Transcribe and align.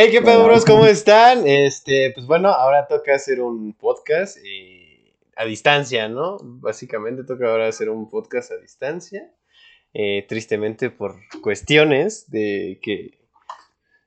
Hey, 0.00 0.10
qué 0.12 0.22
pedo, 0.22 0.44
bros, 0.44 0.64
¿cómo 0.64 0.86
están? 0.86 1.44
Este, 1.44 2.12
pues 2.14 2.24
bueno, 2.24 2.50
ahora 2.50 2.86
toca 2.86 3.16
hacer 3.16 3.40
un 3.40 3.72
podcast 3.72 4.38
eh, 4.44 5.12
a 5.34 5.44
distancia, 5.44 6.08
¿no? 6.08 6.36
Básicamente 6.40 7.24
toca 7.24 7.50
ahora 7.50 7.66
hacer 7.66 7.90
un 7.90 8.08
podcast 8.08 8.52
a 8.52 8.58
distancia. 8.58 9.28
Eh, 9.92 10.24
tristemente 10.28 10.90
por 10.90 11.16
cuestiones 11.42 12.30
de 12.30 12.78
que 12.80 13.18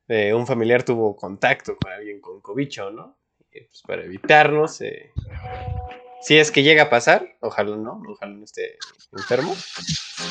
eh, 0.07 0.33
un 0.33 0.47
familiar 0.47 0.83
tuvo 0.83 1.17
contacto 1.17 1.75
con 1.75 1.91
alguien 1.91 2.21
con 2.21 2.39
cobicho, 2.39 2.89
¿no? 2.89 3.17
pues 3.51 3.83
para 3.85 4.05
evitarnos, 4.05 4.81
si 6.21 6.37
es 6.37 6.51
que 6.51 6.63
llega 6.63 6.83
a 6.83 6.89
pasar, 6.89 7.35
ojalá 7.41 7.75
no, 7.75 8.01
ojalá 8.07 8.31
no 8.31 8.45
esté 8.45 8.77
enfermo, 9.11 9.53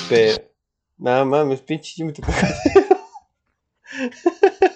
pero 0.09 0.43
nada 0.97 1.27
mames, 1.27 1.61
pinche, 1.61 1.97
yo 1.99 2.07
me 2.07 2.15
te 2.15 2.23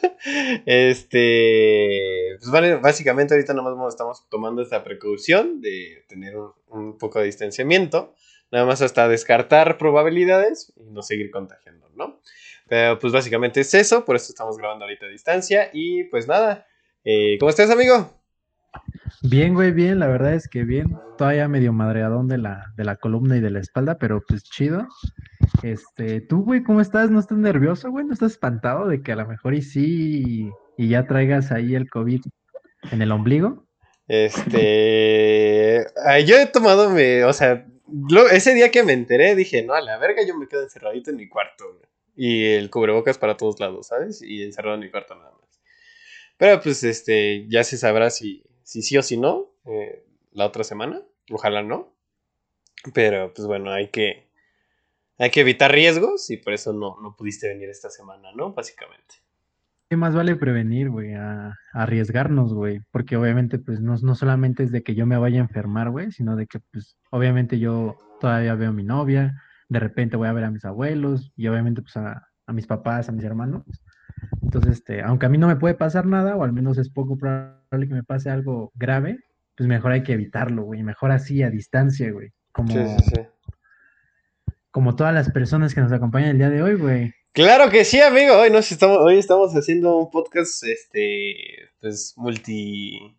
este, 0.66 2.36
pues 2.38 2.50
vale, 2.50 2.77
básicamente 2.77 3.34
ahorita 3.34 3.55
nada 3.55 3.74
más 3.74 3.95
estamos 3.95 4.28
tomando 4.28 4.62
esta 4.62 4.83
precaución 4.84 5.60
de 5.60 6.05
tener 6.09 6.34
un, 6.69 6.98
poco 6.98 7.19
de 7.19 7.27
distanciamiento, 7.27 8.14
nada 8.50 8.64
más 8.66 8.83
hasta 8.83 9.09
descartar 9.09 9.78
probabilidades 9.78 10.73
y 10.77 10.91
no 10.91 11.02
seguir 11.02 11.30
contagiando, 11.30 11.88
¿no? 11.95 12.20
Pero 12.69 12.98
pues 12.98 13.12
básicamente 13.12 13.60
es 13.60 13.74
eso, 13.74 14.05
por 14.05 14.16
eso 14.16 14.27
estamos 14.30 14.56
grabando 14.56 14.84
ahorita 14.84 15.06
a 15.06 15.10
distancia 15.10 15.70
y 15.73 16.05
pues 16.05 16.27
nada, 16.27 16.66
eh, 17.05 17.36
¿cómo 17.38 17.50
estás 17.50 17.70
amigo? 17.70 18.23
Bien, 19.23 19.55
güey, 19.55 19.73
bien, 19.73 19.98
la 19.98 20.06
verdad 20.06 20.34
es 20.34 20.48
que 20.48 20.64
bien, 20.64 20.96
todavía 21.16 21.48
medio 21.48 21.73
madreadón 21.73 22.28
de 22.28 22.38
la, 22.38 22.73
de 22.77 22.84
la 22.84 22.97
columna 22.97 23.37
y 23.37 23.41
de 23.41 23.50
la 23.50 23.60
espalda, 23.60 23.98
pero 23.98 24.23
pues 24.27 24.45
chido. 24.45 24.87
Este, 25.62 26.20
tú, 26.20 26.45
güey, 26.45 26.62
¿cómo 26.62 26.80
estás? 26.80 27.10
¿No 27.10 27.20
estás 27.20 27.38
nervioso, 27.38 27.91
güey? 27.91 28.05
¿No 28.05 28.12
estás 28.12 28.33
espantado 28.33 28.87
de 28.87 29.02
que 29.02 29.12
a 29.12 29.16
lo 29.16 29.27
mejor 29.27 29.55
y 29.55 29.62
sí 29.62 30.50
y 30.77 30.88
ya 30.88 31.06
traigas 31.06 31.52
ahí 31.52 31.74
el 31.74 31.88
COVID 31.88 32.23
en 32.91 33.02
el 33.02 33.12
ombligo? 33.12 33.66
Este, 34.06 35.86
yo 36.27 36.36
he 36.36 36.47
tomado, 36.47 36.91
me, 36.91 37.25
o 37.25 37.33
sea, 37.33 37.67
ese 38.33 38.55
día 38.55 38.70
que 38.70 38.83
me 38.83 38.92
enteré 38.92 39.34
dije, 39.34 39.62
no, 39.62 39.75
a 39.75 39.80
la 39.80 39.98
verga 39.98 40.22
yo 40.27 40.36
me 40.36 40.48
quedo 40.48 40.62
encerradito 40.62 41.11
en 41.11 41.17
mi 41.17 41.28
cuarto. 41.28 41.64
Y 42.17 42.45
el 42.45 42.70
cubrebocas 42.70 43.19
para 43.19 43.36
todos 43.36 43.58
lados, 43.58 43.89
¿sabes? 43.89 44.22
Y 44.22 44.42
encerrado 44.42 44.75
en 44.77 44.83
mi 44.83 44.91
cuarto 44.91 45.14
nada 45.17 45.33
más. 45.33 45.61
Pero 46.36 46.61
pues, 46.61 46.84
este, 46.84 47.47
ya 47.48 47.64
se 47.64 47.77
sabrá 47.77 48.11
si, 48.11 48.45
si 48.65 48.83
sí 48.83 48.97
o 48.97 49.03
si 49.03 49.17
no 49.17 49.53
eh, 49.67 50.05
la 50.33 50.47
otra 50.47 50.65
semana. 50.65 51.03
Ojalá 51.31 51.62
no. 51.62 51.95
Pero 52.93 53.33
pues 53.33 53.47
bueno, 53.47 53.70
hay 53.70 53.89
que, 53.89 54.29
hay 55.19 55.31
que 55.31 55.41
evitar 55.41 55.70
riesgos 55.70 56.29
y 56.31 56.39
por 56.39 56.53
eso 56.53 56.73
no, 56.73 56.97
no 57.01 57.15
pudiste 57.17 57.48
venir 57.48 57.69
esta 57.69 57.89
semana, 57.89 58.31
¿no? 58.35 58.53
Básicamente. 58.53 59.17
¿Qué 59.89 59.97
más 59.97 60.15
vale 60.15 60.35
prevenir, 60.35 60.91
güey? 60.91 61.15
A, 61.15 61.57
arriesgarnos, 61.73 62.53
güey. 62.53 62.81
Porque 62.91 63.17
obviamente, 63.17 63.59
pues 63.59 63.81
no, 63.81 63.95
no 64.03 64.15
solamente 64.15 64.65
es 64.65 64.73
de 64.73 64.83
que 64.83 64.95
yo 64.95 65.07
me 65.07 65.19
vaya 65.19 65.39
a 65.39 65.42
enfermar, 65.42 65.91
güey, 65.91 66.11
sino 66.11 66.37
de 66.37 66.47
que, 66.47 66.59
pues, 66.73 66.97
obviamente 67.11 67.59
yo 67.59 67.97
todavía 68.20 68.55
veo 68.55 68.70
a 68.70 68.73
mi 68.73 68.83
novia, 68.83 69.42
de 69.69 69.79
repente 69.79 70.17
voy 70.17 70.29
a 70.29 70.33
ver 70.33 70.45
a 70.45 70.51
mis 70.51 70.65
abuelos 70.65 71.33
y 71.37 71.47
obviamente, 71.48 71.83
pues, 71.83 71.97
a, 71.97 72.29
a 72.47 72.53
mis 72.53 72.67
papás, 72.67 73.09
a 73.09 73.12
mis 73.12 73.25
hermanos. 73.25 73.62
Entonces, 74.42 74.75
este, 74.75 75.03
aunque 75.03 75.27
a 75.27 75.28
mí 75.28 75.39
no 75.39 75.48
me 75.48 75.56
puede 75.56 75.75
pasar 75.75 76.06
nada, 76.06 76.36
o 76.36 76.44
al 76.44 76.53
menos 76.53 76.78
es 76.78 76.91
poco 76.91 77.17
probable 77.17 77.89
que 77.89 77.94
me 77.94 78.03
pase 78.03 78.30
algo 78.30 78.72
grave, 78.75 79.19
pues 79.56 79.69
mejor 79.69 79.92
hay 79.92 80.03
que 80.03 80.12
evitarlo, 80.12 80.64
güey. 80.64 80.83
Mejor 80.83 81.12
así, 81.12 81.42
a 81.42 81.50
distancia, 81.50 82.11
güey. 82.11 82.30
Como, 82.52 82.97
como 84.70 84.97
todas 84.97 85.14
las 85.14 85.30
personas 85.30 85.75
que 85.75 85.80
nos 85.80 85.92
acompañan 85.92 86.30
el 86.30 86.39
día 86.39 86.50
de 86.50 86.62
hoy, 86.62 86.75
güey. 86.75 87.14
Claro 87.33 87.70
que 87.70 87.84
sí, 87.84 88.00
amigo. 88.00 88.36
Hoy, 88.36 88.50
nos 88.50 88.70
estamos, 88.70 88.98
hoy 88.98 89.19
estamos 89.19 89.52
haciendo 89.55 89.97
un 89.97 90.11
podcast, 90.11 90.62
este, 90.64 91.70
pues, 91.80 92.14
multi... 92.17 93.17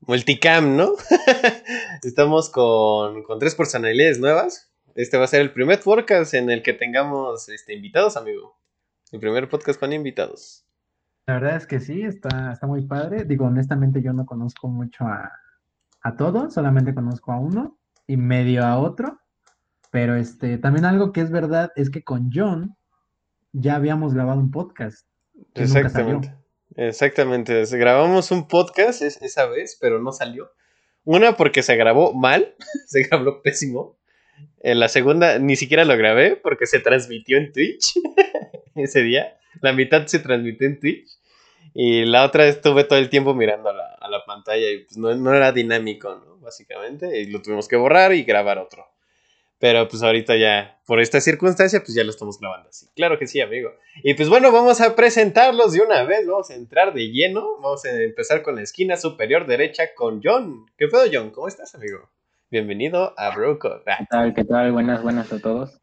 Multicam, 0.00 0.76
¿no? 0.76 0.94
estamos 2.02 2.50
con, 2.50 3.22
con 3.22 3.38
tres 3.38 3.54
personalidades 3.54 4.18
nuevas. 4.18 4.72
Este 4.94 5.16
va 5.16 5.24
a 5.24 5.28
ser 5.28 5.40
el 5.42 5.52
primer 5.52 5.80
podcast 5.80 6.34
en 6.34 6.50
el 6.50 6.62
que 6.62 6.72
tengamos 6.72 7.48
este, 7.48 7.72
invitados, 7.72 8.16
amigo. 8.16 8.58
Mi 9.12 9.18
primer 9.18 9.46
podcast 9.46 9.78
con 9.78 9.92
invitados. 9.92 10.64
La 11.26 11.34
verdad 11.34 11.56
es 11.56 11.66
que 11.66 11.80
sí, 11.80 12.00
está, 12.00 12.50
está 12.50 12.66
muy 12.66 12.86
padre. 12.86 13.24
Digo, 13.24 13.44
honestamente 13.44 14.00
yo 14.00 14.14
no 14.14 14.24
conozco 14.24 14.68
mucho 14.68 15.04
a, 15.04 15.30
a 16.00 16.16
todos, 16.16 16.54
solamente 16.54 16.94
conozco 16.94 17.30
a 17.30 17.38
uno 17.38 17.78
y 18.06 18.16
medio 18.16 18.64
a 18.64 18.78
otro. 18.78 19.20
Pero 19.90 20.16
este, 20.16 20.56
también 20.56 20.86
algo 20.86 21.12
que 21.12 21.20
es 21.20 21.30
verdad 21.30 21.72
es 21.76 21.90
que 21.90 22.02
con 22.02 22.30
John 22.32 22.74
ya 23.52 23.76
habíamos 23.76 24.14
grabado 24.14 24.40
un 24.40 24.50
podcast. 24.50 25.06
Exactamente. 25.54 26.34
Exactamente. 26.74 27.66
Grabamos 27.66 28.30
un 28.30 28.48
podcast 28.48 29.02
esa 29.02 29.44
vez, 29.44 29.76
pero 29.78 30.00
no 30.00 30.12
salió. 30.12 30.50
Una 31.04 31.36
porque 31.36 31.62
se 31.62 31.76
grabó 31.76 32.14
mal, 32.14 32.54
se 32.86 33.02
grabó 33.02 33.42
pésimo. 33.42 33.98
En 34.60 34.80
la 34.80 34.88
segunda 34.88 35.38
ni 35.38 35.56
siquiera 35.56 35.84
lo 35.84 35.98
grabé 35.98 36.36
porque 36.36 36.64
se 36.64 36.80
transmitió 36.80 37.36
en 37.36 37.52
Twitch 37.52 37.92
ese 38.82 39.02
día. 39.02 39.38
La 39.60 39.72
mitad 39.72 40.06
se 40.06 40.18
transmitió 40.18 40.66
en 40.66 40.80
Twitch. 40.80 41.08
Y 41.74 42.04
la 42.04 42.24
otra 42.24 42.46
estuve 42.46 42.84
todo 42.84 42.98
el 42.98 43.08
tiempo 43.08 43.34
mirando 43.34 43.70
a 43.70 43.72
la, 43.72 43.94
a 43.98 44.10
la 44.10 44.24
pantalla 44.26 44.70
y 44.70 44.80
pues 44.80 44.98
no, 44.98 45.14
no, 45.14 45.32
era 45.32 45.52
dinámico, 45.52 46.14
¿no? 46.14 46.36
Básicamente. 46.38 47.20
Y 47.20 47.26
lo 47.26 47.40
tuvimos 47.40 47.66
que 47.66 47.76
borrar 47.76 48.12
y 48.12 48.24
grabar 48.24 48.58
otro. 48.58 48.86
Pero 49.58 49.86
pues 49.88 50.02
ahorita 50.02 50.36
ya, 50.36 50.80
por 50.86 51.00
esta 51.00 51.20
circunstancia, 51.20 51.80
pues 51.80 51.94
ya 51.94 52.02
lo 52.02 52.10
estamos 52.10 52.38
grabando 52.40 52.68
así. 52.68 52.88
Claro 52.96 53.18
que 53.18 53.28
sí, 53.28 53.40
amigo. 53.40 53.70
Y 54.02 54.14
pues 54.14 54.28
bueno, 54.28 54.50
vamos 54.50 54.80
a 54.80 54.96
presentarlos 54.96 55.72
de 55.72 55.80
una 55.80 56.02
vez. 56.02 56.26
Vamos 56.26 56.50
a 56.50 56.54
entrar 56.54 56.92
de 56.92 57.10
lleno. 57.10 57.58
Vamos 57.62 57.84
a 57.84 57.90
empezar 58.02 58.42
con 58.42 58.56
la 58.56 58.62
esquina 58.62 58.96
superior 58.96 59.46
derecha 59.46 59.94
con 59.94 60.20
John. 60.22 60.66
¿Qué 60.76 60.88
pedo, 60.88 61.04
John? 61.10 61.30
¿Cómo 61.30 61.46
estás, 61.46 61.74
amigo? 61.74 62.10
Bienvenido 62.50 63.14
a 63.16 63.34
Broco. 63.34 63.80
¿Qué 63.86 64.06
tal? 64.10 64.34
¿Qué 64.34 64.44
tal? 64.44 64.72
Buenas, 64.72 65.00
buenas 65.02 65.32
a 65.32 65.38
todos. 65.38 65.80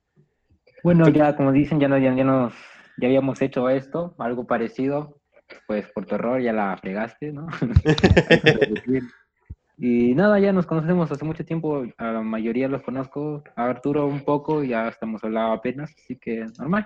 Bueno, 0.84 1.10
ya 1.10 1.36
como 1.36 1.52
dicen, 1.52 1.80
ya, 1.80 1.88
no, 1.88 1.98
ya, 1.98 2.12
nos, 2.12 2.54
ya 3.00 3.08
habíamos 3.08 3.42
hecho 3.42 3.70
esto, 3.70 4.16
algo 4.18 4.46
parecido. 4.46 5.20
Pues 5.66 5.88
por 5.88 6.06
tu 6.06 6.16
error 6.16 6.40
ya 6.40 6.54
la 6.54 6.78
fregaste, 6.78 7.32
¿no? 7.32 7.48
y 9.78 10.14
nada, 10.14 10.40
ya 10.40 10.54
nos 10.54 10.68
conocemos 10.68 11.12
hace 11.12 11.26
mucho 11.26 11.44
tiempo, 11.44 11.86
a 11.98 12.12
la 12.12 12.22
mayoría 12.22 12.68
los 12.68 12.84
conozco, 12.84 13.44
a 13.56 13.66
Arturo 13.66 14.06
un 14.06 14.24
poco, 14.24 14.64
ya 14.64 14.88
estamos 14.88 15.24
hablando 15.24 15.54
apenas, 15.54 15.92
así 15.98 16.18
que 16.18 16.46
normal. 16.60 16.86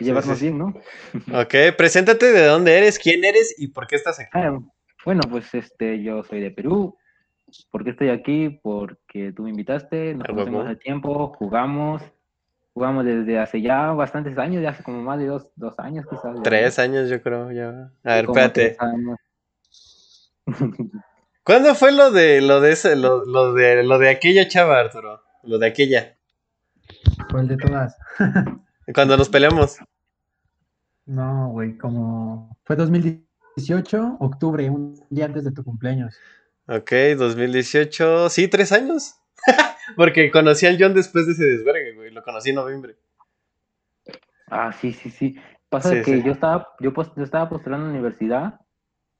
llevarnos 0.00 0.40
bien, 0.40 0.58
¿no? 0.58 0.74
ok, 1.32 1.76
preséntate 1.78 2.32
de 2.32 2.44
dónde 2.44 2.76
eres, 2.76 2.98
quién 2.98 3.24
eres 3.24 3.54
y 3.56 3.68
por 3.68 3.86
qué 3.86 3.94
estás 3.94 4.18
aquí. 4.18 4.30
Ah, 4.32 4.58
bueno, 5.04 5.20
pues 5.30 5.54
este, 5.54 6.02
yo 6.02 6.24
soy 6.24 6.40
de 6.40 6.50
Perú, 6.50 6.98
¿Por 7.70 7.84
qué 7.84 7.90
estoy 7.90 8.08
aquí? 8.08 8.60
Porque 8.62 9.32
tú 9.32 9.44
me 9.44 9.50
invitaste, 9.50 10.14
nos 10.14 10.26
conocemos 10.26 10.66
hace 10.66 10.76
tiempo, 10.76 11.28
jugamos, 11.38 12.02
jugamos 12.74 13.04
desde 13.04 13.38
hace 13.38 13.62
ya 13.62 13.92
bastantes 13.92 14.36
años, 14.36 14.62
ya 14.62 14.70
hace 14.70 14.82
como 14.82 15.00
más 15.02 15.18
de 15.18 15.26
dos, 15.26 15.48
dos 15.54 15.78
años 15.78 16.04
quizás. 16.10 16.42
Tres 16.42 16.78
años 16.78 17.08
yo 17.08 17.22
creo, 17.22 17.52
ya. 17.52 17.90
A 18.02 18.16
ver, 18.16 18.24
espérate. 18.24 18.76
¿Cuándo 21.44 21.74
fue 21.74 21.92
lo 21.92 22.10
de 22.10 22.40
lo 22.40 22.60
de 22.60 22.72
ese, 22.72 22.96
lo, 22.96 23.24
lo, 23.24 23.54
de 23.54 23.82
lo 23.84 23.98
de 23.98 24.10
aquella 24.10 24.48
chava, 24.48 24.80
Arturo? 24.80 25.22
Lo 25.44 25.58
de 25.58 25.66
aquella. 25.68 26.16
¿Cuál 27.30 27.48
de 27.48 27.56
todas? 27.56 27.96
Cuando 28.94 29.16
nos 29.16 29.28
peleamos. 29.28 29.78
No, 31.06 31.50
güey, 31.50 31.76
como 31.76 32.56
fue 32.64 32.76
2018, 32.76 34.16
octubre, 34.20 34.68
un 34.70 35.00
día 35.10 35.26
antes 35.26 35.44
de 35.44 35.52
tu 35.52 35.62
cumpleaños. 35.62 36.16
Ok, 36.66 36.92
2018. 37.16 38.30
Sí, 38.30 38.48
tres 38.48 38.72
años. 38.72 39.16
Porque 39.96 40.30
conocí 40.30 40.66
al 40.66 40.78
John 40.80 40.94
después 40.94 41.26
de 41.26 41.32
ese 41.32 41.44
desvergue, 41.44 41.93
conocí 42.24 42.50
en 42.50 42.56
noviembre. 42.56 42.96
Ah, 44.48 44.72
sí, 44.72 44.92
sí, 44.92 45.10
sí. 45.10 45.36
Pasa 45.68 46.02
que 46.02 46.22
yo 46.22 46.32
estaba, 46.32 46.68
yo, 46.80 46.92
yo 47.16 47.22
estaba 47.22 47.48
postulando 47.48 47.86
en 47.86 47.92
la 47.92 47.98
universidad 47.98 48.60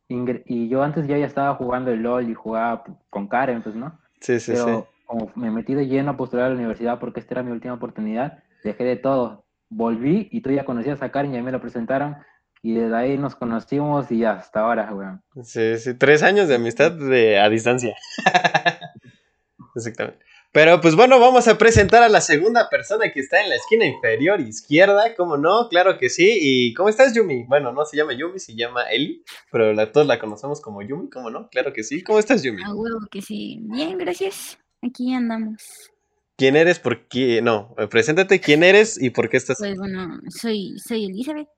y 0.08 0.68
yo 0.68 0.82
antes 0.82 1.06
ya, 1.06 1.18
ya 1.18 1.26
estaba 1.26 1.54
jugando 1.54 1.90
el 1.90 2.02
LOL 2.02 2.30
y 2.30 2.34
jugaba 2.34 2.84
con 3.10 3.26
Karen, 3.26 3.62
pues, 3.62 3.74
¿no? 3.74 3.98
Sí, 4.20 4.38
sí, 4.38 4.52
Pero 4.52 4.88
como 5.06 5.32
me 5.34 5.50
metí 5.50 5.74
de 5.74 5.86
lleno 5.86 6.12
a 6.12 6.16
postular 6.16 6.46
a 6.46 6.48
la 6.50 6.54
universidad 6.54 6.98
porque 6.98 7.20
esta 7.20 7.34
era 7.34 7.42
mi 7.42 7.52
última 7.52 7.74
oportunidad, 7.74 8.42
dejé 8.62 8.84
de 8.84 8.96
todo. 8.96 9.44
Volví 9.70 10.28
y 10.30 10.40
tú 10.42 10.50
ya 10.50 10.64
conocías 10.64 11.02
a 11.02 11.10
Karen 11.10 11.34
y 11.34 11.36
a 11.36 11.40
mí 11.40 11.44
me 11.44 11.52
lo 11.52 11.60
presentaron 11.60 12.16
y 12.62 12.74
desde 12.74 12.96
ahí 12.96 13.18
nos 13.18 13.34
conocimos 13.34 14.10
y 14.10 14.24
hasta 14.24 14.60
ahora, 14.60 14.92
weón. 14.94 15.22
Sí, 15.42 15.76
sí, 15.78 15.94
tres 15.94 16.22
años 16.22 16.48
de 16.48 16.54
amistad 16.54 16.92
de, 16.92 17.38
a 17.38 17.48
distancia. 17.48 17.94
Exactamente. 19.74 20.24
Pero 20.54 20.80
pues 20.80 20.94
bueno, 20.94 21.18
vamos 21.18 21.48
a 21.48 21.58
presentar 21.58 22.04
a 22.04 22.08
la 22.08 22.20
segunda 22.20 22.68
persona 22.70 23.10
que 23.10 23.18
está 23.18 23.42
en 23.42 23.48
la 23.48 23.56
esquina 23.56 23.86
inferior 23.86 24.40
izquierda, 24.40 25.16
¿cómo 25.16 25.36
no? 25.36 25.68
Claro 25.68 25.98
que 25.98 26.08
sí. 26.08 26.38
¿Y 26.40 26.74
cómo 26.74 26.88
estás, 26.88 27.12
Yumi? 27.12 27.42
Bueno, 27.48 27.72
no 27.72 27.84
se 27.84 27.96
llama 27.96 28.12
Yumi, 28.12 28.38
se 28.38 28.54
llama 28.54 28.84
Eli, 28.84 29.24
pero 29.50 29.72
la, 29.72 29.90
todos 29.90 30.06
la 30.06 30.20
conocemos 30.20 30.60
como 30.60 30.80
Yumi, 30.80 31.10
¿cómo 31.10 31.28
no? 31.28 31.48
Claro 31.48 31.72
que 31.72 31.82
sí. 31.82 32.04
¿Cómo 32.04 32.20
estás, 32.20 32.44
Yumi? 32.44 32.62
Ah, 32.64 32.72
huevo 32.72 33.00
que 33.10 33.20
sí. 33.20 33.58
Bien, 33.62 33.98
gracias. 33.98 34.56
Aquí 34.80 35.12
andamos. 35.12 35.90
¿Quién 36.36 36.54
eres? 36.54 36.78
¿Por 36.78 37.08
qué? 37.08 37.42
No, 37.42 37.74
preséntate 37.90 38.38
quién 38.40 38.62
eres 38.62 38.96
y 39.02 39.10
por 39.10 39.28
qué 39.28 39.38
estás 39.38 39.56
Pues 39.58 39.76
bueno, 39.76 40.20
soy, 40.28 40.78
soy 40.78 41.06
Elizabeth. 41.06 41.48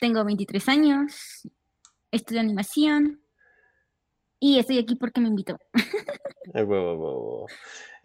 tengo 0.00 0.24
23 0.24 0.66
años, 0.70 1.46
estudio 2.10 2.40
animación 2.40 3.20
y 4.40 4.58
estoy 4.58 4.78
aquí 4.78 4.96
porque 4.96 5.20
me 5.20 5.28
invitó. 5.28 5.58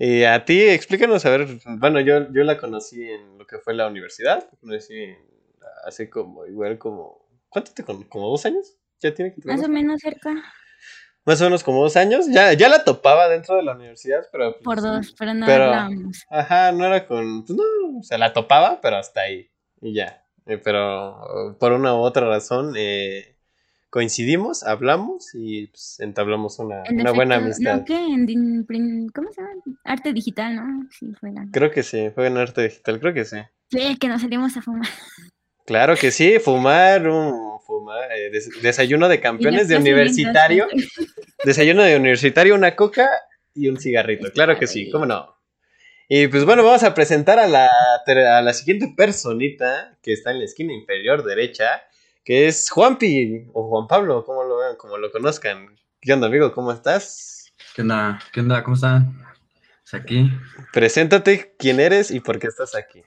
Y 0.04 0.24
a 0.24 0.44
ti, 0.46 0.60
explícanos, 0.62 1.24
a 1.26 1.30
ver, 1.30 1.48
bueno, 1.78 2.00
yo, 2.00 2.32
yo 2.34 2.44
la 2.44 2.58
conocí 2.58 3.04
en 3.04 3.38
lo 3.38 3.46
que 3.46 3.60
fue 3.60 3.76
la 3.76 3.88
universidad, 3.88 4.50
conocí 4.60 5.16
hace 5.86 6.10
como, 6.10 6.48
igual 6.48 6.80
como, 6.80 7.28
¿cuánto 7.50 7.72
te 7.72 7.84
conocí? 7.84 8.06
¿Como 8.06 8.30
dos 8.30 8.44
años? 8.48 8.80
¿Ya 9.00 9.14
tiene 9.14 9.32
que 9.32 9.42
Más 9.44 9.64
o 9.64 9.70
menos 9.70 10.02
cerca. 10.02 10.34
Más 11.24 11.40
o 11.42 11.44
menos 11.44 11.64
como 11.64 11.84
dos 11.84 11.96
años, 11.98 12.26
ya, 12.32 12.54
ya 12.54 12.68
la 12.68 12.84
topaba 12.84 13.30
dentro 13.30 13.56
de 13.58 13.62
la 13.62 13.76
universidad, 13.76 14.26
pero... 14.32 14.54
Pues, 14.54 14.64
Por 14.64 14.82
dos, 14.82 15.14
pero 15.20 15.36
no 15.36 15.46
hablábamos. 15.46 16.26
Ajá, 16.32 16.72
no 16.72 16.84
era 16.84 17.06
con, 17.06 17.46
pues 17.46 17.56
no, 17.56 18.00
o 18.00 18.04
sea, 18.04 18.18
la 18.18 18.34
topaba, 18.34 18.82
pero 18.82 18.96
hasta 18.96 19.22
ahí, 19.22 19.52
y 19.82 19.94
ya. 19.94 20.26
Eh, 20.48 20.58
pero 20.58 21.56
por 21.60 21.74
una 21.74 21.94
u 21.94 22.00
otra 22.00 22.28
razón, 22.28 22.74
eh, 22.76 23.38
coincidimos, 23.92 24.64
hablamos 24.64 25.36
y 25.36 25.68
pues, 25.68 26.00
entablamos 26.00 26.58
una, 26.60 26.82
una 26.90 27.12
buena 27.12 27.36
amistad. 27.36 27.80
¿no? 27.80 27.86
¿qué? 27.86 27.94
En, 27.94 29.10
¿Cómo 29.14 29.32
se 29.32 29.42
llama? 29.42 29.54
Arte 29.84 30.14
digital, 30.14 30.56
¿no? 30.56 30.88
Sí, 30.98 31.14
fue 31.20 31.32
Creo 31.52 31.70
que 31.70 31.84
sí, 31.84 32.10
fue 32.16 32.28
en 32.28 32.38
arte 32.38 32.64
digital, 32.64 33.00
creo 33.00 33.14
que 33.14 33.26
sí. 33.26 33.38
Sí, 33.70 33.98
que 33.98 34.08
nos 34.08 34.22
salimos 34.22 34.58
a 34.58 34.64
fumar. 34.64 34.90
Claro 35.64 35.96
que 35.96 36.10
sí, 36.12 36.40
fumar, 36.40 37.08
un 37.08 37.60
fumar, 37.66 38.12
eh, 38.12 38.32
desayuno 38.62 39.08
de 39.08 39.22
campeones 39.22 39.68
de 39.68 39.78
universitario. 39.78 40.68
Desayuno 41.46 41.84
de 41.84 41.96
universitario, 41.96 42.56
una 42.56 42.76
coca 42.76 43.08
y 43.54 43.70
un 43.70 43.78
cigarrito. 43.78 44.32
Claro 44.32 44.58
que 44.58 44.66
sí, 44.66 44.90
cómo 44.90 45.06
no. 45.06 45.38
Y 46.10 46.28
pues 46.28 46.46
bueno, 46.46 46.64
vamos 46.64 46.84
a 46.84 46.94
presentar 46.94 47.40
a 47.40 47.48
la, 47.48 47.70
a 48.06 48.42
la 48.42 48.54
siguiente 48.54 48.92
personita 48.98 49.98
que 50.02 50.14
está 50.14 50.32
en 50.32 50.40
la 50.40 50.46
esquina 50.46 50.74
inferior 50.74 51.24
derecha 51.24 51.84
que 52.24 52.48
es 52.48 52.70
Juanpi 52.70 53.48
o 53.54 53.68
Juan 53.70 53.88
Pablo, 53.88 54.24
como 54.26 54.44
lo 54.44 54.58
vean, 54.58 54.76
como 54.76 54.98
lo 54.98 55.12
conozcan. 55.12 55.76
¿Qué 56.00 56.14
onda, 56.14 56.28
amigo? 56.28 56.54
¿Cómo 56.54 56.72
estás? 56.72 57.52
¿Qué 57.76 57.82
onda? 57.82 58.20
¿Qué 58.32 58.42
onda? 58.42 58.64
¿Cómo 58.64 58.76
están? 58.76 59.24
¿Estás 59.84 60.02
aquí? 60.02 60.32
Preséntate 60.72 61.56
quién 61.58 61.80
eres 61.80 62.12
y 62.12 62.20
por 62.20 62.40
qué 62.40 62.48
estás 62.48 62.76
aquí. 62.76 63.04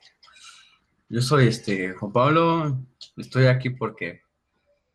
Yo 1.07 1.21
soy 1.21 1.47
este 1.47 1.93
Juan 1.93 2.11
Pablo, 2.11 2.77
estoy 3.15 3.45
aquí 3.45 3.69
porque 3.69 4.21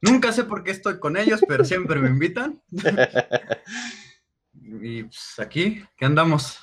nunca 0.01 0.33
sé 0.33 0.45
por 0.45 0.65
qué 0.65 0.73
estoy 0.73 0.99
con 0.99 1.17
ellos, 1.17 1.41
pero 1.49 1.65
siempre 1.65 2.01
me 2.01 2.09
invitan. 2.09 2.61
y 4.83 5.05
pues 5.05 5.35
aquí, 5.39 5.85
¿qué 5.97 6.05
andamos? 6.05 6.59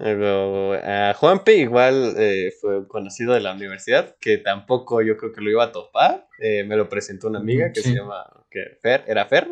A 0.00 1.14
Juanpe 1.14 1.56
igual 1.56 2.14
eh, 2.16 2.52
fue 2.60 2.86
conocido 2.88 3.34
de 3.34 3.40
la 3.40 3.52
universidad, 3.52 4.16
que 4.20 4.38
tampoco 4.38 5.02
yo 5.02 5.16
creo 5.16 5.32
que 5.32 5.40
lo 5.40 5.50
iba 5.50 5.64
a 5.64 5.72
topar. 5.72 6.26
Eh, 6.38 6.64
me 6.64 6.76
lo 6.76 6.88
presentó 6.88 7.28
una 7.28 7.40
amiga 7.40 7.72
que 7.72 7.82
se 7.82 7.94
llama 7.94 8.24
que 8.50 8.78
Fer, 8.80 9.04
era 9.06 9.26
Fer. 9.26 9.48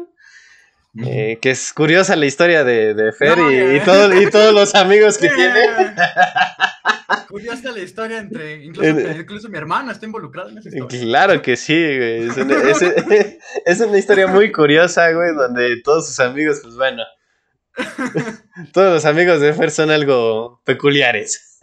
Eh, 1.06 1.38
que 1.40 1.50
es 1.50 1.72
curiosa 1.72 2.16
la 2.16 2.26
historia 2.26 2.64
de, 2.64 3.12
Fer 3.16 3.38
y, 3.38 3.80
todo, 3.84 4.20
y, 4.20 4.28
todos 4.28 4.52
los 4.52 4.74
amigos 4.74 5.18
que 5.18 5.28
tiene. 5.28 5.60
Curiosa 7.28 7.70
la 7.70 7.78
historia 7.78 8.18
entre. 8.18 8.64
Incluso, 8.64 9.48
mi 9.48 9.56
hermana 9.56 9.92
está 9.92 10.04
involucrada 10.04 10.50
en 10.50 10.58
esa 10.58 10.68
historia. 10.68 11.00
Claro 11.00 11.42
que 11.42 11.56
sí, 11.56 11.74
güey. 11.74 12.28
Es 12.28 12.36
una, 12.36 12.56
es 13.66 13.80
una 13.86 13.98
historia 13.98 14.26
muy 14.26 14.50
curiosa, 14.50 15.12
güey, 15.12 15.32
donde 15.36 15.80
todos 15.82 16.08
sus 16.08 16.18
amigos, 16.18 16.58
pues 16.60 16.74
bueno 16.74 17.04
Todos 18.72 18.94
los 18.94 19.04
amigos 19.04 19.40
de 19.40 19.52
Fer 19.52 19.70
son 19.70 19.90
algo 19.90 20.62
peculiares. 20.64 21.58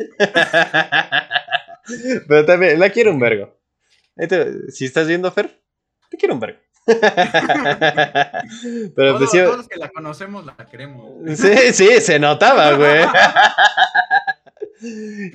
Pero 2.28 2.46
también, 2.46 2.80
la 2.80 2.90
quiero 2.90 3.12
un 3.12 3.20
vergo. 3.20 3.58
Si 4.70 4.86
estás 4.86 5.08
viendo 5.08 5.32
Fer, 5.32 5.62
te 6.10 6.18
quiero 6.18 6.34
un 6.34 6.40
vergo. 6.40 6.60
Pero 8.96 9.18
pues 9.18 9.32
todos, 9.32 9.58
los 9.58 9.68
que 9.68 9.78
la 9.78 9.90
conocemos 9.90 10.46
la 10.46 10.56
queremos. 10.56 11.38
Sí, 11.38 11.74
sí, 11.74 12.00
se 12.00 12.18
notaba, 12.18 12.74
güey. 12.74 13.04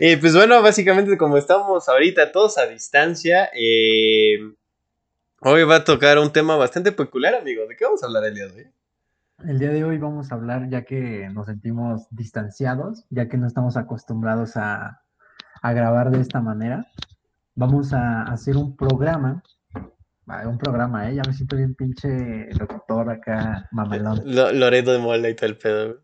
y 0.00 0.16
pues 0.16 0.34
bueno, 0.34 0.62
básicamente 0.62 1.18
como 1.18 1.36
estamos 1.36 1.88
ahorita 1.88 2.32
todos 2.32 2.56
a 2.56 2.66
distancia, 2.66 3.50
eh, 3.54 4.38
hoy 5.40 5.64
va 5.64 5.76
a 5.76 5.84
tocar 5.84 6.18
un 6.18 6.32
tema 6.32 6.56
bastante 6.56 6.90
peculiar, 6.90 7.34
amigo. 7.34 7.66
¿De 7.66 7.76
qué 7.76 7.84
vamos 7.84 8.02
a 8.02 8.06
hablar 8.06 8.24
el 8.24 8.34
día 8.34 8.46
de 8.46 8.62
hoy? 8.62 8.70
El 9.46 9.58
día 9.58 9.70
de 9.70 9.82
hoy 9.82 9.98
vamos 9.98 10.30
a 10.30 10.36
hablar, 10.36 10.68
ya 10.68 10.84
que 10.84 11.28
nos 11.32 11.46
sentimos 11.46 12.06
distanciados, 12.10 13.04
ya 13.10 13.28
que 13.28 13.36
no 13.36 13.46
estamos 13.46 13.76
acostumbrados 13.76 14.56
a, 14.56 15.00
grabar 15.62 16.10
de 16.10 16.20
esta 16.20 16.40
manera, 16.40 16.86
vamos 17.54 17.92
a 17.92 18.22
hacer 18.22 18.56
un 18.56 18.76
programa, 18.76 19.42
un 20.44 20.58
programa, 20.58 21.08
¿eh? 21.08 21.16
Ya 21.16 21.22
me 21.26 21.32
siento 21.32 21.56
bien 21.56 21.74
pinche 21.74 22.52
locutor 22.58 23.10
acá, 23.10 23.68
mamelón. 23.72 24.22
Loreto 24.24 24.92
de 24.92 24.98
Mola 24.98 25.28
y 25.28 25.34
todo 25.34 25.46
el 25.46 25.58
pedo. 25.58 26.00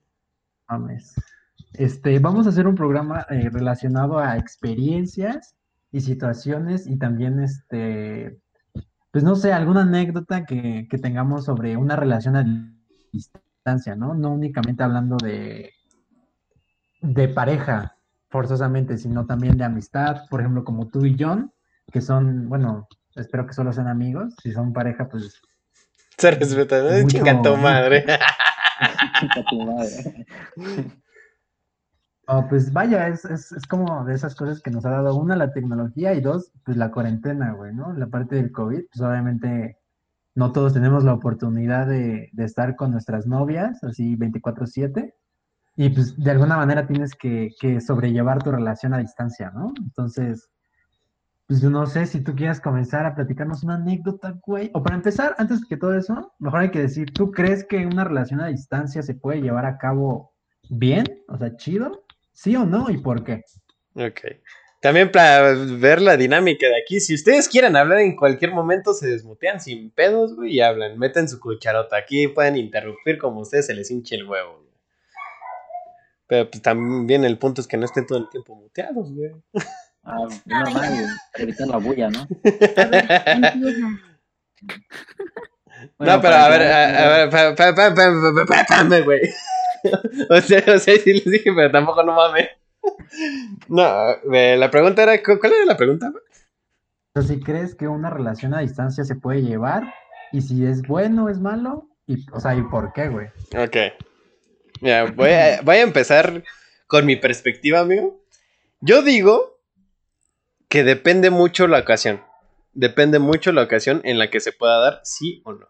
Mames. 0.69 1.14
Este, 1.75 2.19
vamos 2.19 2.46
a 2.46 2.50
hacer 2.50 2.67
un 2.67 2.75
programa 2.75 3.26
eh, 3.31 3.50
relacionado 3.50 4.19
a 4.19 4.37
experiencias 4.37 5.56
y 5.93 6.00
situaciones 6.00 6.87
y 6.87 6.99
también, 6.99 7.40
este, 7.40 8.40
pues 9.12 9.23
no 9.23 9.35
sé, 9.37 9.52
alguna 9.52 9.82
anécdota 9.82 10.44
que, 10.44 10.87
que 10.88 10.99
tengamos 10.99 11.44
sobre 11.44 11.76
una 11.76 11.96
relación 11.96 12.77
distancia, 13.12 13.94
¿no? 13.96 14.14
No 14.14 14.32
únicamente 14.32 14.82
hablando 14.82 15.16
de, 15.16 15.72
de 17.00 17.28
pareja, 17.28 17.96
forzosamente, 18.28 18.99
sino 18.99 19.26
también 19.26 19.56
de 19.56 19.64
amistad, 19.64 20.28
por 20.28 20.40
ejemplo, 20.40 20.64
como 20.64 20.88
tú 20.88 21.05
y 21.05 21.16
John, 21.19 21.52
que 21.90 22.00
son, 22.00 22.49
bueno, 22.49 22.88
espero 23.14 23.46
que 23.46 23.55
solo 23.55 23.72
sean 23.72 23.88
amigos, 23.88 24.34
si 24.43 24.52
son 24.52 24.72
pareja, 24.72 25.08
pues... 25.08 25.40
Se 26.16 26.31
respetan, 26.32 27.02
¿no? 27.02 27.08
Chinga 27.08 27.43
tu 27.43 27.56
madre. 27.56 28.05
Oh, 32.31 32.46
pues 32.46 32.70
vaya, 32.75 33.08
es, 33.08 33.25
es, 33.25 33.52
es, 33.52 33.66
como 33.66 34.04
de 34.04 34.14
esas 34.14 34.34
cosas 34.34 34.61
que 34.61 34.70
nos 34.70 34.84
ha 34.84 34.90
dado, 34.90 35.14
una, 35.14 35.34
la 35.34 35.50
tecnología 35.50 36.12
y 36.12 36.20
dos, 36.20 36.52
pues 36.62 36.76
la 36.76 36.90
cuarentena, 36.90 37.52
güey, 37.52 37.75
¿no? 37.75 37.94
La 37.94 38.06
parte 38.08 38.37
del 38.37 38.52
COVID, 38.52 38.82
pues 38.93 39.00
obviamente 39.00 39.78
no 40.38 40.52
todos 40.52 40.73
tenemos 40.73 41.02
la 41.02 41.14
oportunidad 41.14 41.88
de, 41.88 42.31
estar 42.38 42.76
con 42.76 42.93
nuestras 42.93 43.26
novias, 43.26 43.82
así 43.82 44.17
24/7, 44.17 45.12
y 45.75 45.88
pues 45.88 46.17
de 46.17 46.31
alguna 46.31 46.56
manera 46.56 46.87
tienes 46.87 47.17
que, 47.17 47.50
sobrellevar 47.81 48.40
tu 48.40 48.52
relación 48.52 48.94
a 48.94 48.99
distancia, 48.99 49.50
¿no? 49.50 49.73
Entonces, 49.82 50.49
pues 51.49 51.61
no 51.64 51.87
sé 51.87 52.06
si 52.06 52.20
tú 52.20 52.37
quieras 52.37 52.61
comenzar 52.61 53.05
a 53.05 53.17
platicarnos 53.17 53.64
una 53.64 53.75
anécdota, 53.75 54.38
güey. 54.46 54.70
O 54.75 54.82
para 54.82 54.94
empezar, 54.94 55.35
antes 55.38 55.64
que 55.64 55.76
todo 55.76 55.94
eso, 55.94 56.32
mejor 56.38 56.61
hay 56.61 56.70
que 56.70 56.82
decir, 56.82 57.12
¿tú 57.12 57.33
crees 57.33 57.64
que 57.64 57.85
una 57.85 58.04
relación 58.04 58.40
a 58.40 58.47
distancia 58.47 59.02
se 59.02 59.14
puede 59.14 59.42
llevar 59.42 59.66
a 59.66 59.76
cabo 59.76 60.35
bien? 60.71 61.04
O 61.26 61.37
sea, 61.37 61.57
chido, 61.57 62.04
¿sí 62.33 62.54
o 62.54 62.64
no? 62.64 62.90
¿Y 62.90 62.99
por 62.99 63.25
qué? 63.25 63.42
Ok. 63.97 64.21
También 64.80 65.11
para 65.11 65.54
ver 65.54 66.00
la 66.00 66.16
dinámica 66.16 66.68
de 66.68 66.80
aquí, 66.80 67.00
si 67.00 67.14
ustedes 67.14 67.49
quieren 67.49 67.75
hablar 67.75 67.99
en 67.99 68.14
cualquier 68.14 68.52
momento, 68.52 68.94
se 68.94 69.08
desmutean 69.08 69.61
sin 69.61 69.90
pedos, 69.90 70.37
güey, 70.37 70.54
y 70.54 70.61
hablan, 70.61 70.99
meten 70.99 71.28
su 71.28 71.40
cucharota 71.40 71.97
aquí, 71.97 72.28
pueden 72.28 72.56
interrumpir 72.56 73.18
como 73.18 73.40
ustedes 73.40 73.66
se 73.66 73.75
les 73.75 73.90
hinche 73.90 74.14
el 74.14 74.28
huevo. 74.28 74.64
Pero 76.28 76.49
pues 76.49 76.62
también 76.62 77.25
el 77.25 77.38
punto 77.38 77.61
es 77.61 77.66
que 77.66 77.76
no 77.76 77.87
estén 77.87 78.06
todo 78.06 78.18
el 78.18 78.28
tiempo 78.28 78.54
muteados, 78.54 79.12
güey. 79.12 79.32
Ah, 80.04 80.26
normal, 80.44 81.06
evitar 81.35 81.66
la 81.66 81.78
bulla, 81.78 82.08
¿no? 82.08 82.20
no, 85.99 86.20
pero 86.20 86.35
a 86.35 86.49
ver, 86.49 86.62
a 86.62 87.28
ver, 87.28 89.04
güey. 89.04 89.20
O 90.30 90.40
sea, 90.40 90.64
o 90.75 90.78
sea, 90.78 90.97
sí 90.97 91.12
les 91.12 91.25
dije, 91.25 91.52
pero 91.54 91.70
tampoco 91.70 92.02
no 92.02 92.14
mames. 92.14 92.49
No, 93.68 94.07
la 94.25 94.71
pregunta 94.71 95.02
era, 95.02 95.23
¿cuál 95.23 95.52
era 95.52 95.64
la 95.64 95.76
pregunta? 95.76 96.12
si 97.23 97.40
crees 97.40 97.75
que 97.75 97.88
una 97.88 98.11
relación 98.11 98.54
a 98.54 98.61
distancia 98.61 99.04
se 99.04 99.16
puede 99.16 99.42
llevar 99.42 99.92
y 100.33 100.42
si 100.42 100.64
es 100.64 100.83
bueno 100.83 101.25
o 101.25 101.28
es 101.28 101.40
malo, 101.40 101.88
y, 102.07 102.25
o 102.33 102.40
sea, 102.40 102.54
¿y 102.54 102.62
por 102.62 102.92
qué, 102.92 103.09
güey? 103.09 103.28
Ok. 103.57 103.76
voy 105.14 105.30
a, 105.30 105.61
voy 105.62 105.76
a 105.76 105.83
empezar 105.83 106.42
con 106.87 107.07
mi 107.07 107.16
perspectiva, 107.16 107.80
amigo. 107.80 108.23
Yo 108.80 109.02
digo 109.02 109.61
que 110.68 110.85
depende 110.85 111.30
mucho 111.30 111.66
la 111.66 111.80
ocasión. 111.80 112.23
Depende 112.73 113.18
mucho 113.18 113.52
la 113.52 113.62
ocasión 113.62 114.00
en 114.04 114.18
la 114.18 114.30
que 114.30 114.40
se 114.40 114.52
pueda 114.52 114.78
dar, 114.78 115.00
sí 115.02 115.42
o 115.45 115.52
no. 115.52 115.66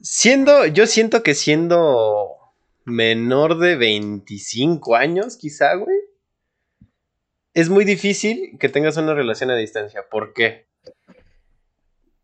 Siendo, 0.00 0.66
yo 0.66 0.86
siento 0.86 1.22
que 1.22 1.34
siendo 1.34 2.39
menor 2.90 3.58
de 3.58 3.76
25 3.76 4.96
años, 4.96 5.36
quizá, 5.36 5.74
güey, 5.74 5.98
es 7.54 7.68
muy 7.68 7.84
difícil 7.84 8.56
que 8.58 8.68
tengas 8.68 8.96
una 8.96 9.14
relación 9.14 9.50
a 9.50 9.56
distancia. 9.56 10.04
¿Por 10.10 10.32
qué? 10.32 10.68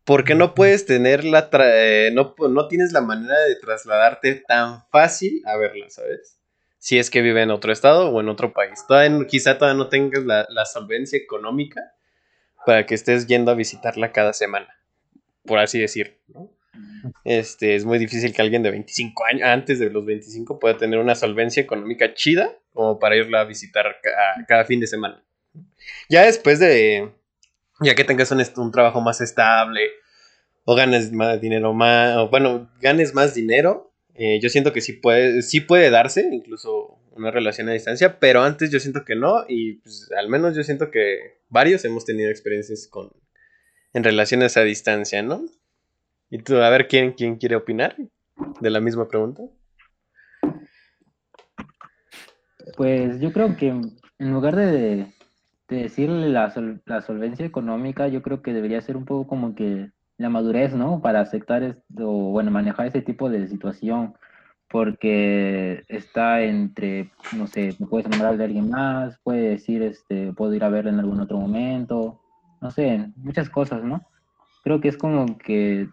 Porque 0.03 0.35
no 0.35 0.55
puedes 0.55 0.85
tener 0.85 1.25
la... 1.25 1.49
Eh, 1.53 2.11
no, 2.13 2.35
no 2.49 2.67
tienes 2.67 2.93
la 2.93 3.01
manera 3.01 3.37
de 3.39 3.55
trasladarte 3.55 4.43
tan 4.47 4.87
fácil 4.89 5.41
a 5.45 5.57
verla, 5.57 5.89
¿sabes? 5.89 6.39
Si 6.77 6.97
es 6.97 7.09
que 7.09 7.21
vive 7.21 7.41
en 7.41 7.51
otro 7.51 7.73
estado 7.73 8.09
o 8.09 8.21
en 8.21 8.29
otro 8.29 8.53
país. 8.53 8.85
Todavía, 8.87 9.27
quizá 9.27 9.57
todavía 9.57 9.77
no 9.77 9.89
tengas 9.89 10.23
la, 10.23 10.45
la 10.49 10.65
solvencia 10.65 11.17
económica 11.17 11.81
para 12.65 12.85
que 12.85 12.95
estés 12.95 13.27
yendo 13.27 13.51
a 13.51 13.55
visitarla 13.55 14.11
cada 14.11 14.33
semana. 14.33 14.67
por 15.45 15.59
así 15.59 15.79
decir, 15.79 16.19
¿no? 16.27 16.56
Este, 17.23 17.75
es 17.75 17.85
muy 17.85 17.99
difícil 17.99 18.33
que 18.33 18.41
alguien 18.41 18.63
de 18.63 18.71
25 18.71 19.25
años, 19.25 19.43
antes 19.43 19.79
de 19.79 19.89
los 19.89 20.05
25, 20.05 20.59
pueda 20.59 20.77
tener 20.77 20.99
una 20.99 21.15
solvencia 21.15 21.61
económica 21.61 22.13
chida 22.13 22.57
como 22.73 22.99
para 22.99 23.15
irla 23.15 23.41
a 23.41 23.45
visitar 23.45 23.97
cada 24.47 24.65
fin 24.65 24.79
de 24.79 24.87
semana. 24.87 25.23
Ya 26.09 26.25
después 26.25 26.59
de, 26.59 27.11
ya 27.81 27.95
que 27.95 28.03
tengas 28.03 28.31
un, 28.31 28.43
un 28.57 28.71
trabajo 28.71 29.01
más 29.01 29.21
estable 29.21 29.89
o 30.65 30.75
ganes 30.75 31.11
más 31.11 31.39
dinero 31.39 31.73
más, 31.73 32.17
o 32.17 32.29
bueno, 32.29 32.69
ganes 32.81 33.13
más 33.13 33.33
dinero, 33.33 33.93
eh, 34.15 34.39
yo 34.41 34.49
siento 34.49 34.73
que 34.73 34.81
sí 34.81 34.93
puede, 34.93 35.41
sí 35.43 35.61
puede 35.61 35.89
darse, 35.89 36.27
incluso 36.31 36.99
una 37.11 37.31
relación 37.31 37.69
a 37.69 37.73
distancia, 37.73 38.19
pero 38.19 38.41
antes 38.41 38.71
yo 38.71 38.79
siento 38.79 39.05
que 39.05 39.15
no, 39.15 39.45
y 39.47 39.75
pues, 39.75 40.09
al 40.17 40.27
menos 40.27 40.55
yo 40.55 40.63
siento 40.63 40.91
que 40.91 41.39
varios 41.49 41.85
hemos 41.85 42.03
tenido 42.05 42.29
experiencias 42.29 42.87
con 42.87 43.11
en 43.93 44.03
relaciones 44.03 44.57
a 44.57 44.63
distancia, 44.63 45.23
¿no? 45.23 45.45
Y 46.29 46.39
tú, 46.39 46.57
a 46.57 46.69
ver 46.69 46.87
quién, 46.87 47.13
quién 47.13 47.37
quiere 47.37 47.55
opinar 47.55 47.95
de 48.59 48.69
la 48.69 48.81
misma 48.81 49.07
pregunta. 49.07 49.43
Pues 52.75 53.19
yo 53.19 53.31
creo 53.31 53.55
que 53.55 53.69
en 53.69 54.31
lugar 54.33 54.55
de, 54.55 55.07
decirle 55.69 56.29
la, 56.29 56.53
la, 56.85 57.01
solvencia 57.01 57.45
económica, 57.45 58.07
yo 58.07 58.21
creo 58.21 58.41
que 58.41 58.53
debería 58.53 58.81
ser 58.81 58.97
un 58.97 59.05
poco 59.05 59.27
como 59.27 59.55
que 59.55 59.89
la 60.17 60.29
madurez, 60.29 60.73
¿no? 60.73 61.01
Para 61.01 61.21
aceptar 61.21 61.63
esto, 61.63 62.07
bueno, 62.07 62.51
manejar 62.51 62.87
ese 62.87 63.01
tipo 63.01 63.29
de 63.29 63.47
situación, 63.47 64.15
porque 64.69 65.83
está 65.87 66.41
entre, 66.41 67.11
no 67.35 67.47
sé, 67.47 67.75
me 67.79 67.87
puedes 67.87 68.07
enamorar 68.07 68.37
de 68.37 68.45
alguien 68.45 68.69
más, 68.69 69.17
puede 69.23 69.49
decir, 69.49 69.81
este, 69.81 70.33
puedo 70.33 70.53
ir 70.53 70.63
a 70.63 70.69
verle 70.69 70.91
en 70.91 70.99
algún 70.99 71.19
otro 71.19 71.37
momento, 71.37 72.19
no 72.61 72.71
sé, 72.71 73.11
muchas 73.15 73.49
cosas, 73.49 73.83
¿no? 73.83 74.05
Creo 74.63 74.81
que 74.81 74.89
es 74.89 74.97
como 74.97 75.37
que 75.37 75.87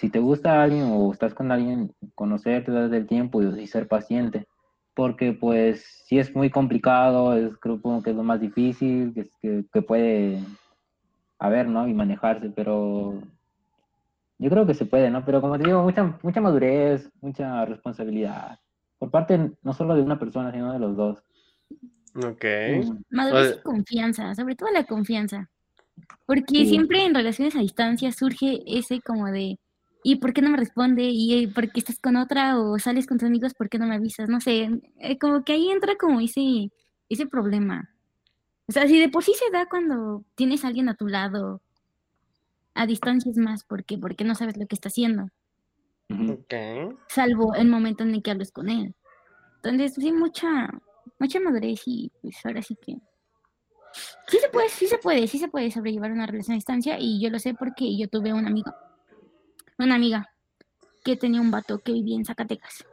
si 0.00 0.08
te 0.08 0.18
gusta 0.18 0.62
alguien 0.62 0.84
o 0.90 1.12
estás 1.12 1.34
con 1.34 1.52
alguien, 1.52 1.92
conocerte 2.14 2.72
desde 2.72 2.96
el 2.96 3.06
tiempo 3.06 3.42
y, 3.42 3.66
ser 3.66 3.86
paciente, 3.86 4.46
porque 4.94 5.34
pues 5.34 5.84
si 6.06 6.18
es 6.18 6.34
muy 6.34 6.48
complicado, 6.48 7.34
es 7.34 7.54
creo 7.58 7.80
que 8.02 8.10
es 8.10 8.16
lo 8.16 8.22
más 8.22 8.40
difícil 8.40 9.12
que, 9.12 9.62
que, 9.70 9.82
puede 9.82 10.42
haber, 11.38 11.68
¿no? 11.68 11.86
Y 11.86 11.92
manejarse, 11.92 12.48
pero 12.48 13.20
yo 14.38 14.48
creo 14.48 14.66
que 14.66 14.72
se 14.72 14.86
puede, 14.86 15.10
¿no? 15.10 15.22
Pero 15.22 15.42
como 15.42 15.58
te 15.58 15.64
digo, 15.64 15.82
mucha, 15.82 16.18
mucha 16.22 16.40
madurez, 16.40 17.10
mucha 17.20 17.66
responsabilidad, 17.66 18.58
por 18.98 19.10
parte 19.10 19.52
no 19.62 19.74
solo 19.74 19.94
de 19.94 20.02
una 20.02 20.18
persona, 20.18 20.50
sino 20.50 20.72
de 20.72 20.78
los 20.78 20.96
dos. 20.96 21.22
Ok. 22.14 22.44
Mm. 22.86 23.02
Madurez 23.10 23.58
y 23.58 23.62
confianza, 23.62 24.34
sobre 24.34 24.56
todo 24.56 24.70
la 24.70 24.84
confianza. 24.84 25.50
Porque 26.24 26.64
siempre 26.64 27.04
en 27.04 27.14
relaciones 27.14 27.54
a 27.54 27.60
distancia 27.60 28.10
surge 28.12 28.62
ese 28.66 29.02
como 29.02 29.26
de, 29.26 29.58
¿y 30.02 30.16
por 30.16 30.32
qué 30.32 30.42
no 30.42 30.50
me 30.50 30.56
responde? 30.56 31.04
¿Y 31.12 31.46
por 31.48 31.70
qué 31.70 31.80
estás 31.80 31.98
con 31.98 32.16
otra? 32.16 32.58
¿O 32.58 32.78
sales 32.78 33.06
con 33.06 33.18
tus 33.18 33.26
amigos? 33.26 33.54
¿Por 33.54 33.68
qué 33.68 33.78
no 33.78 33.86
me 33.86 33.96
avisas? 33.96 34.28
No 34.28 34.40
sé, 34.40 34.70
eh, 34.98 35.18
como 35.18 35.44
que 35.44 35.52
ahí 35.52 35.70
entra 35.70 35.96
como 35.96 36.20
ese, 36.20 36.70
ese 37.08 37.26
problema. 37.26 37.90
O 38.68 38.72
sea, 38.72 38.86
si 38.86 38.98
de 39.00 39.08
por 39.08 39.24
sí 39.24 39.34
se 39.34 39.50
da 39.50 39.66
cuando 39.66 40.24
tienes 40.36 40.64
a 40.64 40.68
alguien 40.68 40.88
a 40.88 40.94
tu 40.94 41.08
lado, 41.08 41.60
a 42.74 42.86
distancia 42.86 43.30
es 43.30 43.36
más, 43.36 43.64
¿por 43.64 43.84
qué? 43.84 43.98
Porque 43.98 44.24
no 44.24 44.34
sabes 44.34 44.56
lo 44.56 44.66
que 44.66 44.76
está 44.76 44.88
haciendo. 44.88 45.28
Salvo 47.08 47.54
el 47.54 47.68
momento 47.68 48.04
en 48.04 48.14
el 48.14 48.22
que 48.22 48.30
hables 48.30 48.52
con 48.52 48.68
él. 48.68 48.94
Entonces, 49.56 49.94
sí, 49.94 50.12
mucha, 50.12 50.70
mucha 51.18 51.40
madurez 51.40 51.82
y 51.86 52.10
pues 52.22 52.36
ahora 52.44 52.62
sí 52.62 52.76
que... 52.76 52.96
Sí 54.28 54.38
se 54.38 54.48
puede, 54.48 54.68
sí 54.68 54.86
se 54.86 54.98
puede, 54.98 55.26
sí 55.26 55.38
se 55.38 55.48
puede 55.48 55.70
sobrellevar 55.72 56.12
una 56.12 56.26
relación 56.26 56.54
a 56.54 56.56
distancia 56.56 56.96
y 56.98 57.20
yo 57.20 57.28
lo 57.28 57.40
sé 57.40 57.54
porque 57.54 57.98
yo 57.98 58.08
tuve 58.08 58.32
un 58.32 58.46
amigo 58.46 58.72
una 59.84 59.94
amiga 59.96 60.30
que 61.04 61.16
tenía 61.16 61.40
un 61.40 61.50
vato 61.50 61.78
que 61.78 61.92
vivía 61.92 62.16
en 62.16 62.24
Zacatecas. 62.24 62.84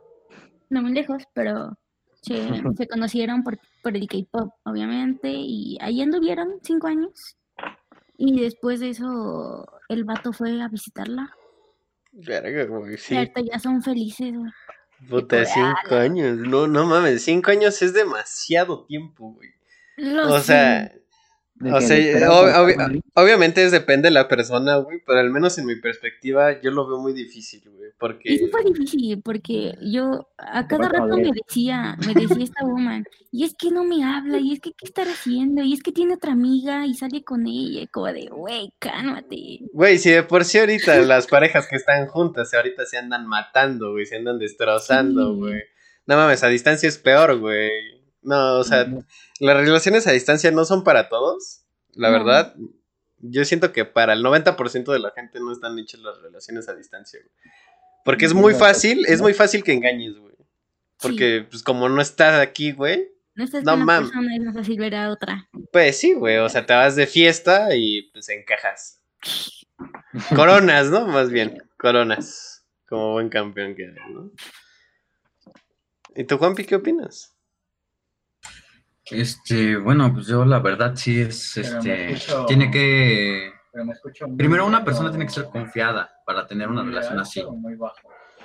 No 0.69 0.81
muy 0.81 0.93
lejos, 0.93 1.23
pero 1.33 1.77
se, 2.21 2.87
conocieron 2.89 3.43
por, 3.43 3.59
por 3.81 3.95
el 3.95 4.07
K-pop, 4.07 4.53
obviamente, 4.63 5.29
y 5.31 5.77
ahí 5.81 6.01
anduvieron 6.01 6.59
cinco 6.63 6.87
años. 6.87 7.37
Y 8.17 8.41
después 8.41 8.79
de 8.79 8.89
eso, 8.89 9.67
el 9.89 10.03
vato 10.03 10.33
fue 10.33 10.61
a 10.61 10.67
visitarla. 10.67 11.31
Verga, 12.11 12.65
güey, 12.65 12.97
sí. 12.97 13.15
ya 13.45 13.59
son 13.59 13.83
felices, 13.83 14.33
güey. 14.33 14.51
Puta, 15.07 15.45
cinco 15.45 15.95
años. 15.95 16.37
No, 16.39 16.65
no 16.65 16.85
mames, 16.85 17.23
cinco 17.23 17.51
años 17.51 17.79
es 17.83 17.93
demasiado 17.93 18.85
tiempo, 18.85 19.33
güey. 19.33 19.49
o 20.27 20.39
sea, 20.39 20.91
o 21.63 21.81
sea, 21.81 22.29
obviamente 23.13 23.63
es, 23.63 23.71
depende 23.71 24.07
de 24.07 24.13
la 24.13 24.27
persona, 24.27 24.77
güey, 24.77 25.01
pero 25.05 25.19
al 25.19 25.31
menos 25.31 25.57
en 25.57 25.65
mi 25.65 25.75
perspectiva 25.75 26.61
yo 26.61 26.71
lo 26.71 26.87
veo 26.87 26.99
muy 26.99 27.13
difícil, 27.13 27.63
güey, 27.69 27.91
porque... 27.97 28.33
Y 28.33 28.37
fue 28.49 28.63
difícil, 28.63 29.21
porque 29.23 29.73
yo 29.81 30.29
a 30.37 30.67
cada 30.67 30.89
rato 30.89 31.17
me 31.17 31.31
decía, 31.31 31.97
me 32.05 32.13
decía 32.13 32.43
esta 32.43 32.63
woman, 32.63 33.05
y 33.31 33.43
es 33.43 33.55
que 33.55 33.71
no 33.71 33.83
me 33.83 34.03
habla, 34.03 34.37
y 34.37 34.53
es 34.53 34.59
que 34.59 34.71
qué 34.71 34.85
estar 34.85 35.07
haciendo, 35.07 35.63
y 35.63 35.73
es 35.73 35.81
que 35.81 35.91
tiene 35.91 36.13
otra 36.13 36.33
amiga 36.33 36.85
y 36.85 36.93
sale 36.93 37.23
con 37.23 37.47
ella, 37.47 37.87
como 37.91 38.07
de, 38.07 38.27
güey, 38.27 38.71
cálmate. 38.79 39.59
Güey, 39.73 39.97
si 39.97 40.11
de 40.11 40.23
por 40.23 40.45
sí 40.45 40.59
ahorita 40.59 40.95
las 41.01 41.27
parejas 41.27 41.67
que 41.67 41.77
están 41.77 42.07
juntas, 42.07 42.53
ahorita 42.53 42.85
se 42.85 42.97
andan 42.97 43.25
matando, 43.25 43.93
güey, 43.93 44.05
se 44.05 44.17
andan 44.17 44.37
destrozando, 44.37 45.35
güey. 45.35 45.63
No 46.05 46.15
mames, 46.15 46.43
a 46.43 46.47
distancia 46.47 46.87
es 46.87 46.97
peor, 46.97 47.37
güey. 47.39 47.96
No, 48.27 48.59
o 48.59 48.63
sea, 48.65 48.85
las 49.39 49.55
relaciones 49.55 50.05
a 50.05 50.11
distancia 50.11 50.51
no 50.51 50.65
son 50.65 50.83
para 50.83 51.07
todos. 51.07 51.61
La 51.93 52.09
verdad, 52.09 52.53
yo 53.19 53.45
siento 53.45 53.71
que 53.71 53.85
para 53.85 54.11
el 54.11 54.21
90% 54.21 54.91
de 54.91 54.99
la 54.99 55.11
gente 55.11 55.39
no 55.39 55.53
están 55.53 55.79
hechas 55.79 56.01
las 56.01 56.21
relaciones 56.21 56.67
a 56.67 56.75
distancia, 56.75 57.21
güey. 57.21 57.53
Porque 58.03 58.25
es 58.25 58.33
muy 58.33 58.53
fácil, 58.53 59.05
es 59.05 59.21
muy 59.21 59.33
fácil 59.33 59.63
que 59.63 59.71
engañes, 59.71 60.17
güey. 60.17 60.35
Porque, 61.01 61.47
pues, 61.49 61.63
como 61.63 61.87
no 61.87 62.01
estás 62.01 62.41
aquí, 62.41 62.73
güey. 62.73 63.07
No 63.33 63.45
estás 63.45 63.63
no, 63.63 63.71
con 63.71 63.83
una 63.83 63.99
persona 63.99 64.35
es 64.35 64.43
más 64.43 64.55
fácil 64.55 64.77
ver 64.77 64.95
a 64.95 65.09
otra. 65.09 65.47
Pues 65.71 65.97
sí, 65.97 66.11
güey. 66.11 66.35
O 66.39 66.49
sea, 66.49 66.65
te 66.65 66.73
vas 66.73 66.97
de 66.97 67.07
fiesta 67.07 67.73
y 67.77 68.09
pues 68.11 68.27
encajas. 68.27 68.99
Coronas, 70.35 70.89
¿no? 70.89 71.07
Más 71.07 71.29
bien, 71.29 71.63
coronas. 71.77 72.65
Como 72.89 73.13
buen 73.13 73.29
campeón 73.29 73.73
que 73.73 73.83
eres, 73.83 74.03
¿no? 74.11 74.31
¿Y 76.13 76.25
tú, 76.25 76.37
Juanpi, 76.37 76.65
qué 76.65 76.75
opinas? 76.75 77.36
Este, 79.11 79.77
bueno, 79.77 80.13
pues 80.13 80.27
yo 80.27 80.45
la 80.45 80.59
verdad 80.59 80.93
sí 80.95 81.21
es, 81.21 81.57
este, 81.57 82.17
tiene 82.47 82.69
que, 82.69 83.51
primero 84.37 84.65
una 84.65 84.83
persona 84.83 85.09
tiene 85.09 85.25
que 85.25 85.31
ser 85.31 85.45
confiada 85.45 86.09
para 86.25 86.45
tener 86.45 86.67
una 86.67 86.83
relación 86.83 87.19
así, 87.19 87.43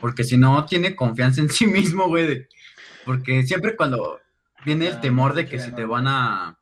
porque 0.01 0.25
si 0.25 0.37
no 0.37 0.65
tiene 0.65 0.95
confianza 0.95 1.41
en 1.41 1.49
sí 1.49 1.67
mismo, 1.69 2.09
güey, 2.09 2.47
porque 3.05 3.43
siempre 3.43 3.77
cuando 3.77 4.21
viene 4.65 4.87
el 4.87 5.01
temor 5.01 5.35
de 5.35 5.47
que 5.47 5.59
si 5.59 5.73
te 5.73 5.85
van 5.85 6.07
a, 6.07 6.59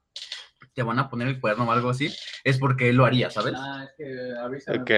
te 0.74 0.82
van 0.82 0.98
a 0.98 1.10
poner 1.10 1.28
el 1.28 1.40
cuerno 1.40 1.64
o 1.64 1.72
algo 1.72 1.90
así, 1.90 2.14
es 2.44 2.58
porque 2.58 2.88
él 2.88 2.96
lo 2.96 3.04
haría, 3.04 3.30
¿sabes? 3.30 3.54
Ah, 3.56 3.86
ok. 4.68 4.90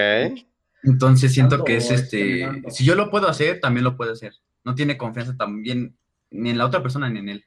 Entonces 0.85 1.33
siento 1.33 1.65
que 1.65 1.77
es 1.77 1.91
este, 1.91 2.63
si 2.69 2.85
yo 2.85 2.95
lo 2.95 3.11
puedo 3.11 3.29
hacer, 3.29 3.61
también 3.61 3.85
lo 3.85 3.97
puede 3.97 4.13
hacer. 4.13 4.35
No 4.65 4.75
tiene 4.75 4.97
confianza 4.97 5.37
también 5.37 5.97
ni 6.31 6.51
en 6.51 6.59
la 6.59 6.67
otra 6.67 6.83
persona 6.83 7.09
ni 7.09 7.21
en 7.21 7.29
él. 7.29 7.45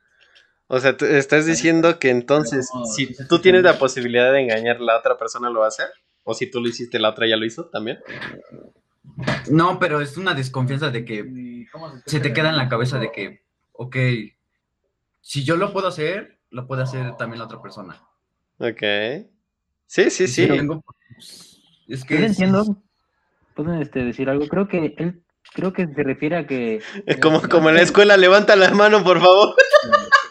O 0.67 0.79
sea, 0.79 0.97
tú 0.97 1.05
estás 1.05 1.45
diciendo 1.45 1.99
que 1.99 2.09
entonces, 2.09 2.69
si 2.95 3.15
tú 3.27 3.39
tienes 3.39 3.63
la 3.63 3.77
posibilidad 3.77 4.31
de 4.31 4.41
engañar, 4.41 4.81
la 4.81 4.97
otra 4.97 5.17
persona 5.17 5.49
lo 5.49 5.59
va 5.59 5.65
a 5.65 5.69
hacer. 5.69 5.87
O 6.23 6.33
si 6.33 6.49
tú 6.49 6.59
lo 6.59 6.67
hiciste, 6.67 6.97
la 6.97 7.09
otra 7.09 7.27
ya 7.27 7.37
lo 7.37 7.45
hizo 7.45 7.65
también. 7.65 7.99
No, 9.49 9.77
pero 9.79 10.01
es 10.01 10.17
una 10.17 10.33
desconfianza 10.33 10.89
de 10.89 11.05
que 11.05 11.67
se 12.07 12.19
te 12.19 12.33
queda 12.33 12.49
en 12.49 12.57
la 12.57 12.67
cabeza 12.67 12.97
de 12.97 13.11
que, 13.11 13.43
ok, 13.73 13.95
si 15.21 15.43
yo 15.43 15.55
lo 15.55 15.71
puedo 15.71 15.87
hacer, 15.87 16.39
lo 16.49 16.65
puede 16.65 16.83
hacer 16.83 17.15
también 17.15 17.39
la 17.39 17.45
otra 17.45 17.61
persona. 17.61 18.01
Ok. 18.57 18.81
Sí, 19.85 20.09
sí, 20.09 20.27
sí. 20.27 20.49
es 21.87 22.03
que. 22.05 22.19
Yo 22.19 22.25
entiendo. 22.25 22.83
Pueden 23.55 23.81
este, 23.81 24.03
decir 24.03 24.29
algo. 24.29 24.47
Creo 24.47 24.67
que 24.67 24.95
él, 24.97 25.23
creo 25.53 25.73
que 25.73 25.87
se 25.87 26.03
refiere 26.03 26.37
a 26.37 26.47
que. 26.47 26.81
Como, 27.21 27.41
como 27.41 27.69
en 27.69 27.75
la 27.75 27.81
escuela, 27.81 28.17
levanta 28.17 28.55
la 28.55 28.71
mano, 28.71 29.03
por 29.03 29.19
favor. 29.19 29.55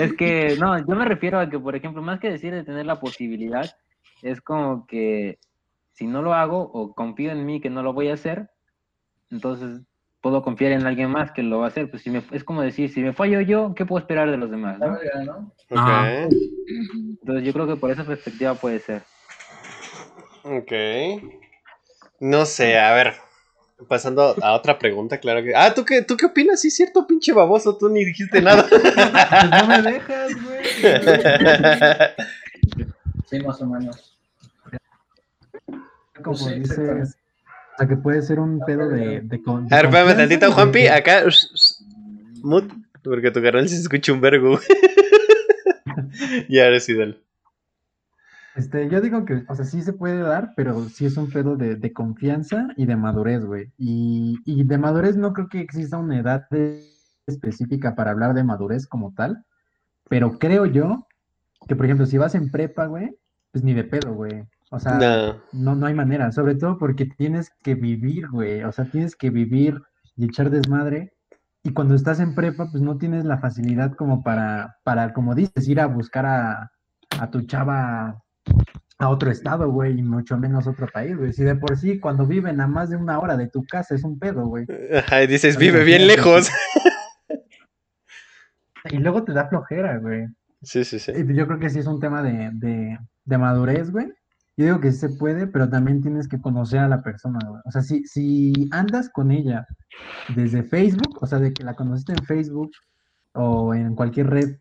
es 0.00 0.12
que, 0.14 0.56
no, 0.58 0.78
yo 0.78 0.94
me 0.94 1.04
refiero 1.04 1.38
a 1.38 1.48
que, 1.48 1.58
por 1.58 1.76
ejemplo, 1.76 2.02
más 2.02 2.20
que 2.20 2.30
decir 2.30 2.52
de 2.52 2.64
tener 2.64 2.86
la 2.86 3.00
posibilidad, 3.00 3.76
es 4.22 4.40
como 4.40 4.86
que 4.86 5.38
si 5.92 6.06
no 6.06 6.22
lo 6.22 6.34
hago 6.34 6.58
o 6.60 6.94
confío 6.94 7.30
en 7.30 7.46
mí 7.46 7.60
que 7.60 7.70
no 7.70 7.82
lo 7.82 7.92
voy 7.92 8.08
a 8.08 8.14
hacer, 8.14 8.50
entonces 9.30 9.80
puedo 10.20 10.42
confiar 10.42 10.72
en 10.72 10.86
alguien 10.86 11.10
más 11.10 11.32
que 11.32 11.42
lo 11.42 11.58
va 11.58 11.66
a 11.66 11.68
hacer. 11.68 11.90
Pues 11.90 12.02
si 12.02 12.10
me, 12.10 12.22
es 12.32 12.42
como 12.42 12.62
decir, 12.62 12.90
si 12.90 13.02
me 13.02 13.12
fallo 13.12 13.40
yo, 13.42 13.74
¿qué 13.74 13.84
puedo 13.84 14.00
esperar 14.00 14.30
de 14.30 14.38
los 14.38 14.50
demás? 14.50 14.80
Entonces 15.70 17.44
yo 17.44 17.52
creo 17.52 17.66
que 17.66 17.76
por 17.76 17.90
esa 17.90 18.04
perspectiva 18.04 18.54
puede 18.54 18.80
ser. 18.80 19.02
Ok. 20.44 20.72
No 22.20 22.46
sé, 22.46 22.78
a 22.78 22.94
ver, 22.94 23.14
Pasando 23.88 24.36
a 24.40 24.52
otra 24.54 24.78
pregunta, 24.78 25.18
claro 25.18 25.42
que. 25.42 25.54
Ah, 25.54 25.74
¿tú 25.74 25.84
qué, 25.84 26.02
¿tú 26.02 26.16
qué 26.16 26.26
opinas? 26.26 26.60
Sí, 26.60 26.70
cierto, 26.70 27.06
pinche 27.06 27.32
baboso, 27.32 27.76
tú 27.76 27.88
ni 27.88 28.04
dijiste 28.04 28.40
nada. 28.40 28.66
no 29.60 29.66
me 29.66 29.82
dejas, 29.82 30.32
güey. 30.42 30.64
Sí, 33.28 33.40
más 33.40 33.60
o 33.60 33.66
menos. 33.66 34.16
como 36.22 36.48
dices, 36.50 37.16
o 37.74 37.78
sea, 37.78 37.88
que 37.88 37.96
puede 37.96 38.22
ser 38.22 38.38
un 38.38 38.60
pedo 38.60 38.88
de... 38.88 39.20
de, 39.22 39.40
a 39.46 39.76
ver, 39.76 39.86
espérame 39.86 40.16
tantito, 40.16 40.52
Juanpi, 40.52 40.86
acá... 40.86 41.24
Mut, 42.42 42.70
porque 43.02 43.30
tu 43.30 43.42
canal 43.42 43.68
se 43.68 43.76
escucha 43.76 44.12
un 44.12 44.20
vergo. 44.20 44.60
y 46.48 46.60
ahora 46.60 46.78
sí, 46.78 46.94
dale. 46.94 47.23
Este, 48.54 48.88
yo 48.88 49.00
digo 49.00 49.24
que, 49.24 49.42
o 49.48 49.54
sea, 49.54 49.64
sí 49.64 49.82
se 49.82 49.92
puede 49.92 50.20
dar, 50.20 50.52
pero 50.54 50.88
sí 50.88 51.06
es 51.06 51.16
un 51.16 51.28
pedo 51.28 51.56
de, 51.56 51.92
confianza 51.92 52.68
y 52.76 52.86
de 52.86 52.96
madurez, 52.96 53.44
güey. 53.44 53.72
Y, 53.76 54.38
y, 54.44 54.62
de 54.62 54.78
madurez 54.78 55.16
no 55.16 55.32
creo 55.32 55.48
que 55.48 55.60
exista 55.60 55.98
una 55.98 56.18
edad 56.18 56.46
específica 57.26 57.96
para 57.96 58.12
hablar 58.12 58.34
de 58.34 58.44
madurez 58.44 58.86
como 58.86 59.12
tal, 59.12 59.44
pero 60.08 60.38
creo 60.38 60.66
yo 60.66 61.06
que, 61.66 61.74
por 61.74 61.86
ejemplo, 61.86 62.06
si 62.06 62.16
vas 62.16 62.34
en 62.36 62.50
prepa, 62.50 62.86
güey, 62.86 63.16
pues 63.50 63.64
ni 63.64 63.74
de 63.74 63.84
pedo, 63.84 64.14
güey. 64.14 64.44
O 64.70 64.78
sea, 64.78 65.40
no. 65.52 65.74
no, 65.74 65.86
hay 65.86 65.94
manera, 65.94 66.30
sobre 66.32 66.54
todo 66.54 66.78
porque 66.78 67.06
tienes 67.06 67.50
que 67.62 67.74
vivir, 67.74 68.28
güey. 68.28 68.62
O 68.64 68.72
sea, 68.72 68.84
tienes 68.84 69.16
que 69.16 69.30
vivir 69.30 69.80
y 70.16 70.26
echar 70.26 70.50
desmadre. 70.50 71.12
Y 71.62 71.72
cuando 71.72 71.94
estás 71.94 72.20
en 72.20 72.34
prepa, 72.34 72.68
pues 72.70 72.82
no 72.82 72.98
tienes 72.98 73.24
la 73.24 73.38
facilidad 73.38 73.94
como 73.94 74.22
para, 74.22 74.76
para 74.84 75.12
como 75.12 75.34
dices, 75.34 75.68
ir 75.68 75.80
a 75.80 75.86
buscar 75.86 76.26
a, 76.26 76.72
a 77.20 77.30
tu 77.30 77.42
chava 77.42 78.23
a 78.98 79.08
otro 79.08 79.30
estado, 79.30 79.70
güey, 79.70 79.98
y 79.98 80.02
mucho 80.02 80.36
menos 80.38 80.66
otro 80.66 80.86
país, 80.86 81.16
güey. 81.16 81.32
Si 81.32 81.42
de 81.42 81.56
por 81.56 81.76
sí 81.76 81.98
cuando 81.98 82.26
viven 82.26 82.60
a 82.60 82.66
más 82.66 82.90
de 82.90 82.96
una 82.96 83.18
hora 83.18 83.36
de 83.36 83.48
tu 83.48 83.64
casa 83.64 83.94
es 83.94 84.04
un 84.04 84.18
pedo, 84.18 84.46
güey. 84.46 84.66
Ajá, 84.96 85.22
y 85.22 85.26
dices, 85.26 85.56
vive 85.56 85.84
bien 85.84 86.06
lejos. 86.06 86.50
Y 88.90 88.98
luego 88.98 89.24
te 89.24 89.32
da 89.32 89.48
flojera, 89.48 89.98
güey. 89.98 90.26
Sí, 90.62 90.84
sí, 90.84 90.98
sí. 90.98 91.12
Yo 91.28 91.46
creo 91.46 91.58
que 91.58 91.70
sí 91.70 91.78
es 91.78 91.86
un 91.86 92.00
tema 92.00 92.22
de, 92.22 92.50
de, 92.52 92.98
de 93.24 93.38
madurez, 93.38 93.90
güey. 93.90 94.12
Yo 94.56 94.66
digo 94.66 94.80
que 94.80 94.92
sí 94.92 94.98
se 94.98 95.08
puede, 95.08 95.46
pero 95.46 95.68
también 95.68 96.00
tienes 96.00 96.28
que 96.28 96.40
conocer 96.40 96.80
a 96.80 96.88
la 96.88 97.02
persona, 97.02 97.38
güey. 97.48 97.60
O 97.64 97.70
sea, 97.70 97.82
si, 97.82 98.04
si 98.04 98.68
andas 98.70 99.08
con 99.08 99.30
ella 99.30 99.66
desde 100.34 100.62
Facebook, 100.62 101.18
o 101.20 101.26
sea, 101.26 101.38
de 101.38 101.52
que 101.52 101.64
la 101.64 101.74
conociste 101.74 102.12
en 102.12 102.24
Facebook 102.24 102.70
o 103.32 103.74
en 103.74 103.94
cualquier 103.96 104.28
red, 104.28 104.58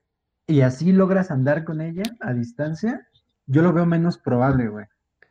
y 0.48 0.62
así 0.62 0.92
logras 0.92 1.30
andar 1.30 1.63
con 1.63 1.80
ella 1.80 2.04
a 2.22 2.34
distancia, 2.34 3.08
yo 3.45 3.62
lo 3.62 3.73
veo 3.73 3.85
menos 3.85 4.17
probable, 4.17 4.67
güey. 4.67 4.85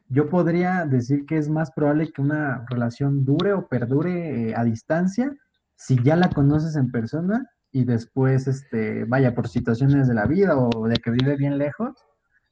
Yo 0.09 0.28
podría 0.28 0.85
decir 0.85 1.25
que 1.26 1.38
es 1.38 1.49
más 1.49 1.71
probable 1.71 2.12
que 2.12 2.21
una 2.21 2.66
relación 2.69 3.25
dure 3.25 3.54
o 3.54 3.66
perdure 3.66 4.50
eh, 4.50 4.54
a 4.54 4.64
distancia 4.64 5.35
si 5.75 6.00
ya 6.02 6.16
la 6.16 6.28
conoces 6.28 6.76
en 6.76 6.90
persona 6.90 7.50
y 7.73 7.85
después, 7.85 8.47
este, 8.47 9.04
vaya, 9.04 9.35
por 9.35 9.49
situaciones 9.49 10.07
de 10.07 10.14
la 10.14 10.26
vida 10.26 10.57
o 10.57 10.87
de 10.87 10.97
que 10.97 11.11
vive 11.11 11.37
bien 11.37 11.57
lejos, 11.57 11.95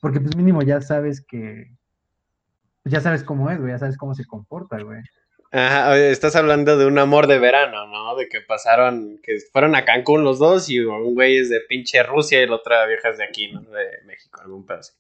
porque 0.01 0.21
pues 0.21 0.35
mínimo 0.35 0.63
ya 0.63 0.81
sabes 0.81 1.25
que, 1.25 1.71
ya 2.85 3.01
sabes 3.01 3.23
cómo 3.23 3.51
es, 3.51 3.59
güey, 3.59 3.73
ya 3.73 3.79
sabes 3.79 3.99
cómo 3.99 4.15
se 4.15 4.25
comporta, 4.25 4.81
güey. 4.81 5.03
Ajá, 5.53 5.99
estás 5.99 6.37
hablando 6.37 6.79
de 6.79 6.87
un 6.87 6.99
amor 6.99 7.27
de 7.27 7.39
verano, 7.39 7.87
¿no? 7.89 8.17
De 8.17 8.29
que 8.29 8.41
pasaron, 8.41 9.19
que 9.23 9.39
fueron 9.53 9.75
a 9.75 9.85
Cancún 9.85 10.23
los 10.23 10.39
dos 10.39 10.71
y 10.71 10.79
un 10.79 11.15
güey 11.15 11.39
es 11.39 11.51
de 11.51 11.61
pinche 11.69 12.03
Rusia 12.05 12.43
y 12.43 12.47
la 12.47 12.55
otra 12.55 12.87
vieja 12.87 13.09
es 13.09 13.19
de 13.19 13.25
aquí, 13.25 13.53
¿no? 13.53 13.61
De 13.63 13.87
México, 14.07 14.41
algún 14.43 14.65
pedazo. 14.65 14.95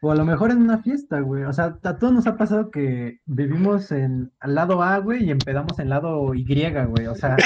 O 0.00 0.12
a 0.12 0.14
lo 0.14 0.24
mejor 0.24 0.52
en 0.52 0.62
una 0.62 0.78
fiesta, 0.78 1.20
güey. 1.20 1.44
O 1.44 1.52
sea, 1.52 1.78
a 1.82 1.98
todos 1.98 2.12
nos 2.12 2.26
ha 2.26 2.36
pasado 2.36 2.70
que 2.70 3.20
vivimos 3.26 3.90
en 3.90 4.32
al 4.40 4.54
lado 4.54 4.82
A, 4.82 4.98
güey, 4.98 5.24
y 5.24 5.30
empedamos 5.30 5.78
en 5.78 5.88
lado 5.88 6.34
Y, 6.34 6.84
güey. 6.84 7.06
O 7.06 7.14
sea, 7.14 7.36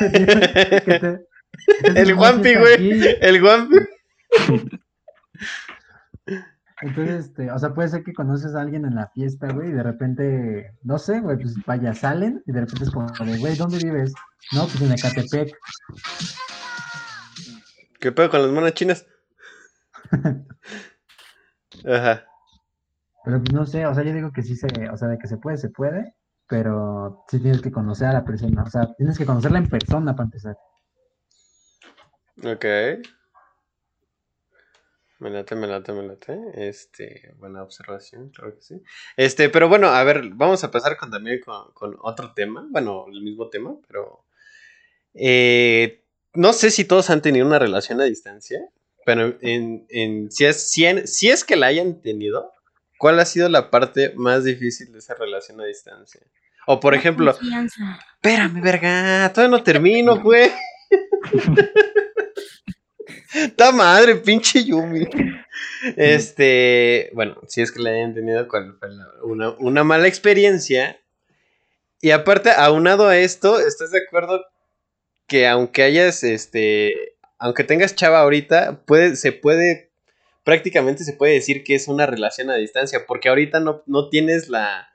el 1.94 2.14
Guampi, 2.14 2.54
güey. 2.54 3.16
El 3.20 3.40
Guampi. 3.40 3.76
Entonces, 6.82 7.26
este, 7.26 7.50
o 7.50 7.58
sea, 7.58 7.72
puede 7.74 7.88
ser 7.88 8.02
que 8.02 8.12
conoces 8.12 8.54
a 8.56 8.60
alguien 8.60 8.84
en 8.84 8.96
la 8.96 9.06
fiesta, 9.14 9.52
güey, 9.52 9.68
y 9.68 9.72
de 9.72 9.84
repente, 9.84 10.74
no 10.82 10.98
sé, 10.98 11.20
güey, 11.20 11.38
pues 11.38 11.54
vaya, 11.64 11.94
salen, 11.94 12.42
y 12.44 12.52
de 12.52 12.60
repente 12.60 12.84
es 12.84 12.90
como 12.90 13.06
de, 13.06 13.38
güey, 13.38 13.54
¿dónde 13.56 13.78
vives? 13.78 14.12
No, 14.52 14.66
pues 14.66 14.82
en 14.82 14.92
Ecatepec. 14.92 15.56
¿Qué 18.00 18.10
pedo 18.10 18.30
con 18.30 18.42
las 18.42 18.50
manos 18.50 18.74
chinas? 18.74 19.06
Ajá. 21.86 22.26
Pero 23.24 23.38
pues 23.38 23.52
no 23.52 23.66
sé, 23.66 23.86
o 23.86 23.94
sea, 23.94 24.02
yo 24.04 24.12
digo 24.12 24.32
que 24.32 24.42
sí 24.42 24.56
se, 24.56 24.66
o 24.90 24.96
sea, 24.96 25.08
de 25.08 25.18
que 25.18 25.28
se 25.28 25.36
puede, 25.36 25.56
se 25.56 25.70
puede, 25.70 26.14
pero 26.48 27.24
sí 27.28 27.38
tienes 27.40 27.62
que 27.62 27.70
conocer 27.70 28.08
a 28.08 28.12
la 28.12 28.24
persona, 28.24 28.64
o 28.64 28.70
sea, 28.70 28.92
tienes 28.94 29.16
que 29.16 29.26
conocerla 29.26 29.58
en 29.58 29.68
persona 29.68 30.16
para 30.16 30.26
empezar. 30.26 30.56
Ok. 32.44 32.64
Me 35.22 35.30
late, 35.30 35.54
me 35.54 35.68
late, 35.68 35.92
me 35.92 36.02
late. 36.02 36.36
Este, 36.54 37.32
buena 37.38 37.62
observación, 37.62 38.30
claro 38.30 38.56
que 38.56 38.62
sí. 38.62 38.82
Este, 39.16 39.48
pero 39.50 39.68
bueno, 39.68 39.86
a 39.86 40.02
ver, 40.02 40.30
vamos 40.34 40.64
a 40.64 40.72
pasar 40.72 40.96
con, 40.96 41.12
también 41.12 41.40
con, 41.40 41.96
otro 42.00 42.34
tema. 42.34 42.66
Bueno, 42.70 43.06
el 43.08 43.22
mismo 43.22 43.48
tema, 43.48 43.76
pero. 43.86 44.24
Eh, 45.14 46.04
no 46.34 46.52
sé 46.52 46.72
si 46.72 46.84
todos 46.84 47.08
han 47.10 47.22
tenido 47.22 47.46
una 47.46 47.60
relación 47.60 48.00
a 48.00 48.04
distancia. 48.04 48.68
Pero 49.04 49.36
en, 49.40 49.86
en, 49.88 50.30
si, 50.30 50.44
es, 50.44 50.70
si, 50.70 51.28
es 51.28 51.44
que 51.44 51.56
la 51.56 51.66
hayan 51.66 52.00
tenido, 52.00 52.52
¿cuál 52.98 53.18
ha 53.20 53.24
sido 53.24 53.48
la 53.48 53.70
parte 53.70 54.12
más 54.16 54.44
difícil 54.44 54.92
de 54.92 54.98
esa 54.98 55.14
relación 55.14 55.60
a 55.60 55.64
distancia? 55.64 56.20
O 56.66 56.78
por 56.78 56.94
ejemplo, 56.94 57.32
espérame, 57.32 58.62
verga, 58.62 59.32
todavía 59.32 59.56
no 59.56 59.64
termino, 59.64 60.20
güey. 60.22 60.50
¡Ta 63.56 63.72
madre, 63.72 64.16
pinche 64.16 64.62
Yumi! 64.62 65.06
Este, 65.96 67.10
bueno, 67.14 67.40
si 67.48 67.62
es 67.62 67.72
que 67.72 67.80
la 67.80 67.90
hayan 67.90 68.14
tenido, 68.14 68.46
¿cuál 68.46 68.76
fue 68.78 68.88
una, 69.24 69.50
una 69.58 69.82
mala 69.82 70.06
experiencia? 70.06 71.00
Y 72.00 72.10
aparte, 72.10 72.50
aunado 72.50 73.08
a 73.08 73.16
esto, 73.16 73.58
¿estás 73.58 73.90
de 73.90 74.00
acuerdo 74.06 74.44
que 75.26 75.48
aunque 75.48 75.82
hayas 75.82 76.22
este 76.24 77.11
aunque 77.42 77.64
tengas 77.64 77.96
chava 77.96 78.20
ahorita, 78.20 78.84
puede, 78.86 79.16
se 79.16 79.32
puede, 79.32 79.90
prácticamente 80.44 81.02
se 81.02 81.12
puede 81.12 81.32
decir 81.32 81.64
que 81.64 81.74
es 81.74 81.88
una 81.88 82.06
relación 82.06 82.50
a 82.50 82.54
distancia, 82.54 83.04
porque 83.04 83.28
ahorita 83.28 83.58
no, 83.58 83.82
no 83.86 84.08
tienes 84.10 84.48
la, 84.48 84.94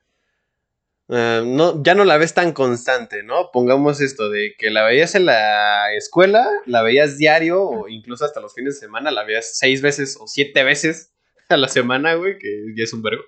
eh, 1.09 1.43
no, 1.45 1.83
ya 1.83 1.93
no 1.93 2.05
la 2.05 2.15
ves 2.15 2.33
tan 2.33 2.53
constante, 2.53 3.21
¿no? 3.21 3.51
Pongamos 3.51 3.99
esto 3.99 4.29
de 4.29 4.55
que 4.57 4.69
la 4.69 4.85
veías 4.85 5.13
en 5.15 5.25
la 5.25 5.93
escuela, 5.93 6.49
la 6.65 6.83
veías 6.83 7.17
diario 7.17 7.63
o 7.63 7.89
incluso 7.89 8.23
hasta 8.23 8.39
los 8.39 8.53
fines 8.53 8.75
de 8.75 8.79
semana, 8.79 9.11
la 9.11 9.25
veías 9.25 9.57
seis 9.57 9.81
veces 9.81 10.15
o 10.17 10.25
siete 10.25 10.63
veces 10.63 11.11
a 11.49 11.57
la 11.57 11.67
semana, 11.67 12.13
güey, 12.13 12.37
que 12.37 12.47
ya 12.77 12.85
es 12.85 12.93
un 12.93 13.01
vergo. 13.01 13.23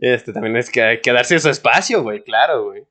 Este, 0.00 0.32
también 0.32 0.56
es 0.56 0.70
que 0.70 0.80
hay 0.80 1.00
que 1.02 1.12
darse 1.12 1.38
su 1.38 1.50
espacio, 1.50 2.02
güey, 2.02 2.24
claro, 2.24 2.64
güey. 2.64 2.86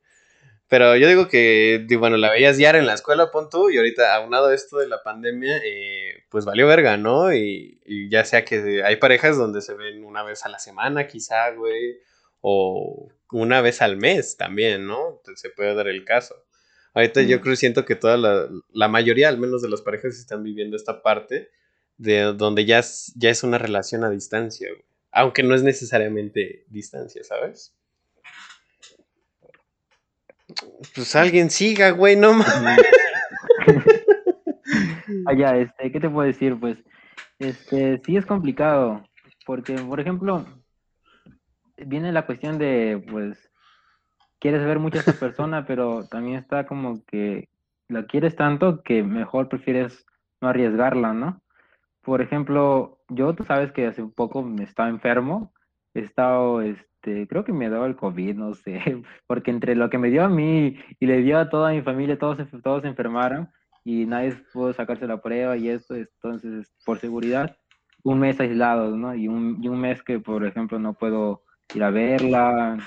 Pero 0.68 0.96
yo 0.96 1.08
digo 1.08 1.28
que, 1.28 1.86
bueno, 1.98 2.16
la 2.16 2.30
veías 2.30 2.56
diario 2.56 2.80
en 2.80 2.86
la 2.86 2.94
escuela, 2.94 3.30
pon 3.30 3.48
tú, 3.50 3.70
y 3.70 3.76
ahorita, 3.76 4.14
aunado 4.14 4.52
esto 4.52 4.78
de 4.78 4.88
la 4.88 5.02
pandemia, 5.02 5.58
eh, 5.58 6.24
pues 6.30 6.44
valió 6.44 6.66
verga, 6.66 6.96
¿no? 6.96 7.34
Y, 7.34 7.80
ya 8.10 8.24
sea 8.24 8.44
que 8.44 8.82
hay 8.82 8.96
parejas 8.96 9.36
donde 9.36 9.60
se 9.60 9.74
ven 9.74 10.04
una 10.04 10.22
vez 10.22 10.44
a 10.44 10.48
la 10.48 10.58
semana, 10.58 11.06
quizá, 11.06 11.50
güey, 11.50 11.98
o 12.40 13.08
una 13.30 13.60
vez 13.60 13.82
al 13.82 13.96
mes 13.96 14.36
también, 14.36 14.86
¿no? 14.86 15.16
Entonces, 15.18 15.40
se 15.40 15.50
puede 15.50 15.74
dar 15.74 15.88
el 15.88 16.04
caso. 16.04 16.34
Ahorita 16.94 17.22
yo 17.22 17.40
creo, 17.40 17.56
siento 17.56 17.84
que 17.84 17.96
toda 17.96 18.16
la, 18.16 18.48
la 18.72 18.88
mayoría, 18.88 19.28
al 19.28 19.38
menos 19.38 19.62
de 19.62 19.68
las 19.68 19.82
parejas, 19.82 20.16
están 20.16 20.42
viviendo 20.44 20.76
esta 20.76 21.02
parte 21.02 21.50
de 21.98 22.32
donde 22.32 22.64
ya 22.64 22.78
es, 22.78 23.12
ya 23.16 23.30
es 23.30 23.42
una 23.42 23.58
relación 23.58 24.04
a 24.04 24.10
distancia, 24.10 24.68
güey. 24.70 24.84
Aunque 25.12 25.42
no 25.42 25.54
es 25.54 25.62
necesariamente 25.62 26.64
distancia, 26.68 27.22
¿sabes? 27.22 27.74
Pues 30.94 31.16
alguien 31.16 31.50
siga, 31.50 31.90
güey, 31.90 32.16
no 32.16 32.34
mames. 32.34 32.78
Allá, 35.26 35.56
este, 35.56 35.92
¿qué 35.92 36.00
te 36.00 36.08
puedo 36.08 36.26
decir? 36.26 36.58
Pues, 36.58 36.78
este, 37.38 38.00
sí 38.04 38.16
es 38.16 38.26
complicado, 38.26 39.04
porque, 39.46 39.74
por 39.74 40.00
ejemplo, 40.00 40.44
viene 41.76 42.12
la 42.12 42.26
cuestión 42.26 42.58
de, 42.58 43.04
pues, 43.10 43.50
quieres 44.38 44.64
ver 44.64 44.78
mucho 44.78 44.98
a 44.98 45.00
esa 45.02 45.12
persona, 45.12 45.66
pero 45.66 46.06
también 46.06 46.38
está 46.38 46.66
como 46.66 47.04
que 47.06 47.48
la 47.88 48.06
quieres 48.06 48.36
tanto 48.36 48.82
que 48.82 49.02
mejor 49.02 49.48
prefieres 49.48 50.06
no 50.40 50.48
arriesgarla, 50.48 51.12
¿no? 51.12 51.42
Por 52.02 52.20
ejemplo, 52.20 52.98
yo, 53.08 53.34
tú 53.34 53.44
sabes 53.44 53.72
que 53.72 53.86
hace 53.86 54.04
poco 54.04 54.42
me 54.42 54.64
estaba 54.64 54.88
enfermo, 54.88 55.52
he 55.94 56.00
estado, 56.00 56.60
este, 56.60 56.84
este, 57.04 57.28
creo 57.28 57.44
que 57.44 57.52
me 57.52 57.68
dio 57.68 57.84
el 57.84 57.96
COVID, 57.96 58.34
no 58.34 58.54
sé, 58.54 58.80
porque 59.26 59.50
entre 59.50 59.74
lo 59.74 59.90
que 59.90 59.98
me 59.98 60.10
dio 60.10 60.24
a 60.24 60.28
mí 60.28 60.78
y 60.98 61.06
le 61.06 61.22
dio 61.22 61.38
a 61.38 61.48
toda 61.48 61.72
mi 61.72 61.82
familia, 61.82 62.18
todos, 62.18 62.38
todos 62.62 62.82
se 62.82 62.88
enfermaron 62.88 63.48
y 63.84 64.06
nadie 64.06 64.34
pudo 64.52 64.72
sacarse 64.72 65.06
la 65.06 65.20
prueba 65.20 65.56
y 65.56 65.68
esto, 65.68 65.94
entonces, 65.94 66.72
por 66.86 66.98
seguridad, 66.98 67.56
un 68.02 68.20
mes 68.20 68.40
aislado, 68.40 68.96
¿no? 68.96 69.14
Y 69.14 69.28
un, 69.28 69.58
y 69.62 69.68
un 69.68 69.80
mes 69.80 70.02
que, 70.02 70.18
por 70.18 70.44
ejemplo, 70.46 70.78
no 70.78 70.94
puedo 70.94 71.42
ir 71.74 71.82
a 71.82 71.90
verla 71.90 72.78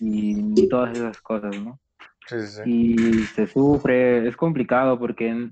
y, 0.00 0.68
todas 0.68 0.96
esas 0.96 1.20
cosas, 1.20 1.58
¿no? 1.62 1.78
Sí, 2.26 2.36
sí. 2.46 2.62
Y 2.66 3.22
se 3.34 3.46
sufre, 3.46 4.28
es 4.28 4.36
complicado 4.36 4.98
porque 4.98 5.50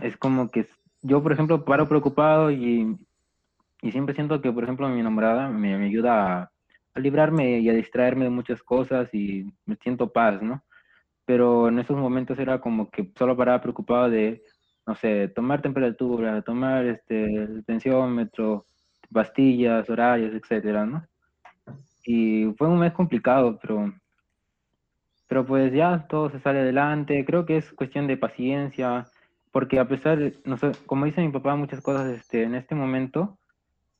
es 0.00 0.16
como 0.16 0.50
que 0.50 0.66
yo, 1.02 1.22
por 1.22 1.32
ejemplo, 1.32 1.64
paro 1.64 1.88
preocupado 1.88 2.50
y, 2.50 2.96
y 3.82 3.92
siempre 3.92 4.16
siento 4.16 4.40
que, 4.40 4.50
por 4.50 4.64
ejemplo, 4.64 4.88
mi 4.88 4.98
enamorada 4.98 5.48
me, 5.48 5.78
me 5.78 5.86
ayuda 5.86 6.42
a 6.42 6.50
a 6.96 7.00
librarme 7.00 7.58
y 7.60 7.68
a 7.68 7.74
distraerme 7.74 8.24
de 8.24 8.30
muchas 8.30 8.62
cosas 8.62 9.12
y 9.12 9.44
me 9.66 9.76
siento 9.76 10.12
paz, 10.12 10.42
¿no? 10.42 10.64
Pero 11.24 11.68
en 11.68 11.78
esos 11.78 11.96
momentos 11.96 12.38
era 12.38 12.60
como 12.60 12.90
que 12.90 13.12
solo 13.18 13.36
paraba 13.36 13.60
preocupado 13.60 14.08
de, 14.10 14.42
no 14.86 14.94
sé, 14.94 15.28
tomar 15.28 15.60
temperatura, 15.60 16.42
tomar 16.42 16.86
este, 16.86 17.48
tensiómetro, 17.66 18.66
pastillas, 19.12 19.88
horarios, 19.90 20.34
etcétera, 20.34 20.86
¿no? 20.86 21.06
Y 22.04 22.46
fue 22.56 22.68
un 22.68 22.78
mes 22.78 22.92
complicado, 22.92 23.58
pero, 23.60 23.92
pero 25.26 25.44
pues 25.44 25.72
ya 25.72 26.06
todo 26.08 26.30
se 26.30 26.40
sale 26.40 26.60
adelante. 26.60 27.24
Creo 27.26 27.44
que 27.44 27.58
es 27.58 27.72
cuestión 27.72 28.06
de 28.06 28.16
paciencia, 28.16 29.06
porque 29.52 29.78
a 29.78 29.88
pesar 29.88 30.32
no 30.44 30.56
sé, 30.56 30.72
como 30.86 31.04
dice 31.04 31.20
mi 31.20 31.32
papá, 31.32 31.56
muchas 31.56 31.82
cosas 31.82 32.08
este, 32.08 32.44
en 32.44 32.54
este 32.54 32.74
momento 32.74 33.38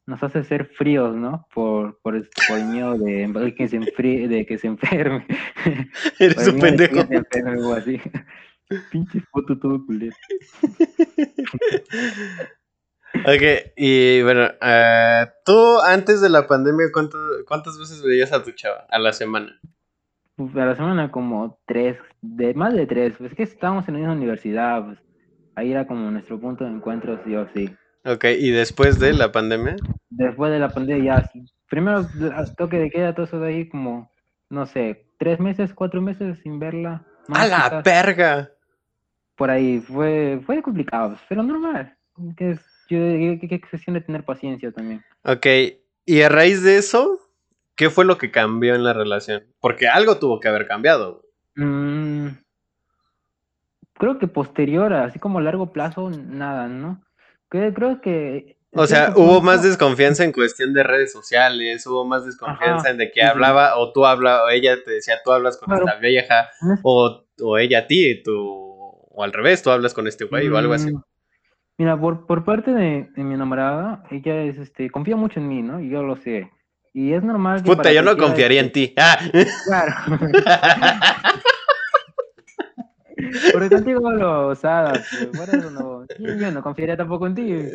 nos 0.06 0.22
hace 0.22 0.44
ser 0.44 0.66
fríos, 0.66 1.16
¿no? 1.16 1.46
Por, 1.52 1.98
por, 2.00 2.14
el 2.14 2.28
miedo 2.66 2.96
de, 2.96 3.54
que 3.56 3.68
se 3.68 3.76
enfríe, 3.76 4.28
de 4.28 4.46
que 4.46 4.56
se 4.56 4.68
enferme. 4.68 5.26
Eres 6.18 6.48
un 6.48 6.60
pendejo. 6.60 7.00
o 7.68 7.74
así. 7.74 8.00
Pinche 8.90 9.20
foto 9.32 9.58
todo 9.58 9.84
culero. 9.84 10.16
ok, 13.14 13.42
y 13.76 14.22
bueno, 14.22 14.50
uh, 14.60 15.26
tú 15.44 15.80
antes 15.80 16.20
de 16.20 16.28
la 16.28 16.46
pandemia, 16.46 16.86
¿cuántas 16.92 17.78
veces 17.78 18.02
veías 18.02 18.32
a 18.32 18.42
tu 18.42 18.52
chava 18.52 18.86
a 18.88 18.98
la 18.98 19.12
semana? 19.12 19.60
a 20.38 20.66
la 20.66 20.74
semana 20.74 21.10
como 21.10 21.58
tres, 21.64 21.96
de 22.20 22.52
más 22.54 22.74
de 22.74 22.86
tres, 22.86 23.14
pues 23.16 23.30
es 23.30 23.36
que 23.36 23.44
estábamos 23.44 23.88
en 23.88 23.94
la 23.94 24.00
misma 24.00 24.14
universidad, 24.14 24.84
pues 24.84 24.98
ahí 25.54 25.72
era 25.72 25.86
como 25.86 26.10
nuestro 26.10 26.38
punto 26.38 26.64
de 26.64 26.70
encuentro, 26.70 27.18
sí 27.24 27.34
o 27.34 27.48
sí. 27.54 27.74
Ok, 28.06 28.24
¿y 28.38 28.50
después 28.50 29.00
de 29.00 29.12
la 29.12 29.32
pandemia? 29.32 29.74
Después 30.10 30.52
de 30.52 30.60
la 30.60 30.68
pandemia, 30.68 31.16
ya, 31.16 31.30
sí. 31.32 31.44
Primero, 31.68 32.06
toque 32.56 32.78
de 32.78 32.88
queda, 32.88 33.12
todo 33.12 33.26
eso 33.26 33.40
de 33.40 33.48
ahí, 33.48 33.68
como, 33.68 34.08
no 34.48 34.64
sé, 34.66 35.08
tres 35.18 35.40
meses, 35.40 35.74
cuatro 35.74 36.00
meses 36.00 36.38
sin 36.44 36.60
verla. 36.60 37.04
¡A 37.28 37.46
la 37.48 37.82
perga! 37.82 38.52
Por 39.34 39.50
ahí, 39.50 39.80
fue, 39.80 40.40
fue 40.46 40.62
complicado, 40.62 41.18
pero 41.28 41.42
normal. 41.42 41.96
Que 42.36 42.52
es, 42.52 42.60
yo, 42.88 42.96
que, 42.98 43.60
de 43.88 44.00
tener 44.00 44.24
paciencia 44.24 44.70
también. 44.70 45.02
Ok, 45.24 45.46
y 46.04 46.22
a 46.22 46.28
raíz 46.28 46.62
de 46.62 46.78
eso, 46.78 47.18
¿qué 47.74 47.90
fue 47.90 48.04
lo 48.04 48.18
que 48.18 48.30
cambió 48.30 48.76
en 48.76 48.84
la 48.84 48.92
relación? 48.92 49.42
Porque 49.58 49.88
algo 49.88 50.20
tuvo 50.20 50.38
que 50.38 50.46
haber 50.46 50.68
cambiado. 50.68 51.24
Mm, 51.56 52.28
creo 53.94 54.18
que 54.20 54.28
posterior, 54.28 54.92
así 54.92 55.18
como 55.18 55.40
a 55.40 55.42
largo 55.42 55.72
plazo, 55.72 56.10
nada, 56.10 56.68
¿no? 56.68 57.02
Creo, 57.74 58.00
que... 58.00 58.56
O 58.72 58.86
sea, 58.86 59.12
hubo 59.16 59.40
más 59.40 59.62
desconfianza 59.62 60.24
en 60.24 60.32
cuestión 60.32 60.74
de 60.74 60.82
redes 60.82 61.12
sociales, 61.12 61.86
hubo 61.86 62.04
más 62.04 62.26
desconfianza 62.26 62.90
en 62.90 62.98
de 62.98 63.10
que 63.10 63.22
hablaba, 63.22 63.78
o 63.78 63.92
tú 63.92 64.04
hablas, 64.04 64.42
o 64.44 64.50
ella 64.50 64.76
te 64.84 64.90
decía, 64.90 65.16
tú 65.24 65.32
hablas 65.32 65.56
con 65.56 65.74
esta 65.74 65.96
vieja, 65.96 66.50
o, 66.82 67.24
o, 67.40 67.58
ella 67.58 67.80
a 67.80 67.86
ti, 67.86 68.22
tú, 68.22 68.34
o 68.36 69.22
al 69.22 69.32
revés, 69.32 69.62
tú 69.62 69.70
hablas 69.70 69.94
con 69.94 70.06
este 70.06 70.24
güey, 70.24 70.48
o 70.48 70.58
algo 70.58 70.74
así. 70.74 70.92
Mm, 70.92 71.02
mira, 71.78 71.98
por, 71.98 72.26
por 72.26 72.44
parte 72.44 72.70
de, 72.70 73.08
mi 73.16 73.34
enamorada, 73.34 74.04
ella 74.10 74.42
es, 74.42 74.58
este, 74.58 74.90
confía 74.90 75.16
mucho 75.16 75.40
en 75.40 75.48
mí, 75.48 75.62
¿no? 75.62 75.80
Y 75.80 75.88
yo 75.88 76.02
lo 76.02 76.16
sé. 76.16 76.50
Y 76.92 77.12
es 77.12 77.22
normal 77.22 77.62
que 77.62 77.74
Puta, 77.74 77.92
yo 77.92 78.02
no 78.02 78.16
confiaría 78.16 78.60
en 78.60 78.72
ti. 78.72 78.94
Ah. 78.96 79.18
Claro. 79.66 79.94
Porque 83.52 83.70
contigo 83.70 84.10
lo 84.10 84.48
osadas, 84.48 85.06
por 85.36 85.48
eso 85.48 85.70
no, 85.70 86.06
yo, 86.18 86.50
no 86.50 86.62
confiaría 86.62 86.96
tampoco 86.96 87.26
en 87.26 87.34
ti. 87.34 87.46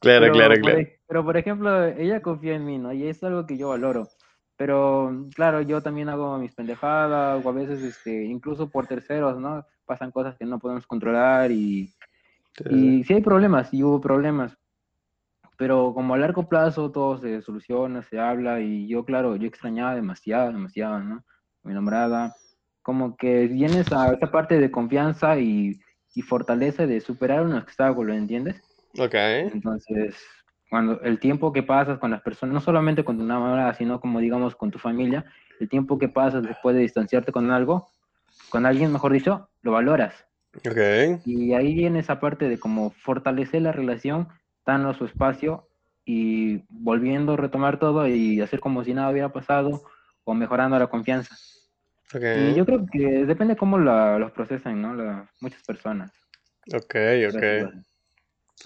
claro, 0.00 0.32
claro, 0.32 0.54
claro. 0.60 0.78
pero 1.06 1.24
por 1.24 1.36
ejemplo, 1.36 1.84
ella 1.84 2.20
confía 2.22 2.54
en 2.54 2.64
mí, 2.64 2.78
¿no? 2.78 2.92
Y 2.92 3.06
es 3.06 3.22
algo 3.24 3.46
que 3.46 3.56
yo 3.56 3.68
valoro. 3.70 4.08
Pero 4.56 5.26
claro, 5.34 5.62
yo 5.62 5.82
también 5.82 6.08
hago 6.08 6.38
mis 6.38 6.54
pendejadas, 6.54 7.44
o 7.44 7.48
a 7.48 7.52
veces 7.52 7.82
este, 7.82 8.24
incluso 8.24 8.70
por 8.70 8.86
terceros, 8.86 9.38
¿no? 9.40 9.66
Pasan 9.84 10.12
cosas 10.12 10.36
que 10.36 10.44
no 10.44 10.58
podemos 10.58 10.86
controlar 10.86 11.50
y, 11.50 11.92
y 12.70 13.02
sí 13.04 13.14
hay 13.14 13.20
problemas, 13.20 13.74
y 13.74 13.82
hubo 13.82 14.00
problemas. 14.00 14.56
Pero 15.56 15.92
como 15.94 16.14
a 16.14 16.18
largo 16.18 16.48
plazo 16.48 16.90
todo 16.90 17.18
se 17.18 17.40
soluciona, 17.42 18.02
se 18.02 18.18
habla 18.18 18.60
y 18.60 18.88
yo, 18.88 19.04
claro, 19.04 19.36
yo 19.36 19.46
extrañaba 19.46 19.94
demasiado, 19.94 20.52
demasiado, 20.52 21.00
¿no? 21.00 21.24
Mi 21.64 21.72
enamorada, 21.72 22.34
como 22.82 23.16
que 23.16 23.46
vienes 23.46 23.90
a 23.92 24.12
esa 24.12 24.30
parte 24.30 24.60
de 24.60 24.70
confianza 24.70 25.38
y, 25.38 25.80
y 26.14 26.22
fortaleza 26.22 26.86
de 26.86 27.00
superar 27.00 27.42
un 27.42 27.54
obstáculo, 27.54 28.14
¿entiendes? 28.14 28.62
Ok. 28.98 29.14
Entonces, 29.14 30.16
cuando 30.70 31.00
el 31.00 31.18
tiempo 31.18 31.52
que 31.52 31.62
pasas 31.62 31.98
con 31.98 32.10
las 32.10 32.22
personas, 32.22 32.54
no 32.54 32.60
solamente 32.60 33.04
con 33.04 33.16
tu 33.16 33.24
enamorada, 33.24 33.74
sino 33.74 34.00
como 34.00 34.20
digamos 34.20 34.54
con 34.54 34.70
tu 34.70 34.78
familia, 34.78 35.24
el 35.60 35.68
tiempo 35.68 35.98
que 35.98 36.08
pasas 36.08 36.42
después 36.42 36.76
de 36.76 36.82
distanciarte 36.82 37.32
con 37.32 37.50
algo, 37.50 37.88
con 38.50 38.66
alguien, 38.66 38.92
mejor 38.92 39.12
dicho, 39.12 39.48
lo 39.62 39.72
valoras. 39.72 40.26
Okay. 40.58 41.18
Y 41.24 41.52
ahí 41.54 41.74
viene 41.74 42.00
esa 42.00 42.20
parte 42.20 42.48
de 42.48 42.58
como 42.58 42.90
fortalecer 42.90 43.62
la 43.62 43.72
relación, 43.72 44.28
dando 44.64 44.94
su 44.94 45.04
espacio 45.04 45.68
y 46.04 46.62
volviendo 46.68 47.32
a 47.32 47.36
retomar 47.36 47.78
todo 47.78 48.06
y 48.06 48.40
hacer 48.40 48.60
como 48.60 48.84
si 48.84 48.94
nada 48.94 49.10
hubiera 49.10 49.32
pasado 49.32 49.82
o 50.24 50.34
mejorando 50.34 50.78
la 50.78 50.86
confianza. 50.86 51.36
Y 52.12 52.54
yo 52.54 52.64
creo 52.64 52.86
que 52.90 53.26
depende 53.26 53.56
cómo 53.56 53.76
los 53.78 54.30
procesan, 54.32 54.80
¿no? 54.80 55.28
muchas 55.40 55.62
personas. 55.62 56.12
Ok, 56.72 56.94
ok. 57.28 57.74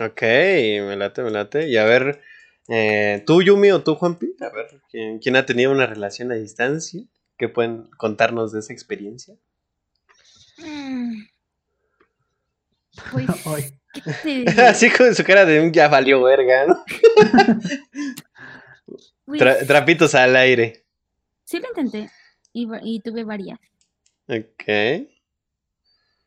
Ok, 0.01 0.23
me 0.23 0.97
late, 0.97 1.23
me 1.23 1.31
late. 1.31 1.69
Y 1.69 1.77
a 1.77 1.85
ver, 1.85 2.21
eh, 2.69 3.23
tú, 3.27 3.43
Yumi, 3.43 3.71
o 3.71 3.83
tú, 3.83 3.95
Juanpi, 3.95 4.37
a 4.41 4.51
ver, 4.51 4.67
¿quién, 5.21 5.37
ha 5.37 5.47
tenido 5.47 5.73
una 5.73 5.87
relación 5.87 6.31
a 6.31 6.35
distancia? 6.35 7.03
¿Qué 7.39 7.49
pueden 7.49 7.85
contarnos 7.97 8.53
de 8.53 8.61
esa 8.61 8.73
experiencia? 8.73 9.35
Mm. 10.59 11.23
Pues, 13.13 13.73
Así 14.59 14.91
con 14.91 15.15
su 15.15 15.25
cara 15.25 15.45
de 15.47 15.61
un 15.61 15.73
ya 15.73 15.89
valió 15.89 16.23
verga, 16.23 16.67
¿no? 16.67 16.85
Pues 19.25 19.67
trapitos 19.67 20.15
al 20.15 20.35
aire. 20.37 20.87
Sí 21.49 21.59
lo 21.61 21.69
intenté 21.69 22.11
y, 22.53 23.01
tuve 23.01 23.25
varias. 23.25 23.59
Ok. 24.27 25.09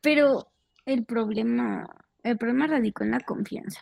Pero 0.01 0.47
el 0.87 1.05
problema, 1.05 1.87
el 2.23 2.39
problema 2.39 2.65
radicó 2.65 3.03
en 3.03 3.11
la 3.11 3.19
confianza. 3.19 3.81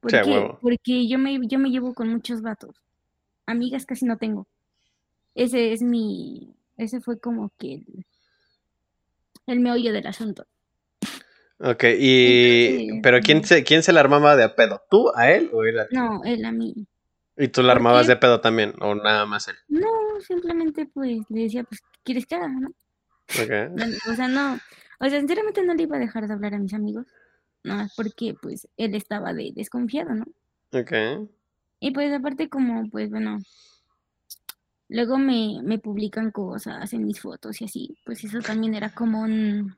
Porque, 0.00 0.56
porque 0.62 1.06
yo 1.06 1.18
me, 1.18 1.38
yo 1.46 1.58
me 1.58 1.68
llevo 1.68 1.92
con 1.92 2.08
muchos 2.08 2.40
vatos. 2.40 2.74
Amigas 3.44 3.84
casi 3.84 4.06
no 4.06 4.16
tengo. 4.16 4.46
Ese 5.34 5.74
es 5.74 5.82
mi, 5.82 6.54
ese 6.78 7.02
fue 7.02 7.20
como 7.20 7.52
que 7.58 7.74
el, 7.74 8.06
el 9.46 9.60
meollo 9.60 9.92
del 9.92 10.06
asunto. 10.06 10.46
Ok, 11.58 11.84
y... 11.98 13.02
pero 13.02 13.20
¿quién 13.20 13.44
se, 13.44 13.64
¿quién 13.64 13.82
se 13.82 13.92
la 13.92 14.00
armaba 14.00 14.34
de 14.34 14.44
a 14.44 14.56
pedo? 14.56 14.80
¿Tú, 14.88 15.12
a 15.14 15.30
él 15.30 15.50
o 15.52 15.62
él 15.64 15.78
a 15.78 15.88
ti? 15.88 15.94
No, 15.94 16.24
él 16.24 16.42
a 16.46 16.52
mí. 16.52 16.86
¿Y 17.36 17.48
tú 17.48 17.62
la 17.62 17.72
armabas 17.72 18.06
de 18.06 18.16
pedo 18.16 18.40
también? 18.40 18.74
¿O 18.80 18.94
nada 18.94 19.26
más 19.26 19.48
él? 19.48 19.56
No, 19.68 19.88
simplemente 20.20 20.86
pues 20.86 21.22
le 21.28 21.42
decía, 21.42 21.64
pues, 21.64 21.80
¿qué 21.80 22.00
quieres 22.04 22.26
que 22.26 22.36
haga, 22.36 22.48
no? 22.48 22.68
O 24.10 24.14
sea, 24.14 24.28
no. 24.28 24.54
O 25.00 25.08
sea, 25.08 25.18
sinceramente 25.18 25.64
no 25.64 25.74
le 25.74 25.82
iba 25.82 25.96
a 25.96 26.00
dejar 26.00 26.28
de 26.28 26.34
hablar 26.34 26.54
a 26.54 26.58
mis 26.58 26.74
amigos. 26.74 27.06
No, 27.64 27.88
porque 27.96 28.34
pues 28.40 28.68
él 28.76 28.94
estaba 28.94 29.32
de 29.32 29.52
desconfiado, 29.54 30.14
¿no? 30.14 30.26
Ok. 30.72 30.92
Y 31.80 31.90
pues 31.92 32.12
aparte 32.12 32.48
como, 32.48 32.88
pues 32.90 33.10
bueno, 33.10 33.38
luego 34.88 35.18
me, 35.18 35.60
me 35.62 35.78
publican 35.78 36.30
cosas 36.30 36.92
en 36.92 37.04
mis 37.04 37.20
fotos 37.20 37.60
y 37.60 37.64
así, 37.64 37.96
pues 38.04 38.22
eso 38.22 38.38
también 38.40 38.74
era 38.74 38.90
como 38.90 39.22
un, 39.22 39.76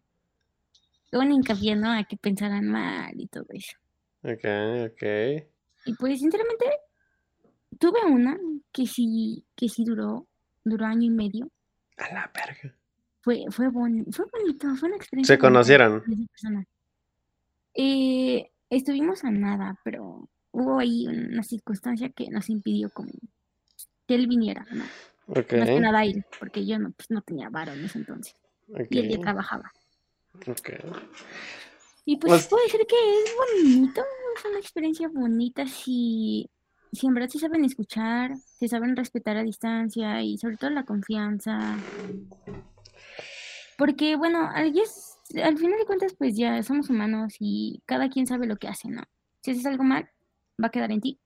un 1.13 1.33
hincapié, 1.33 1.77
¿no? 1.77 1.93
A 1.93 2.05
que 2.05 2.17
pensaran 2.17 2.69
mal 2.69 3.13
y 3.15 3.29
todo 3.29 3.47
eso. 3.51 3.77
Ok, 4.23 4.45
ok. 4.93 5.03
Y 5.87 5.95
pues 5.95 6.19
sinceramente 6.19 6.67
Tuve 7.79 8.05
una 8.07 8.39
que 8.73 8.87
sí, 8.87 9.45
que 9.55 9.69
sí 9.69 9.85
duró, 9.85 10.27
duró 10.65 10.87
año 10.87 11.05
y 11.05 11.11
medio. 11.11 11.51
A 11.97 12.13
la 12.13 12.31
verga. 12.35 12.75
Fue, 13.21 13.45
fue, 13.51 13.71
fue 13.71 14.25
bonito, 14.33 14.77
fue 14.77 14.89
una 14.89 14.97
experiencia. 14.97 15.35
¿Se 15.35 15.39
conocieron? 15.39 16.03
Eh, 17.75 18.51
estuvimos 18.71 19.25
a 19.25 19.31
nada, 19.31 19.79
pero 19.85 20.29
hubo 20.53 20.79
ahí 20.79 21.07
una 21.07 21.43
circunstancia 21.43 22.09
que 22.11 22.29
nos 22.31 22.49
impidió 22.49 22.89
como 22.91 23.11
que 24.07 24.15
él 24.15 24.27
viniera, 24.27 24.67
¿no? 24.71 24.85
Okay. 25.29 25.59
Más 25.59 25.69
que 25.69 25.81
nada 25.81 26.05
él, 26.05 26.25
porque 26.39 26.65
yo 26.65 26.79
no, 26.79 26.93
pues, 26.93 27.11
no 27.11 27.21
tenía 27.21 27.51
varo 27.51 27.73
en 27.73 27.85
ese 27.85 27.99
entonces. 27.99 28.35
Y 28.91 28.99
él 28.99 29.09
ya 29.11 29.19
trabajaba. 29.19 29.73
Okay. 30.47 30.79
Y 32.05 32.17
pues, 32.19 32.33
pues, 32.33 32.47
puede 32.47 32.69
ser 32.69 32.87
que 32.87 32.95
es 32.95 33.35
bonito, 33.37 34.05
es 34.37 34.45
una 34.45 34.59
experiencia 34.59 35.09
bonita 35.09 35.67
si 35.67 36.49
si 36.93 37.07
en 37.07 37.15
verdad 37.15 37.29
sí 37.31 37.39
saben 37.39 37.65
escuchar, 37.65 38.37
se 38.59 38.69
saben 38.69 38.97
respetar 38.97 39.37
a 39.37 39.43
distancia 39.43 40.23
y 40.23 40.39
sobre 40.39 40.57
todo 40.57 40.71
la 40.71 40.85
confianza. 40.85 41.77
Porque, 43.77 44.17
bueno, 44.17 44.49
al, 44.53 44.73
al 45.43 45.59
final 45.59 45.79
de 45.79 45.87
cuentas, 45.87 46.15
pues 46.17 46.37
ya 46.37 46.63
somos 46.63 46.89
humanos 46.89 47.35
y 47.41 47.83
cada 47.87 48.09
quien 48.09 48.27
sabe 48.27 48.47
lo 48.47 48.57
que 48.57 48.69
hace, 48.69 48.89
¿no? 48.89 49.03
Si 49.43 49.51
haces 49.51 49.67
algo 49.67 49.85
mal, 49.85 50.09
va 50.63 50.69
a 50.69 50.71
quedar 50.71 50.91
en 50.93 51.01
ti. 51.01 51.19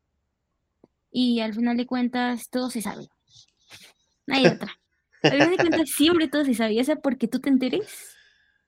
y 1.13 1.41
al 1.41 1.55
final 1.55 1.77
de 1.77 1.87
cuentas 1.87 2.51
todo 2.51 2.71
se 2.71 2.83
sabe. 2.83 3.09
No 4.27 4.37
hay 4.37 4.47
otra. 4.47 4.73
Al 5.23 5.33
final 5.33 5.51
de 5.51 5.57
cuentas 5.57 5.91
siempre 5.91 6.29
todo 6.29 6.45
se 6.45 6.55
sabe, 6.55 6.75
ya 6.75 6.85
sea 6.85 6.97
porque 6.97 7.29
tú 7.29 7.41
te 7.41 7.49
enteres 7.49 8.17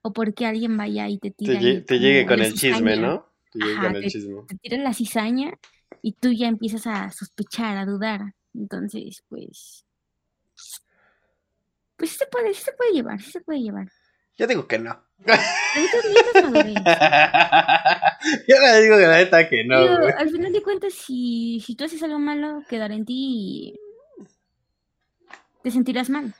o 0.02 0.12
porque 0.12 0.44
alguien 0.46 0.76
vaya 0.76 1.08
y 1.08 1.18
te 1.18 1.30
tire. 1.30 1.80
Te, 1.82 1.98
llegue 1.98 2.26
con 2.26 2.40
el 2.40 2.52
chisme, 2.54 2.96
¿no? 2.96 3.26
Te 3.52 3.60
llegue 3.60 3.76
con 3.76 3.96
el 3.96 4.10
chisme. 4.10 4.42
Te 4.48 4.56
tira 4.56 4.78
la 4.78 4.92
cizaña 4.92 5.52
y 6.00 6.12
tú 6.12 6.32
ya 6.32 6.48
empiezas 6.48 6.86
a 6.86 7.10
sospechar, 7.10 7.76
a 7.76 7.84
dudar. 7.84 8.34
Entonces, 8.54 9.22
pues. 9.28 9.84
Pues 11.96 12.10
sí 12.10 12.16
se 12.18 12.26
puede, 12.26 12.54
sí 12.54 12.62
se 12.62 12.72
puede 12.72 12.92
llevar, 12.92 13.20
sí 13.20 13.30
se 13.30 13.40
puede 13.40 13.60
llevar. 13.60 13.88
Yo 14.36 14.46
digo 14.46 14.66
que 14.66 14.78
no. 14.78 15.04
Yo 18.48 18.56
le 18.60 18.80
digo 18.82 18.96
que 18.96 19.06
la 19.06 19.18
neta 19.18 19.48
que 19.48 19.64
no. 19.64 19.76
al 19.76 20.30
final 20.30 20.52
de 20.52 20.62
cuentas, 20.62 20.94
si, 20.94 21.60
si 21.64 21.76
tú 21.76 21.84
haces 21.84 22.02
algo 22.02 22.18
malo, 22.18 22.64
quedará 22.68 22.94
en 22.94 23.04
ti 23.04 23.14
y 23.14 23.78
te 25.62 25.70
sentirás 25.70 26.10
mal. 26.10 26.34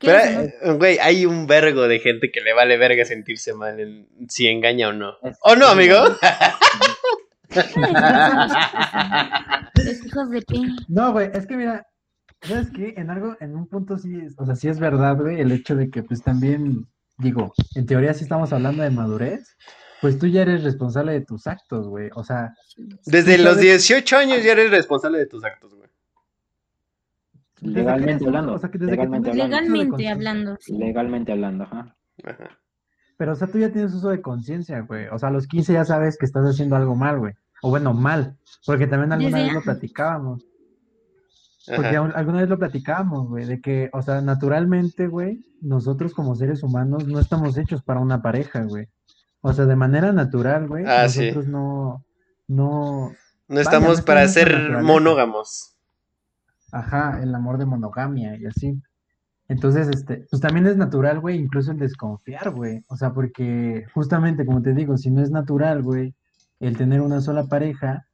Pero, 0.00 0.18
eh, 0.18 0.52
güey, 0.76 0.98
hay 0.98 1.26
un 1.26 1.46
vergo 1.46 1.86
de 1.86 1.98
gente 2.00 2.30
que 2.30 2.40
le 2.40 2.54
vale 2.54 2.78
verga 2.78 3.04
sentirse 3.04 3.52
mal 3.54 3.78
en, 3.78 4.08
si 4.28 4.48
engaña 4.48 4.88
o 4.88 4.92
no. 4.92 5.18
¿O 5.42 5.54
no, 5.54 5.66
amigo? 5.66 5.96
Los 9.84 10.06
hijos 10.06 10.30
de 10.30 10.44
No, 10.88 11.12
güey, 11.12 11.30
es 11.32 11.46
que 11.46 11.56
mira, 11.56 11.86
¿sabes 12.42 12.70
qué? 12.70 12.94
En 12.96 13.10
algo, 13.10 13.36
en 13.40 13.56
un 13.56 13.66
punto 13.66 13.98
sí, 13.98 14.16
es, 14.16 14.34
o 14.38 14.46
sea, 14.46 14.54
sí 14.54 14.68
es 14.68 14.78
verdad, 14.78 15.16
güey, 15.16 15.40
el 15.40 15.52
hecho 15.52 15.76
de 15.76 15.90
que 15.90 16.02
pues 16.02 16.22
también 16.22 16.86
digo, 17.18 17.52
en 17.74 17.86
teoría 17.86 18.14
si 18.14 18.24
estamos 18.24 18.52
hablando 18.52 18.82
de 18.82 18.90
madurez, 18.90 19.56
pues 20.00 20.18
tú 20.18 20.26
ya 20.26 20.42
eres 20.42 20.62
responsable 20.62 21.12
de 21.12 21.22
tus 21.22 21.46
actos, 21.46 21.88
güey. 21.88 22.10
O 22.14 22.24
sea... 22.24 22.54
Desde 23.06 23.38
los 23.38 23.58
18 23.58 24.16
años 24.16 24.44
ya 24.44 24.52
eres 24.52 24.70
responsable 24.70 25.18
de 25.18 25.26
tus 25.26 25.44
actos, 25.44 25.74
güey. 25.74 25.88
Legalmente 27.60 28.26
hablando. 28.26 28.54
O 28.54 28.58
sea, 28.58 28.70
que 28.70 28.78
legalmente, 28.78 29.30
hablando. 29.30 29.56
Legalmente 29.56 30.08
hablando. 30.08 30.58
Legalmente 30.68 31.32
hablando, 31.32 31.64
ajá. 31.64 31.96
Pero, 33.16 33.32
o 33.32 33.34
sea, 33.34 33.48
tú 33.48 33.58
ya 33.58 33.72
tienes 33.72 33.94
uso 33.94 34.10
de 34.10 34.20
conciencia, 34.20 34.80
güey. 34.80 35.06
O 35.06 35.18
sea, 35.18 35.30
a 35.30 35.32
los 35.32 35.46
15 35.46 35.72
ya 35.72 35.84
sabes 35.84 36.18
que 36.18 36.26
estás 36.26 36.44
haciendo 36.44 36.76
algo 36.76 36.94
mal, 36.94 37.18
güey. 37.18 37.34
O 37.62 37.70
bueno, 37.70 37.94
mal. 37.94 38.36
Porque 38.64 38.86
también 38.86 39.12
alguna 39.12 39.42
vez 39.42 39.52
lo 39.52 39.62
platicábamos. 39.62 40.44
Porque 41.74 41.96
alguna 41.96 42.40
vez 42.40 42.48
lo 42.48 42.58
platicábamos, 42.58 43.28
güey, 43.28 43.44
de 43.44 43.60
que, 43.60 43.90
o 43.92 44.00
sea, 44.00 44.20
naturalmente, 44.20 45.08
güey, 45.08 45.44
nosotros 45.60 46.14
como 46.14 46.36
seres 46.36 46.62
humanos 46.62 47.08
no 47.08 47.18
estamos 47.18 47.58
hechos 47.58 47.82
para 47.82 48.00
una 48.00 48.22
pareja, 48.22 48.62
güey. 48.62 48.88
O 49.40 49.52
sea, 49.52 49.66
de 49.66 49.74
manera 49.74 50.12
natural, 50.12 50.68
güey, 50.68 50.84
ah, 50.86 51.04
nosotros 51.04 51.48
no, 51.48 52.04
no... 52.46 53.12
No 53.48 53.60
estamos 53.60 54.00
para 54.02 54.26
ser 54.28 54.80
monógamos. 54.82 55.76
Ajá, 56.72 57.20
el 57.22 57.34
amor 57.34 57.58
de 57.58 57.66
monogamia 57.66 58.36
y 58.36 58.46
así. 58.46 58.80
Entonces, 59.48 59.88
este, 59.88 60.26
pues 60.30 60.42
también 60.42 60.66
es 60.66 60.76
natural, 60.76 61.20
güey, 61.20 61.38
incluso 61.38 61.70
el 61.70 61.78
desconfiar, 61.78 62.50
güey. 62.50 62.84
O 62.88 62.96
sea, 62.96 63.12
porque 63.12 63.86
justamente, 63.94 64.44
como 64.44 64.62
te 64.62 64.74
digo, 64.74 64.96
si 64.96 65.10
no 65.10 65.22
es 65.22 65.30
natural, 65.30 65.82
güey, 65.82 66.14
el 66.60 66.76
tener 66.76 67.00
una 67.00 67.20
sola 67.20 67.44
pareja, 67.44 68.06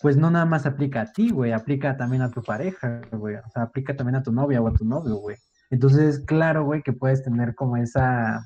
pues 0.00 0.16
no 0.16 0.30
nada 0.30 0.46
más 0.46 0.66
aplica 0.66 1.02
a 1.02 1.12
ti, 1.12 1.30
güey, 1.30 1.52
aplica 1.52 1.96
también 1.96 2.22
a 2.22 2.30
tu 2.30 2.42
pareja, 2.42 3.02
güey, 3.12 3.36
o 3.36 3.50
sea, 3.52 3.64
aplica 3.64 3.94
también 3.94 4.16
a 4.16 4.22
tu 4.22 4.32
novia 4.32 4.60
o 4.62 4.68
a 4.68 4.72
tu 4.72 4.84
novio, 4.84 5.16
güey. 5.16 5.36
Entonces, 5.70 6.20
claro, 6.26 6.64
güey, 6.64 6.82
que 6.82 6.92
puedes 6.92 7.22
tener 7.22 7.54
como 7.54 7.76
esa, 7.76 8.44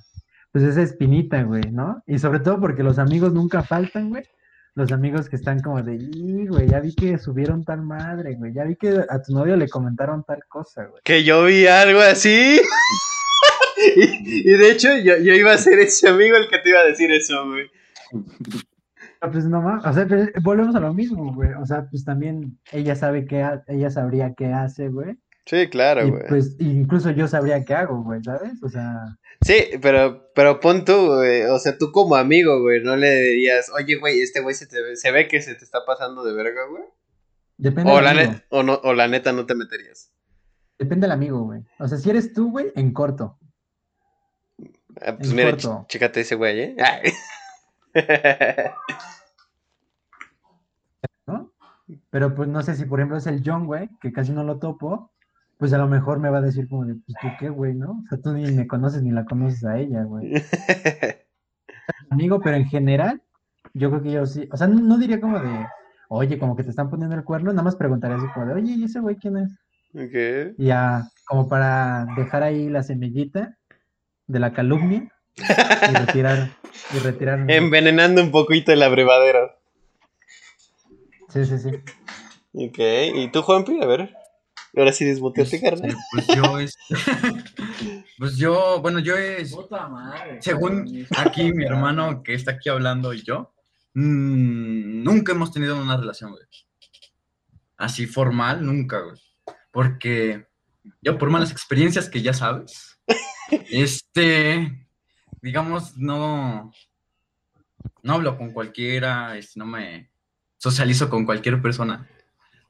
pues 0.53 0.65
esa 0.65 0.83
espinita, 0.83 1.43
güey, 1.43 1.71
¿no? 1.71 2.03
Y 2.07 2.19
sobre 2.19 2.41
todo 2.41 2.61
porque 2.61 2.83
los 2.83 2.99
amigos 2.99 3.33
nunca 3.33 3.63
faltan, 3.63 4.11
güey. 4.11 4.25
Los 4.75 4.91
amigos 4.91 5.29
que 5.29 5.37
están 5.37 5.61
como 5.61 5.81
de, 5.83 5.97
güey, 6.49 6.69
ya 6.69 6.81
vi 6.81 6.93
que 6.97 7.17
subieron 7.19 7.65
tal 7.65 7.83
madre, 7.83 8.35
güey, 8.35 8.53
ya 8.53 8.65
vi 8.65 8.75
que 8.75 9.05
a 9.09 9.23
tu 9.23 9.33
novio 9.33 9.57
le 9.57 9.69
comentaron 9.69 10.25
tal 10.25 10.41
cosa, 10.49 10.85
güey. 10.87 11.01
Que 11.05 11.23
yo 11.23 11.45
vi 11.45 11.69
algo 11.69 12.01
así. 12.01 12.61
y, 14.25 14.51
de 14.51 14.71
hecho, 14.73 14.89
yo, 14.99 15.17
yo 15.19 15.33
iba 15.33 15.53
a 15.53 15.59
ser 15.59 15.79
ese 15.79 16.09
amigo 16.09 16.37
el 16.37 16.49
que 16.49 16.59
te 16.59 16.71
iba 16.71 16.81
a 16.81 16.85
decir 16.85 17.13
eso, 17.13 17.47
güey. 17.47 17.71
Pues 19.31 19.47
no 19.47 19.63
más, 19.63 19.85
o 19.87 19.93
sea, 19.93 20.07
volvemos 20.43 20.75
a 20.75 20.81
lo 20.81 20.93
mismo, 20.93 21.35
güey. 21.35 21.51
O 21.61 21.67
sea, 21.67 21.87
pues 21.91 22.05
también 22.05 22.59
ella 22.73 22.95
sabe 22.95 23.27
qué, 23.27 23.47
ella 23.69 23.91
sabría 23.91 24.35
qué 24.35 24.47
hace, 24.47 24.89
güey. 24.89 25.17
Sí, 25.47 25.69
claro, 25.69 26.09
güey. 26.09 26.23
Pues 26.29 26.57
incluso 26.59 27.11
yo 27.11 27.29
sabría 27.29 27.65
qué 27.65 27.75
hago, 27.75 28.03
güey, 28.03 28.23
¿sabes? 28.25 28.63
O 28.63 28.69
sea. 28.69 29.19
Sí, 29.45 29.79
pero, 29.83 30.31
pero 30.35 30.61
pon 30.61 30.85
tú, 30.85 31.17
güey. 31.17 31.43
O 31.43 31.59
sea, 31.59 31.77
tú 31.77 31.93
como 31.93 32.17
amigo, 32.17 32.61
güey, 32.63 32.83
no 32.83 32.97
le 32.97 33.11
dirías, 33.11 33.71
oye, 33.71 33.97
güey, 33.97 34.21
este 34.21 34.41
güey 34.41 34.55
se, 34.55 34.67
te, 34.67 34.97
se 34.97 35.11
ve 35.13 35.29
que 35.29 35.43
se 35.43 35.55
te 35.55 35.65
está 35.65 35.85
pasando 35.87 36.25
de 36.25 36.33
verga, 36.33 36.67
güey. 36.71 36.85
Depende 37.57 37.93
o, 37.93 38.01
la 38.01 38.45
o, 38.49 38.63
no, 38.63 38.81
o 38.83 38.95
la 38.95 39.07
neta 39.07 39.33
no 39.33 39.47
te 39.47 39.55
meterías. 39.55 40.13
Depende 40.79 41.05
del 41.05 41.13
amigo, 41.13 41.43
güey. 41.45 41.63
O 41.79 41.87
sea, 41.87 41.99
si 41.99 42.11
eres 42.11 42.33
tú, 42.33 42.51
güey, 42.51 42.73
en 42.75 42.93
corto. 42.93 43.39
Ah, 45.01 45.17
pues 45.17 45.33
mira, 45.33 45.57
chécate 45.89 46.21
ese 46.21 46.35
güey, 46.35 46.61
¿eh? 46.61 46.77
¿No? 51.27 51.53
Pero 52.11 52.35
pues 52.35 52.49
no 52.49 52.63
sé 52.63 52.75
si 52.75 52.85
por 52.85 53.01
ejemplo 53.01 53.17
es 53.19 53.27
el 53.27 53.43
John, 53.45 53.67
güey, 53.67 53.89
que 54.01 54.13
casi 54.13 54.33
no 54.33 54.45
lo 54.45 54.59
topo, 54.59 55.13
pues 55.59 55.73
a 55.73 55.79
lo 55.79 55.87
mejor 55.87 56.19
me 56.19 56.31
va 56.31 56.39
a 56.39 56.43
decir 56.43 56.69
como 56.69 56.85
de, 56.85 56.95
pues 56.95 57.17
tú 57.21 57.29
qué, 57.39 57.49
güey, 57.49 57.75
¿no? 57.75 58.03
O 58.05 58.07
sea, 58.09 58.19
tú 58.21 58.33
ni 58.33 58.51
me 58.51 58.67
conoces 58.67 59.03
ni 59.03 59.11
la 59.11 59.25
conoces 59.25 59.65
a 59.65 59.79
ella, 59.79 60.03
güey. 60.05 60.33
Amigo, 62.11 62.41
pero 62.41 62.57
en 62.57 62.67
general, 62.67 63.23
yo 63.73 63.91
creo 63.91 64.03
que 64.03 64.11
yo 64.11 64.27
sí, 64.27 64.49
o 64.53 64.57
sea, 64.57 64.67
no, 64.67 64.99
diría 64.99 65.21
como 65.21 65.39
de, 65.39 65.67
oye, 66.09 66.39
como 66.39 66.57
que 66.57 66.65
te 66.65 66.71
están 66.71 66.91
poniendo 66.91 67.17
el 67.17 67.25
cuerno, 67.25 67.53
nada 67.53 67.63
más 67.63 67.77
preguntaría 67.77 68.17
así 68.17 68.27
como 68.35 68.47
de, 68.47 68.55
oye, 68.55 68.73
¿y 68.73 68.85
ese 68.85 69.01
güey 69.01 69.17
quién 69.17 69.37
es? 69.37 69.59
Okay. 69.95 70.55
Ya, 70.59 71.09
como 71.27 71.49
para 71.49 72.07
dejar 72.17 72.43
ahí 72.43 72.69
la 72.69 72.83
semillita 72.83 73.57
de 74.27 74.39
la 74.41 74.53
calumnia 74.53 75.14
y 75.37 75.43
retirar, 75.95 76.51
y 76.95 76.99
retirar. 76.99 77.51
Envenenando 77.51 78.23
un 78.23 78.31
poquito 78.31 78.73
el 78.73 78.83
abrevadero. 78.83 79.57
Sí, 81.29 81.45
sí, 81.45 81.59
sí. 81.59 81.71
Ok, 82.53 82.79
¿y 83.15 83.29
tú, 83.33 83.43
Juanpi? 83.43 83.81
A 83.83 83.87
ver. 83.87 84.15
Ahora 84.77 84.93
sí 84.93 85.05
desmuteaste, 85.05 85.59
pues, 85.59 85.81
carnal. 85.81 85.97
Pues 86.13 86.27
yo 86.29 86.59
es. 86.59 86.79
pues 88.19 88.37
yo, 88.37 88.81
bueno, 88.81 88.99
yo 88.99 89.17
es. 89.17 89.55
según 90.41 91.07
aquí 91.17 91.53
mi 91.53 91.65
hermano 91.65 92.23
que 92.23 92.35
está 92.35 92.53
aquí 92.53 92.69
hablando 92.69 93.13
y 93.13 93.23
yo, 93.23 93.53
mm, 93.95 95.03
nunca 95.03 95.33
hemos 95.33 95.53
tenido 95.53 95.81
una 95.81 95.97
relación, 95.97 96.33
güey. 96.33 96.45
Así 97.77 98.07
formal, 98.07 98.65
nunca, 98.65 99.01
güey. 99.01 99.21
Porque 99.71 100.47
yo, 101.03 101.19
por 101.19 101.31
malas 101.31 101.51
experiencias 101.51 102.09
que 102.09 102.23
ya 102.23 102.33
sabes, 102.33 103.01
este 103.71 104.84
digamos, 105.45 105.99
no, 105.99 106.73
no 108.03 108.13
hablo 108.15 108.39
con 108.39 108.53
cualquiera, 108.53 109.37
este, 109.37 109.59
no 109.59 109.67
me 109.67 110.11
socializo 110.57 111.11
con 111.11 111.27
cualquier 111.27 111.61
persona. 111.61 112.09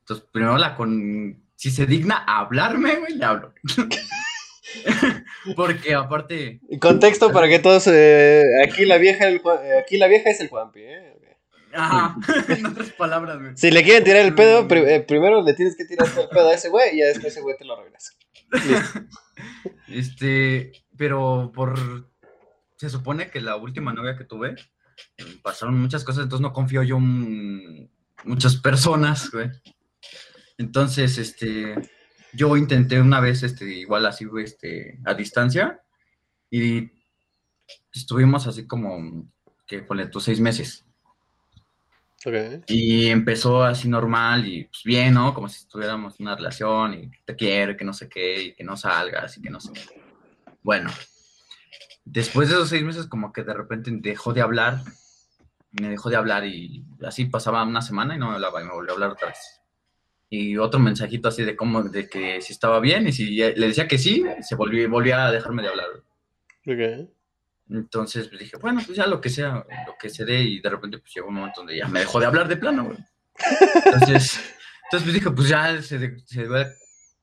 Entonces, 0.01 0.27
primero 0.33 0.59
la 0.59 0.75
con, 0.75 1.41
si 1.55 1.71
se 1.71 1.87
digna 1.87 2.25
a 2.27 2.41
hablarme, 2.41 2.97
güey, 2.97 3.15
le 3.15 3.25
hablo. 3.25 3.55
Porque 5.57 5.95
aparte. 5.95 6.61
Contexto 6.81 7.33
para 7.33 7.49
que 7.49 7.61
todos. 7.61 7.87
Eh, 7.87 8.43
aquí 8.67 8.85
la 8.87 8.99
vieja 8.99 9.29
el, 9.29 9.37
eh, 9.37 9.79
aquí 9.81 9.97
la 9.97 10.09
vieja 10.09 10.31
es 10.31 10.41
el 10.41 10.49
Juanpi, 10.49 10.81
¿eh? 10.81 11.15
Ajá, 11.73 12.17
en 12.49 12.67
otras 12.67 12.91
palabras, 12.91 13.39
güey. 13.39 13.57
Si 13.57 13.71
le 13.71 13.85
quieren 13.85 14.03
tirar 14.03 14.25
el 14.25 14.35
pedo, 14.35 14.67
eh, 14.69 15.01
primero 15.07 15.43
le 15.43 15.55
tienes 15.55 15.77
que 15.77 15.85
tirar 15.85 16.09
el 16.09 16.29
pedo 16.29 16.49
a 16.49 16.55
ese 16.55 16.71
güey 16.71 16.97
y 16.97 16.99
ya 16.99 17.07
después 17.07 17.33
ese 17.33 17.41
güey 17.41 17.57
te 17.57 17.65
lo 17.65 17.81
regresa. 17.81 18.13
Este, 19.89 20.73
pero 20.97 21.53
por 21.55 22.09
se 22.85 22.91
supone 22.91 23.31
que 23.31 23.41
la 23.41 23.57
última 23.57 23.93
novia 23.93 24.17
que 24.17 24.25
tuve, 24.25 24.57
pasaron 25.43 25.81
muchas 25.81 26.05
cosas, 26.05 26.25
entonces 26.25 26.43
no 26.43 26.53
confío 26.53 26.83
yo 26.83 26.99
en 26.99 27.91
muchas 28.25 28.57
personas, 28.57 29.31
güey. 29.31 29.51
Entonces, 30.59 31.19
este, 31.19 31.75
yo 32.33 32.57
intenté 32.57 33.01
una 33.01 33.21
vez, 33.21 33.43
este, 33.43 33.65
igual 33.65 34.07
así, 34.07 34.25
güey, 34.25 34.45
este, 34.45 34.99
a 35.05 35.15
distancia, 35.15 35.81
y 36.51 36.91
estuvimos 37.93 38.47
así 38.47 38.67
como, 38.67 39.29
que 39.67 39.83
ponle 39.83 40.07
tus 40.07 40.25
seis 40.25 40.41
meses. 40.41 40.85
Okay. 42.27 42.63
Y 42.69 43.09
empezó 43.09 43.63
así 43.63 43.87
normal 43.87 44.49
y 44.49 44.65
pues 44.65 44.83
bien, 44.83 45.13
¿no? 45.13 45.35
Como 45.35 45.47
si 45.49 45.59
estuviéramos 45.59 46.19
en 46.19 46.27
una 46.27 46.37
relación 46.37 46.95
y 46.95 47.11
te 47.25 47.37
quiero, 47.37 47.77
que 47.77 47.85
no 47.85 47.93
sé 47.93 48.09
qué, 48.09 48.43
y 48.43 48.55
que 48.55 48.65
no 48.65 48.79
salgas 48.79 49.37
y 49.37 49.43
que 49.43 49.51
no 49.51 49.61
sé 49.61 49.73
qué. 49.75 50.03
Bueno, 50.63 50.89
Después 52.05 52.49
de 52.49 52.55
esos 52.55 52.69
seis 52.69 52.83
meses, 52.83 53.07
como 53.07 53.33
que 53.33 53.43
de 53.43 53.55
repente 53.55 53.91
dejó 53.95 54.33
de 54.33 54.43
hablar, 54.43 54.83
me 55.73 55.89
dejó 55.89 56.11
de 56.11 56.17
hablar 56.17 56.45
y 56.45 56.85
así 57.03 57.25
pasaba 57.25 57.65
una 57.65 57.83
semana 57.83 58.15
y 58.15 58.19
no 58.19 58.29
me 58.29 58.35
hablaba 58.35 58.61
y 58.61 58.65
me 58.65 58.73
volvió 58.73 58.93
a 58.93 58.95
hablar 58.95 59.11
otra 59.11 59.29
vez. 59.29 59.61
Y 60.31 60.57
otro 60.57 60.81
mensajito 60.81 61.29
así 61.29 61.45
de 61.45 61.57
cómo, 61.57 61.83
de 61.83 62.09
que 62.09 62.41
si 62.41 62.53
estaba 62.53 62.81
bien 62.81 63.09
y 63.09 63.13
si 63.13 63.37
le 63.37 63.55
decía 63.55 63.89
que 63.89 63.99
sí, 63.99 64.25
se 64.41 64.55
volvió, 64.55 64.89
volvía 64.89 65.27
a 65.27 65.33
dejarme 65.33 65.63
de 65.63 65.69
hablar. 65.69 65.87
Okay. 66.63 67.11
Entonces 67.71 68.29
pues 68.29 68.41
dije, 68.41 68.57
bueno, 68.59 68.81
pues 68.85 68.97
ya 68.97 69.07
lo 69.07 69.21
que 69.21 69.31
sea, 69.31 69.65
lo 69.87 69.97
que 69.99 70.11
se 70.11 70.25
dé 70.25 70.41
y 70.41 70.61
de 70.61 70.71
repente 70.71 70.99
pues 70.99 71.13
llegó 71.15 71.29
un 71.29 71.35
momento 71.35 71.61
donde 71.61 71.77
ya 71.77 71.89
me 71.89 72.01
dejó 72.01 72.21
de 72.21 72.27
hablar 72.27 72.49
de 72.49 72.57
plano, 72.57 72.85
güey. 72.85 72.99
Entonces, 73.87 74.41
Entonces 74.85 75.03
pues 75.03 75.15
dije, 75.15 75.31
pues 75.31 75.49
ya 75.49 75.83
se, 75.83 76.19
se 76.27 76.43
debe 76.43 76.75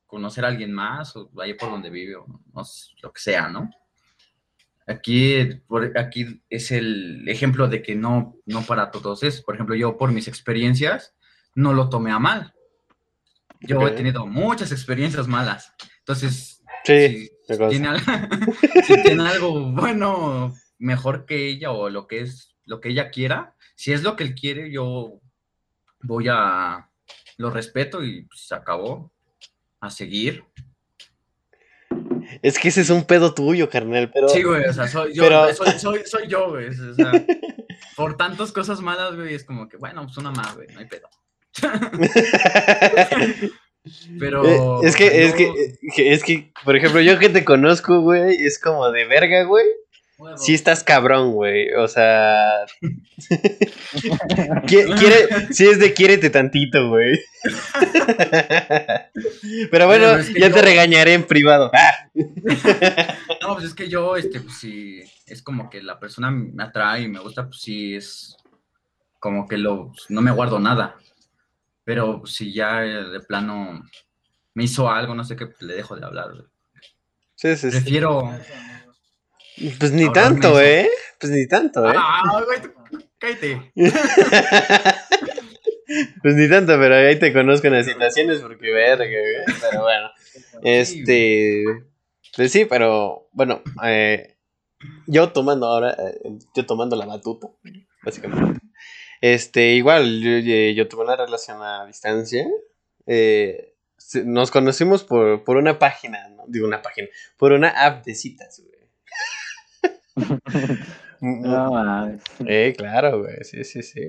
conocer 0.06 0.44
a 0.44 0.48
alguien 0.48 0.72
más 0.72 1.16
o 1.16 1.30
vaya 1.32 1.56
por 1.56 1.70
donde 1.70 1.90
vive 1.90 2.16
o 2.16 2.26
no, 2.26 2.62
lo 3.02 3.12
que 3.12 3.20
sea, 3.20 3.48
¿no? 3.48 3.70
Aquí, 4.86 5.60
por, 5.66 5.96
aquí 5.96 6.42
es 6.50 6.72
el 6.72 7.28
ejemplo 7.28 7.68
de 7.68 7.82
que 7.82 7.94
no, 7.94 8.36
no 8.46 8.62
para 8.62 8.90
todos 8.90 9.22
es. 9.22 9.42
Por 9.42 9.54
ejemplo, 9.54 9.74
yo 9.74 9.96
por 9.96 10.12
mis 10.12 10.28
experiencias 10.28 11.14
no 11.54 11.72
lo 11.72 11.88
tomé 11.88 12.10
a 12.10 12.18
mal. 12.18 12.54
Yo 13.60 13.86
he 13.86 13.92
tenido 13.92 14.26
muchas 14.26 14.72
experiencias 14.72 15.28
malas. 15.28 15.72
Entonces, 15.98 16.62
sí, 16.84 17.28
si, 17.46 17.58
tiene, 17.68 17.90
si 18.86 19.02
tiene 19.02 19.28
algo 19.28 19.70
bueno, 19.70 20.52
mejor 20.78 21.26
que 21.26 21.46
ella 21.46 21.70
o 21.70 21.88
lo 21.88 22.08
que 22.08 22.22
es 22.22 22.56
lo 22.64 22.80
que 22.80 22.90
ella 22.90 23.10
quiera, 23.10 23.54
si 23.76 23.92
es 23.92 24.02
lo 24.02 24.16
que 24.16 24.24
él 24.24 24.34
quiere, 24.34 24.72
yo 24.72 25.20
voy 26.00 26.26
a 26.28 26.90
lo 27.36 27.50
respeto 27.50 28.04
y 28.04 28.26
se 28.34 28.54
acabó 28.54 29.12
a 29.80 29.90
seguir. 29.90 30.44
Es 32.42 32.58
que 32.58 32.68
ese 32.68 32.80
es 32.80 32.90
un 32.90 33.04
pedo 33.04 33.32
tuyo, 33.34 33.70
carnal, 33.70 34.10
pero... 34.12 34.28
Sí, 34.28 34.42
güey, 34.42 34.64
o 34.64 34.72
sea, 34.72 34.88
soy 34.88 35.14
yo, 35.14 35.24
soy, 35.54 36.02
soy, 36.04 36.26
yo, 36.28 36.50
güey, 36.50 36.68
o 36.68 36.94
sea, 36.94 37.12
por 37.96 38.16
tantas 38.16 38.50
cosas 38.50 38.80
malas, 38.80 39.14
güey, 39.14 39.34
es 39.34 39.44
como 39.44 39.68
que, 39.68 39.76
bueno, 39.76 40.02
pues 40.02 40.16
una 40.16 40.32
más, 40.32 40.56
güey, 40.56 40.66
no 40.68 40.80
hay 40.80 40.86
pedo. 40.86 41.08
pero... 44.18 44.82
Eh, 44.82 44.88
es 44.88 44.96
que, 44.96 45.24
es 45.24 45.34
que, 45.34 46.12
es 46.12 46.24
que, 46.24 46.52
por 46.64 46.74
ejemplo, 46.76 47.00
yo 47.00 47.16
que 47.20 47.28
te 47.28 47.44
conozco, 47.44 48.00
güey, 48.00 48.44
es 48.44 48.58
como 48.58 48.90
de 48.90 49.04
verga, 49.04 49.44
güey, 49.44 49.66
Sí 50.36 50.54
estás 50.54 50.84
cabrón, 50.84 51.32
güey. 51.32 51.72
O 51.74 51.88
sea. 51.88 52.66
quiere, 54.66 55.52
sí 55.52 55.66
es 55.66 55.78
de 55.78 55.94
quiérete 55.94 56.30
tantito, 56.30 56.88
güey. 56.88 57.18
Pero 59.70 59.86
bueno, 59.86 60.20
ya 60.20 60.50
te 60.50 60.62
regañaré 60.62 61.14
en 61.14 61.24
privado. 61.24 61.70
no, 62.14 63.54
pues 63.54 63.66
es 63.66 63.74
que 63.74 63.88
yo, 63.88 64.16
este, 64.16 64.40
pues 64.40 64.58
sí, 64.58 65.02
es 65.26 65.42
como 65.42 65.70
que 65.70 65.82
la 65.82 65.98
persona 65.98 66.30
me 66.30 66.62
atrae 66.62 67.02
y 67.02 67.08
me 67.08 67.20
gusta, 67.20 67.46
pues 67.46 67.60
sí, 67.60 67.94
es 67.94 68.36
como 69.18 69.46
que 69.46 69.56
lo, 69.56 69.92
no 70.08 70.20
me 70.20 70.30
guardo 70.30 70.58
nada. 70.58 70.96
Pero 71.84 72.22
si 72.26 72.52
ya 72.52 72.80
de 72.80 73.20
plano 73.20 73.82
me 74.54 74.64
hizo 74.64 74.90
algo, 74.90 75.14
no 75.14 75.24
sé 75.24 75.36
qué, 75.36 75.48
le 75.60 75.74
dejo 75.74 75.96
de 75.96 76.04
hablar. 76.04 76.28
Sí, 77.34 77.56
sí, 77.56 77.70
Prefiero. 77.70 78.30
Pues 79.78 79.92
ni 79.92 80.10
tanto, 80.12 80.60
¿eh? 80.60 80.90
Pues 81.18 81.32
ni 81.32 81.46
tanto, 81.46 81.90
¿eh? 81.90 81.94
Ah, 81.96 82.42
güey, 82.44 82.58
cállate. 83.18 83.72
pues 86.22 86.34
ni 86.34 86.48
tanto, 86.48 86.78
pero 86.78 86.94
ahí 86.94 87.18
te 87.18 87.32
conozco 87.32 87.66
en 87.66 87.74
las 87.74 87.86
situaciones 87.86 88.40
porque 88.40 88.70
verga, 88.70 89.04
güey. 89.04 89.58
Pero 89.60 89.82
bueno. 89.82 90.10
Este. 90.62 91.64
Pues 92.36 92.52
sí, 92.52 92.64
pero 92.64 93.28
bueno, 93.32 93.62
eh, 93.84 94.36
yo 95.06 95.32
tomando 95.32 95.66
ahora, 95.66 95.96
eh, 95.98 96.38
yo 96.54 96.66
tomando 96.66 96.96
la 96.96 97.04
batuta, 97.04 97.48
básicamente. 98.02 98.60
Este, 99.20 99.74
igual, 99.74 100.20
yo, 100.20 100.38
yo 100.38 100.88
tuve 100.88 101.04
una 101.04 101.16
relación 101.16 101.62
a 101.62 101.86
distancia. 101.86 102.46
Eh, 103.06 103.74
nos 104.24 104.50
conocimos 104.50 105.04
por, 105.04 105.44
por 105.44 105.56
una 105.56 105.78
página, 105.78 106.28
¿no? 106.30 106.44
Digo, 106.48 106.66
una 106.66 106.82
página, 106.82 107.08
por 107.36 107.52
una 107.52 107.68
app 107.68 108.04
de 108.04 108.14
citas, 108.14 108.60
güey. 108.60 108.71
no, 111.20 112.18
eh, 112.46 112.74
claro, 112.76 113.22
güey, 113.22 113.42
sí, 113.42 113.64
sí, 113.64 113.82
sí. 113.82 114.00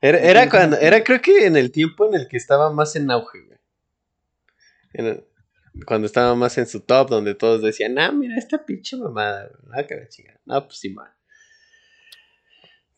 Era, 0.00 0.18
era, 0.18 0.48
cuando, 0.48 0.78
era 0.78 1.04
creo 1.04 1.20
que 1.20 1.46
en 1.46 1.56
el 1.56 1.70
tiempo 1.70 2.06
en 2.06 2.14
el 2.14 2.28
que 2.28 2.36
estaba 2.36 2.72
más 2.72 2.96
en 2.96 3.10
auge, 3.10 3.38
güey. 3.46 5.24
cuando 5.86 6.06
estaba 6.06 6.34
más 6.34 6.56
en 6.58 6.66
su 6.66 6.80
top, 6.80 7.10
donde 7.10 7.34
todos 7.34 7.62
decían, 7.62 7.98
ah, 7.98 8.10
mira 8.10 8.36
esta 8.38 8.64
pinche 8.64 8.96
mamada, 8.96 9.50
ah, 9.72 9.86
que 9.86 9.96
la 9.96 10.08
chingada. 10.08 10.40
No, 10.46 10.64
pues 10.66 10.78
sí, 10.78 10.90
mal. 10.90 11.12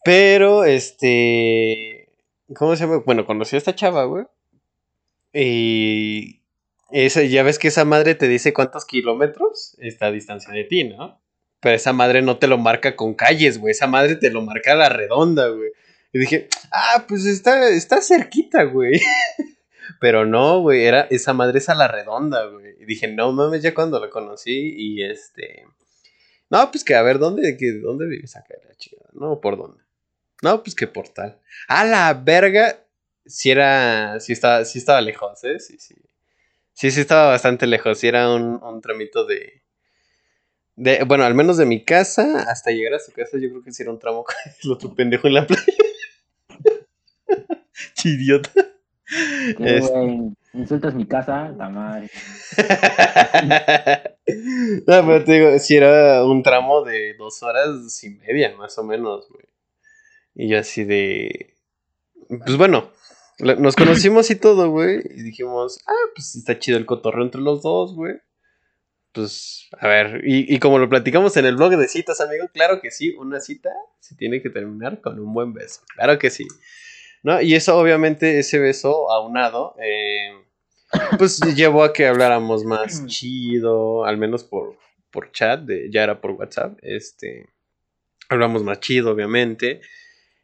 Pero, 0.05 0.65
este. 0.65 2.09
¿Cómo 2.55 2.77
se 2.77 2.85
llama? 2.85 3.03
Bueno, 3.05 3.25
conocí 3.25 3.57
a 3.57 3.59
esta 3.59 3.75
chava, 3.75 4.05
güey. 4.05 4.25
Y. 5.33 6.43
Esa, 6.91 7.23
ya 7.23 7.43
ves 7.43 7.59
que 7.59 7.69
esa 7.69 7.85
madre 7.87 8.15
te 8.15 8.29
dice 8.29 8.53
cuántos 8.53 8.85
kilómetros 8.85 9.77
está 9.79 10.07
a 10.07 10.13
distancia 10.13 10.53
de 10.53 10.65
ti, 10.65 10.85
¿no? 10.85 11.23
Pero 11.63 11.77
esa 11.77 11.93
madre 11.93 12.23
no 12.23 12.39
te 12.39 12.49
lo 12.49 12.59
marca 12.59 12.97
con 12.97 13.15
calles, 13.15 13.59
güey. 13.59 13.71
Esa 13.71 13.87
madre 13.87 14.17
te 14.17 14.31
lo 14.31 14.43
marca 14.43 14.73
a 14.73 14.75
la 14.75 14.89
redonda, 14.89 15.47
güey. 15.47 15.71
Y 16.13 16.19
dije, 16.19 16.49
ah, 16.73 17.05
pues 17.07 17.25
está, 17.25 17.69
está 17.69 18.03
cerquita, 18.03 18.65
güey. 18.65 19.01
Pero 20.01 20.27
no, 20.27 20.61
güey, 20.61 20.85
era, 20.85 21.03
esa 21.03 21.33
madre 21.33 21.61
es 21.61 21.69
a 21.69 21.77
la 21.77 21.87
redonda, 21.87 22.47
güey. 22.47 22.75
Y 22.81 22.85
dije, 22.85 23.07
no 23.07 23.31
mames, 23.31 23.63
ya 23.63 23.75
cuando 23.75 24.01
la 24.01 24.11
conocí 24.11 24.75
y 24.77 25.05
este... 25.05 25.65
No, 26.51 26.69
pues 26.73 26.83
que 26.83 26.97
a 26.97 27.03
ver, 27.03 27.21
¿dónde, 27.21 27.57
que, 27.57 27.75
dónde 27.75 28.09
vives 28.09 28.35
acá 28.35 28.55
la 28.69 28.75
chica? 28.75 29.05
No, 29.13 29.41
¿por 29.41 29.57
dónde? 29.57 29.81
No, 30.43 30.65
pues 30.65 30.75
que 30.75 30.89
por 30.89 31.11
tal. 31.11 31.39
A 31.69 31.85
la 31.85 32.13
verga, 32.13 32.85
si 33.25 33.53
era, 33.53 34.19
si 34.19 34.33
estaba, 34.33 34.65
sí 34.65 34.81
estaba 34.81 35.01
lejos, 35.01 35.45
¿eh? 35.45 35.61
Sí, 35.61 35.79
sí. 35.79 35.95
Sí, 36.73 36.91
sí 36.91 37.01
estaba 37.01 37.29
bastante 37.29 37.69
lejos. 37.69 38.01
Sí 38.01 38.09
era 38.09 38.35
un, 38.35 38.61
un 38.61 38.81
tramito 38.81 39.25
de, 39.25 39.62
de, 40.77 41.05
bueno, 41.05 41.25
al 41.25 41.35
menos 41.35 41.57
de 41.59 41.67
mi 41.67 41.85
casa 41.85 42.45
hasta 42.49 42.71
llegar 42.71 42.95
a 42.95 42.99
su 42.99 43.13
casa, 43.13 43.39
yo 43.39 43.51
creo 43.51 43.63
que 43.63 43.71
hicieron 43.71 43.95
un 43.95 44.01
tramo 44.01 44.25
con 44.25 44.35
el 44.63 44.73
otro 44.73 44.95
pendejo 44.95 45.29
en 45.29 45.35
la 45.35 45.47
playa. 45.47 45.65
Idiota. 48.05 48.51
Insultas 50.55 50.95
mi 50.95 51.07
casa, 51.07 51.51
la 51.51 51.69
madre. 51.69 52.11
no, 54.87 55.07
pero 55.07 55.25
te 55.25 55.33
digo, 55.33 55.59
si 55.59 55.77
era 55.77 56.25
un 56.25 56.43
tramo 56.43 56.83
de 56.83 57.15
dos 57.15 57.43
horas 57.43 58.03
y 58.05 58.11
media, 58.11 58.55
más 58.57 58.77
o 58.79 58.85
menos, 58.85 59.29
güey. 59.31 59.45
Y 60.35 60.49
yo 60.49 60.59
así 60.59 60.85
de. 60.85 61.55
Pues 62.29 62.57
bueno, 62.57 62.91
nos 63.39 63.77
conocimos 63.77 64.31
y 64.31 64.37
todo, 64.37 64.71
güey. 64.71 65.01
Y 65.05 65.23
dijimos, 65.23 65.81
ah, 65.87 66.11
pues 66.15 66.35
está 66.35 66.59
chido 66.59 66.79
el 66.79 66.87
cotorreo 66.87 67.25
entre 67.25 67.41
los 67.41 67.63
dos, 67.63 67.95
güey 67.95 68.17
pues, 69.13 69.69
a 69.79 69.89
ver, 69.89 70.23
y, 70.25 70.59
como 70.59 70.79
lo 70.79 70.89
platicamos 70.89 71.37
en 71.37 71.45
el 71.47 71.57
blog 71.57 71.77
de 71.77 71.89
citas, 71.89 72.21
amigo, 72.21 72.49
claro 72.53 72.81
que 72.81 72.91
sí, 72.91 73.11
una 73.11 73.41
cita 73.41 73.71
se 74.01 74.15
tiene 74.17 74.43
que 74.43 74.51
terminar 74.51 75.01
con 75.01 75.19
un 75.21 75.33
buen 75.35 75.53
beso, 75.53 75.83
claro 75.95 76.19
que 76.19 76.31
sí. 76.31 76.47
¿No? 77.23 77.41
Y 77.41 77.55
eso, 77.55 77.79
obviamente, 77.79 78.39
ese 78.39 78.59
beso 78.59 79.11
aunado, 79.11 79.77
eh, 79.81 80.33
pues 81.19 81.41
llevó 81.57 81.85
a 81.85 81.93
que 81.93 82.07
habláramos 82.07 82.65
más 82.65 83.07
chido, 83.07 84.05
al 84.05 84.17
menos 84.17 84.45
por, 84.45 84.77
por 85.11 85.31
chat, 85.31 85.61
de, 85.61 85.91
ya 85.91 86.03
era 86.03 86.21
por 86.21 86.33
WhatsApp, 86.33 86.79
este, 86.83 87.47
hablamos 88.29 88.63
más 88.65 88.81
chido, 88.81 89.13
obviamente. 89.13 89.81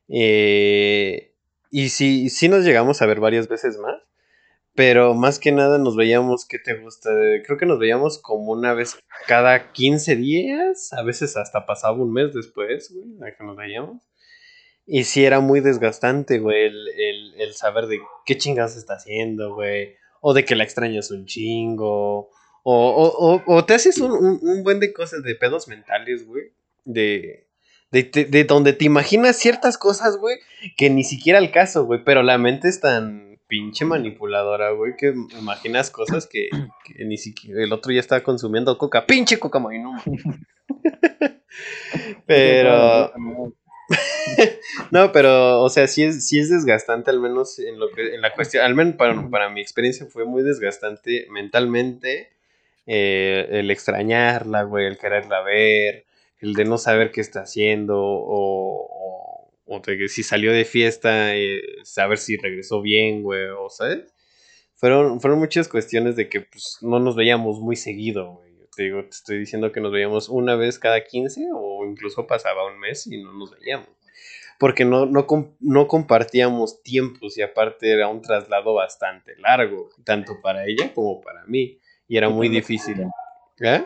Eh, 0.09 1.35
y 1.70 1.88
sí, 1.88 2.31
sí 2.31 2.48
nos 2.48 2.64
llegamos 2.64 3.02
a 3.02 3.07
ver 3.07 3.20
varias 3.20 3.48
veces 3.48 3.78
más. 3.78 3.96
Pero 4.79 5.12
más 5.12 5.41
que 5.41 5.51
nada 5.51 5.77
nos 5.77 5.97
veíamos, 5.97 6.47
¿qué 6.47 6.61
te 6.61 6.75
gusta? 6.75 7.11
Creo 7.45 7.59
que 7.59 7.67
nos 7.67 7.81
veíamos 7.81 8.21
como 8.21 8.53
una 8.53 8.75
vez 8.75 8.97
cada 9.27 9.73
15 9.73 10.14
días, 10.14 10.93
a 10.93 11.03
veces 11.03 11.37
hasta 11.37 11.67
pasaba 11.67 12.01
un 12.01 12.12
mes 12.12 12.33
después, 12.33 12.95
güey, 12.95 13.29
a 13.29 13.37
que 13.37 13.43
nos 13.43 13.57
veíamos. 13.57 14.01
Y 14.87 15.03
sí 15.03 15.25
era 15.25 15.41
muy 15.41 15.59
desgastante, 15.59 16.38
güey, 16.38 16.67
el, 16.67 17.55
saber 17.55 17.88
de 17.88 17.99
qué 18.25 18.38
chingas 18.38 18.77
está 18.77 18.95
haciendo, 18.95 19.53
güey, 19.53 19.97
o 20.21 20.33
de 20.33 20.45
que 20.45 20.55
la 20.55 20.62
extrañas 20.62 21.11
un 21.11 21.27
chingo, 21.27 22.31
o, 22.62 23.43
o, 23.45 23.64
te 23.64 23.75
haces 23.75 23.99
un, 23.99 24.12
un, 24.12 24.62
buen 24.62 24.79
de 24.79 24.93
cosas, 24.93 25.25
de 25.25 25.35
pedos 25.35 25.67
mentales, 25.67 26.25
güey, 26.25 26.53
de, 26.85 27.49
de, 27.91 28.05
de, 28.05 28.45
donde 28.45 28.75
te 28.75 28.85
imaginas 28.85 29.38
ciertas 29.38 29.77
cosas, 29.77 30.19
güey, 30.19 30.38
que 30.77 30.88
ni 30.88 31.02
siquiera 31.02 31.40
al 31.40 31.50
caso, 31.50 31.85
güey, 31.85 32.05
pero 32.05 32.23
la 32.23 32.38
mente 32.38 32.69
es 32.69 32.79
tan 32.79 33.27
pinche 33.49 33.85
manipuladora, 33.85 34.71
güey, 34.71 34.94
que 34.96 35.15
imaginas 35.38 35.90
cosas 35.90 36.27
que, 36.31 36.51
ni 36.99 37.17
siquiera 37.17 37.65
el 37.65 37.73
otro 37.73 37.92
ya 37.92 38.01
estaba 38.01 38.23
consumiendo 38.23 38.77
coca. 38.79 39.07
Pinche 39.07 39.38
coca, 39.38 39.59
güey, 39.59 39.79
no. 39.81 39.96
pero... 42.27 43.13
no, 44.90 45.13
pero, 45.13 45.63
o 45.63 45.71
sea, 45.71 45.87
sí 45.87 46.05
es, 46.05 46.29
sí 46.29 46.38
es 46.38 46.51
desgastante, 46.51 47.11
al 47.11 47.21
menos 47.21 47.59
en 47.59 47.81
lo 47.81 47.90
que, 47.90 48.15
en 48.15 48.21
la 48.21 48.35
cuestión, 48.35 48.63
al 48.63 48.75
menos 48.75 48.96
para, 48.96 49.31
para 49.31 49.49
mi 49.49 49.63
experiencia 49.63 50.05
fue 50.05 50.27
muy 50.27 50.42
desgastante 50.42 51.27
mentalmente 51.31 52.29
eh, 52.87 53.49
el 53.51 53.71
extrañarla, 53.71 54.65
güey, 54.65 54.87
el 54.87 54.99
quererla 54.99 55.40
ver, 55.40 56.05
el 56.40 56.53
de 56.53 56.67
no 56.67 56.77
saber 56.77 57.13
qué 57.13 57.23
está 57.23 57.40
haciendo 57.40 57.99
o 57.99 58.98
o 59.69 59.81
de 59.81 59.98
que 59.98 60.08
si 60.08 60.23
salió 60.23 60.52
de 60.52 60.64
fiesta, 60.64 61.37
eh, 61.37 61.60
saber 61.85 62.19
si 62.19 62.37
regresó 62.37 62.81
bien, 62.81 63.23
güey, 63.23 63.48
o 63.48 63.69
sabes. 63.69 64.12
Fueron, 64.75 65.21
fueron 65.21 65.38
muchas 65.38 65.69
cuestiones 65.69 66.16
de 66.16 66.29
que 66.29 66.40
pues, 66.40 66.79
no 66.81 66.98
nos 67.00 67.16
veíamos 67.16 67.60
muy 67.60 67.77
seguido, 67.77 68.35
güey. 68.35 68.48
Te 68.75 68.85
digo, 68.85 69.02
te 69.02 69.10
estoy 69.10 69.38
diciendo 69.38 69.73
que 69.73 69.81
nos 69.81 69.90
veíamos 69.92 70.29
una 70.29 70.54
vez 70.54 70.79
cada 70.79 71.02
15 71.04 71.48
o 71.52 71.85
incluso 71.85 72.27
pasaba 72.29 72.64
un 72.66 72.79
mes 72.79 73.06
y 73.08 73.21
no 73.21 73.33
nos 73.33 73.50
veíamos. 73.58 73.88
porque 74.58 74.85
no, 74.85 75.04
no, 75.06 75.27
no 75.60 75.88
compartíamos 75.88 76.83
tiempos 76.83 77.37
y 77.37 77.42
aparte 77.42 77.92
era 77.92 78.08
un 78.08 78.23
traslado 78.23 78.75
bastante 78.75 79.37
largo, 79.37 79.90
tanto 80.04 80.40
para 80.40 80.64
ella 80.66 80.94
como 80.94 81.21
para 81.21 81.44
mí, 81.46 81.79
y 82.06 82.16
era 82.16 82.29
muy 82.29 82.48
difícil. 82.48 83.04
¿Eh? 83.60 83.85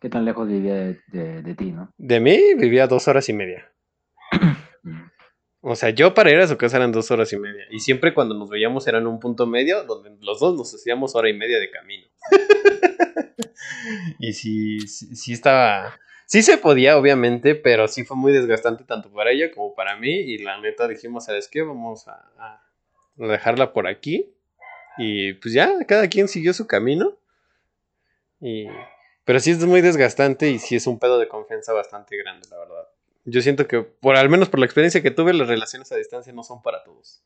¿Qué 0.00 0.08
tan 0.08 0.24
lejos 0.24 0.46
vivía 0.48 0.74
de, 0.74 1.42
de, 1.42 1.54
ti, 1.54 1.72
no? 1.72 1.92
De 1.96 2.20
mí 2.20 2.54
vivía 2.54 2.86
dos 2.86 3.08
horas 3.08 3.28
y 3.28 3.32
media. 3.32 3.72
O 5.60 5.74
sea, 5.74 5.90
yo 5.90 6.14
para 6.14 6.30
ir 6.30 6.38
a 6.38 6.46
su 6.46 6.56
casa 6.56 6.76
eran 6.76 6.92
dos 6.92 7.10
horas 7.10 7.32
y 7.32 7.38
media. 7.38 7.64
Y 7.70 7.80
siempre 7.80 8.14
cuando 8.14 8.34
nos 8.34 8.48
veíamos 8.48 8.86
eran 8.86 9.06
un 9.06 9.18
punto 9.18 9.46
medio 9.46 9.84
donde 9.84 10.16
los 10.20 10.38
dos 10.38 10.56
nos 10.56 10.72
hacíamos 10.74 11.14
hora 11.16 11.28
y 11.28 11.34
media 11.34 11.58
de 11.58 11.70
camino. 11.70 12.06
y 14.20 14.32
sí, 14.32 14.80
sí, 14.80 15.32
estaba... 15.32 15.98
Sí 16.26 16.42
se 16.42 16.58
podía, 16.58 16.98
obviamente, 16.98 17.54
pero 17.54 17.88
sí 17.88 18.04
fue 18.04 18.16
muy 18.16 18.32
desgastante 18.32 18.84
tanto 18.84 19.10
para 19.10 19.30
ella 19.30 19.50
como 19.50 19.74
para 19.74 19.96
mí. 19.96 20.10
Y 20.10 20.38
la 20.38 20.60
neta 20.60 20.86
dijimos, 20.86 21.24
¿sabes 21.24 21.48
qué? 21.48 21.62
Vamos 21.62 22.06
a, 22.06 22.30
a 22.38 22.62
dejarla 23.16 23.72
por 23.72 23.86
aquí. 23.86 24.30
Y 24.98 25.32
pues 25.34 25.54
ya, 25.54 25.72
cada 25.86 26.08
quien 26.08 26.28
siguió 26.28 26.52
su 26.52 26.66
camino. 26.66 27.16
Y... 28.40 28.66
Pero 29.24 29.40
sí 29.40 29.50
es 29.50 29.62
muy 29.64 29.82
desgastante 29.82 30.48
y 30.48 30.58
sí 30.58 30.76
es 30.76 30.86
un 30.86 30.98
pedo 30.98 31.18
de 31.18 31.28
confianza 31.28 31.74
bastante 31.74 32.16
grande, 32.16 32.48
la 32.50 32.58
verdad. 32.58 32.88
Yo 33.24 33.42
siento 33.42 33.66
que, 33.66 33.82
por 33.82 34.16
al 34.16 34.28
menos 34.28 34.48
por 34.48 34.60
la 34.60 34.66
experiencia 34.66 35.02
que 35.02 35.10
tuve, 35.10 35.34
las 35.34 35.48
relaciones 35.48 35.92
a 35.92 35.96
distancia 35.96 36.32
no 36.32 36.42
son 36.42 36.62
para 36.62 36.82
todos. 36.84 37.22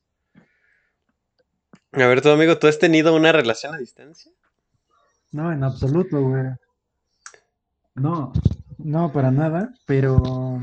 A 1.93 2.07
ver, 2.07 2.23
tu 2.23 2.31
amigo, 2.31 2.59
¿tú 2.59 2.67
has 2.67 2.79
tenido 2.79 3.15
una 3.15 3.33
relación 3.33 3.75
a 3.75 3.79
distancia? 3.79 4.33
No, 5.31 5.53
en 5.53 5.63
absoluto, 5.63 6.21
güey. 6.21 6.45
No, 7.95 8.33
no, 8.79 9.13
para 9.13 9.31
nada, 9.31 9.75
pero 9.87 10.61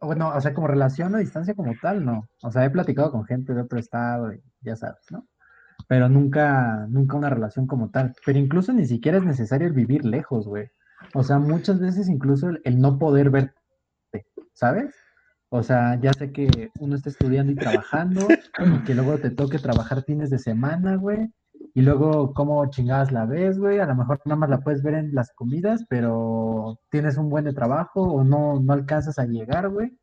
bueno, 0.00 0.32
o 0.34 0.40
sea, 0.40 0.54
como 0.54 0.66
relación 0.66 1.14
a 1.14 1.18
distancia 1.18 1.54
como 1.54 1.74
tal, 1.80 2.04
no. 2.04 2.28
O 2.42 2.50
sea, 2.50 2.64
he 2.64 2.70
platicado 2.70 3.10
con 3.10 3.24
gente 3.24 3.54
de 3.54 3.62
otro 3.62 3.78
estado 3.78 4.32
y 4.32 4.42
ya 4.60 4.76
sabes, 4.76 5.10
¿no? 5.10 5.26
Pero 5.88 6.08
nunca, 6.08 6.86
nunca 6.88 7.16
una 7.16 7.30
relación 7.30 7.66
como 7.66 7.90
tal. 7.90 8.14
Pero 8.24 8.38
incluso 8.38 8.72
ni 8.72 8.86
siquiera 8.86 9.18
es 9.18 9.24
necesario 9.24 9.66
el 9.66 9.72
vivir 9.72 10.04
lejos, 10.04 10.46
güey. 10.46 10.70
O 11.14 11.22
sea, 11.22 11.38
muchas 11.38 11.80
veces 11.80 12.08
incluso 12.08 12.50
el 12.64 12.80
no 12.80 12.98
poder 12.98 13.30
ver 13.30 13.54
¿sabes? 14.60 14.94
O 15.48 15.62
sea, 15.62 15.98
ya 16.00 16.12
sé 16.12 16.32
que 16.32 16.70
uno 16.78 16.94
está 16.94 17.08
estudiando 17.08 17.50
y 17.50 17.54
trabajando, 17.56 18.28
y 18.30 18.84
que 18.84 18.94
luego 18.94 19.18
te 19.18 19.30
toque 19.30 19.58
trabajar 19.58 20.04
fines 20.04 20.28
de 20.28 20.38
semana, 20.38 20.96
güey, 20.96 21.32
y 21.74 21.80
luego 21.80 22.34
cómo 22.34 22.68
chingadas 22.70 23.10
la 23.10 23.24
ves, 23.24 23.58
güey, 23.58 23.78
a 23.78 23.86
lo 23.86 23.94
mejor 23.94 24.20
nada 24.26 24.36
más 24.38 24.50
la 24.50 24.60
puedes 24.60 24.82
ver 24.82 24.94
en 24.94 25.14
las 25.14 25.32
comidas, 25.32 25.84
pero 25.88 26.78
tienes 26.90 27.16
un 27.16 27.30
buen 27.30 27.46
de 27.46 27.54
trabajo 27.54 28.02
o 28.02 28.22
no, 28.22 28.60
no 28.60 28.72
alcanzas 28.74 29.18
a 29.18 29.24
llegar, 29.24 29.70
güey. 29.70 29.98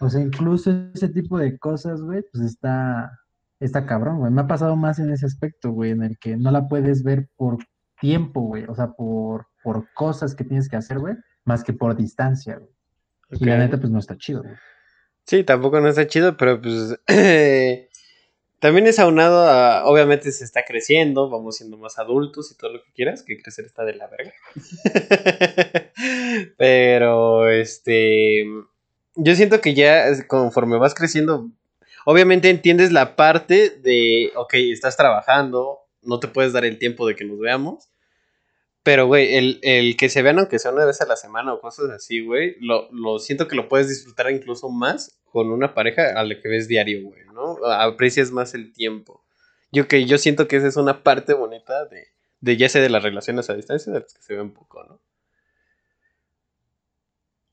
O 0.00 0.08
sea, 0.08 0.22
incluso 0.22 0.70
ese 0.94 1.08
tipo 1.08 1.38
de 1.38 1.58
cosas, 1.58 2.00
güey, 2.00 2.24
pues 2.32 2.44
está, 2.44 3.12
está 3.60 3.84
cabrón, 3.84 4.20
güey. 4.20 4.32
Me 4.32 4.40
ha 4.40 4.46
pasado 4.46 4.74
más 4.76 4.98
en 4.98 5.10
ese 5.10 5.26
aspecto, 5.26 5.72
güey, 5.72 5.90
en 5.90 6.02
el 6.02 6.18
que 6.18 6.36
no 6.36 6.50
la 6.50 6.66
puedes 6.66 7.02
ver 7.02 7.28
por 7.36 7.58
tiempo, 8.00 8.40
güey, 8.40 8.64
o 8.64 8.74
sea, 8.74 8.92
por, 8.92 9.46
por 9.62 9.86
cosas 9.92 10.34
que 10.34 10.44
tienes 10.44 10.68
que 10.68 10.76
hacer, 10.76 10.98
güey, 10.98 11.14
más 11.44 11.62
que 11.62 11.74
por 11.74 11.94
distancia, 11.94 12.56
güey. 12.56 12.77
Y 13.30 13.44
la 13.44 13.58
neta, 13.58 13.78
pues 13.78 13.90
no 13.90 13.98
está 13.98 14.16
chido, 14.16 14.42
güey. 14.42 14.54
Sí, 15.28 15.44
tampoco 15.44 15.78
no 15.80 15.88
está 15.88 16.06
chido, 16.06 16.38
pero 16.38 16.60
pues 16.60 16.98
también 18.60 18.86
es 18.86 18.98
aunado 18.98 19.46
a, 19.46 19.84
obviamente 19.84 20.32
se 20.32 20.42
está 20.42 20.64
creciendo, 20.64 21.28
vamos 21.28 21.58
siendo 21.58 21.76
más 21.76 21.98
adultos 21.98 22.50
y 22.50 22.56
todo 22.56 22.72
lo 22.72 22.82
que 22.82 22.90
quieras, 22.94 23.22
que 23.22 23.40
crecer 23.42 23.66
está 23.66 23.84
de 23.84 23.94
la 23.94 24.06
verga. 24.06 24.32
pero, 26.56 27.50
este, 27.50 28.46
yo 29.16 29.34
siento 29.36 29.60
que 29.60 29.74
ya 29.74 30.06
conforme 30.26 30.78
vas 30.78 30.94
creciendo, 30.94 31.50
obviamente 32.06 32.48
entiendes 32.48 32.90
la 32.90 33.14
parte 33.14 33.68
de, 33.68 34.32
ok, 34.34 34.54
estás 34.54 34.96
trabajando, 34.96 35.80
no 36.00 36.20
te 36.20 36.28
puedes 36.28 36.54
dar 36.54 36.64
el 36.64 36.78
tiempo 36.78 37.06
de 37.06 37.16
que 37.16 37.26
nos 37.26 37.38
veamos, 37.38 37.90
pero, 38.88 39.06
güey, 39.06 39.34
el, 39.34 39.96
que 39.98 40.08
se 40.08 40.22
vean 40.22 40.38
aunque 40.38 40.58
sea 40.58 40.72
una 40.72 40.86
vez 40.86 41.02
a 41.02 41.06
la 41.06 41.16
semana 41.16 41.52
o 41.52 41.60
cosas 41.60 41.90
así, 41.90 42.24
güey, 42.24 42.56
lo, 42.58 42.90
lo 42.90 43.18
siento 43.18 43.46
que 43.46 43.54
lo 43.54 43.68
puedes 43.68 43.86
disfrutar 43.86 44.30
incluso 44.30 44.70
más 44.70 45.20
con 45.26 45.50
una 45.50 45.74
pareja 45.74 46.18
a 46.18 46.24
la 46.24 46.40
que 46.40 46.48
ves 46.48 46.68
diario, 46.68 47.02
güey, 47.04 47.20
¿no? 47.34 47.58
Aprecias 47.66 48.30
más 48.32 48.54
el 48.54 48.72
tiempo. 48.72 49.22
Yo 49.70 49.88
que 49.88 50.06
yo 50.06 50.16
siento 50.16 50.48
que 50.48 50.56
esa 50.56 50.68
es 50.68 50.76
una 50.78 51.02
parte 51.02 51.34
bonita 51.34 51.84
de, 51.84 52.06
de 52.40 52.56
ya 52.56 52.70
sea 52.70 52.80
de 52.80 52.88
las 52.88 53.02
relaciones 53.02 53.50
a 53.50 53.56
distancia, 53.56 53.92
de 53.92 54.00
las 54.00 54.14
que 54.14 54.22
se 54.22 54.34
ven 54.34 54.54
poco, 54.54 54.82
¿no? 54.84 55.02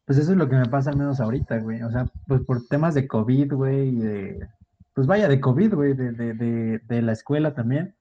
Pues 0.05 0.17
eso 0.17 0.31
es 0.31 0.37
lo 0.37 0.47
que 0.47 0.55
me 0.55 0.69
pasa 0.69 0.91
al 0.91 0.97
menos 0.97 1.19
ahorita, 1.19 1.57
güey. 1.57 1.81
O 1.81 1.91
sea, 1.91 2.05
pues 2.27 2.43
por 2.47 2.65
temas 2.65 2.95
de 2.95 3.09
COVID, 3.09 3.51
güey, 3.51 3.89
y 3.89 3.95
de... 3.97 4.47
Pues 4.93 5.05
vaya, 5.05 5.27
de 5.27 5.41
COVID, 5.41 5.73
güey, 5.73 5.93
de, 5.95 6.13
de, 6.13 6.33
de, 6.33 6.79
de 6.79 7.01
la 7.01 7.11
escuela 7.11 7.53
también. 7.53 7.93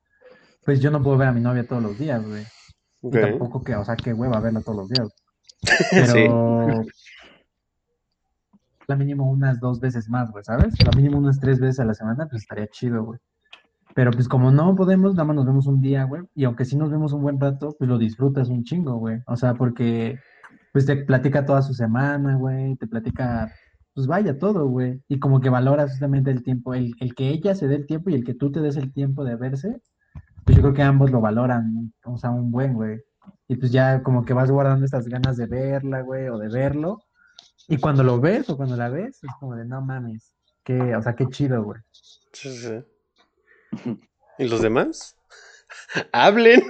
Pues 0.65 0.79
yo 0.79 0.93
no 0.93 1.03
puedo 1.03 1.17
ver 1.17 1.27
a 1.27 1.33
mi 1.33 1.41
novia 1.41 1.67
todos 1.67 1.83
los 1.83 1.99
días, 1.99 2.25
güey. 2.25 2.45
Y 3.13 3.21
tampoco 3.21 3.63
que, 3.63 3.77
o 3.77 3.85
sea, 3.85 3.97
qué 3.97 4.13
hueva 4.13 4.41
verla 4.41 4.61
todos 4.61 4.79
los 4.79 4.89
días. 4.89 5.09
Pero 5.91 6.85
la 8.87 8.97
mínimo 8.97 9.31
unas 9.31 9.61
dos 9.61 9.81
veces 9.81 10.09
más, 10.09 10.31
güey, 10.31 10.45
¿sabes? 10.45 10.75
La 10.85 10.91
mínimo 10.97 11.19
unas 11.19 11.41
tres 11.41 11.61
veces 11.61 11.81
a 11.81 11.85
la 11.85 11.95
semana, 11.95 12.27
pues 12.27 12.43
estaría 12.43 12.67
chido, 12.69 13.05
güey. 13.05 13.19
Pero 13.95 14.11
pues 14.11 14.29
como 14.29 14.51
no 14.51 14.75
podemos, 14.75 15.15
nada 15.15 15.25
más 15.25 15.37
nos 15.37 15.47
vemos 15.47 15.67
un 15.67 15.81
día, 15.81 16.05
güey. 16.05 16.23
Y 16.35 16.45
aunque 16.45 16.65
sí 16.65 16.77
nos 16.77 16.91
vemos 16.91 17.13
un 17.13 17.23
buen 17.23 17.41
rato, 17.41 17.77
pues 17.79 17.89
lo 17.89 17.99
disfrutas 17.99 18.49
un 18.49 18.65
chingo, 18.65 18.97
güey. 18.97 19.21
O 19.27 19.37
sea, 19.37 19.55
porque 19.55 20.19
pues 20.73 20.87
te 20.87 20.97
platica 20.97 21.47
toda 21.47 21.63
su 21.63 21.75
semana, 21.75 22.37
güey. 22.37 22.77
Te 22.77 22.89
platica, 22.89 23.53
pues 23.95 24.07
vaya 24.07 24.39
todo, 24.39 24.67
güey. 24.67 25.01
Y 25.09 25.21
como 25.21 25.41
que 25.41 25.49
valoras 25.49 25.91
justamente 25.91 26.31
el 26.33 26.43
tiempo, 26.43 26.75
el, 26.75 26.95
el 27.01 27.15
que 27.15 27.29
ella 27.29 27.55
se 27.55 27.69
dé 27.69 27.77
el 27.77 27.87
tiempo 27.87 28.11
y 28.11 28.15
el 28.15 28.25
que 28.25 28.35
tú 28.35 28.51
te 28.51 28.61
des 28.61 28.77
el 28.77 28.93
tiempo 28.93 29.25
de 29.25 29.37
verse, 29.37 29.81
pues 30.45 30.57
yo 30.57 30.63
creo 30.63 30.75
que 30.75 30.83
ambos 30.83 31.11
lo 31.11 31.21
valoran, 31.21 31.93
o 32.05 32.19
sea, 32.19 32.31
un 32.31 32.51
buen, 32.51 32.75
güey. 32.75 33.01
Y 33.49 33.57
pues 33.57 33.73
ya 33.73 34.03
como 34.03 34.25
que 34.25 34.35
vas 34.35 34.51
guardando 34.51 34.85
estas 34.85 35.09
ganas 35.09 35.37
de 35.37 35.47
verla, 35.47 36.03
güey, 36.03 36.29
o 36.29 36.39
de 36.39 36.49
verlo. 36.49 37.03
Y 37.69 37.79
cuando 37.79 38.03
lo 38.03 38.21
ves 38.21 38.49
o 38.51 38.57
cuando 38.57 38.77
la 38.77 38.89
ves, 38.89 39.23
es 39.23 39.31
como 39.41 39.55
de 39.57 39.65
no 39.65 39.81
mames. 39.81 40.33
Que, 40.63 40.95
o 40.95 41.03
sea, 41.03 41.15
qué 41.15 41.27
chido, 41.29 41.63
güey. 41.63 41.81
Sí, 42.33 42.51
sí. 42.57 42.85
¿Y 44.39 44.49
los 44.49 44.63
demás? 44.63 45.17
Hablen. 46.13 46.63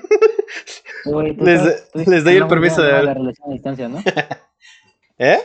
les, 1.05 2.25
doy 2.25 2.37
el 2.37 2.47
permiso 2.47 2.83
de 2.83 3.03
la 3.03 3.15
relación 3.15 3.51
a 3.51 3.53
distancia, 3.53 3.89
¿no? 3.89 4.03
¿Eh? 5.19 5.39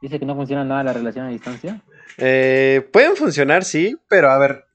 Dice 0.00 0.18
que 0.18 0.26
no 0.26 0.34
funciona 0.34 0.64
nada 0.64 0.84
la 0.84 0.92
relación 0.92 1.26
a 1.26 1.30
distancia. 1.30 1.82
Eh, 2.16 2.88
pueden 2.92 3.16
funcionar, 3.16 3.64
sí, 3.64 3.96
pero 4.08 4.30
a 4.30 4.38
ver, 4.38 4.67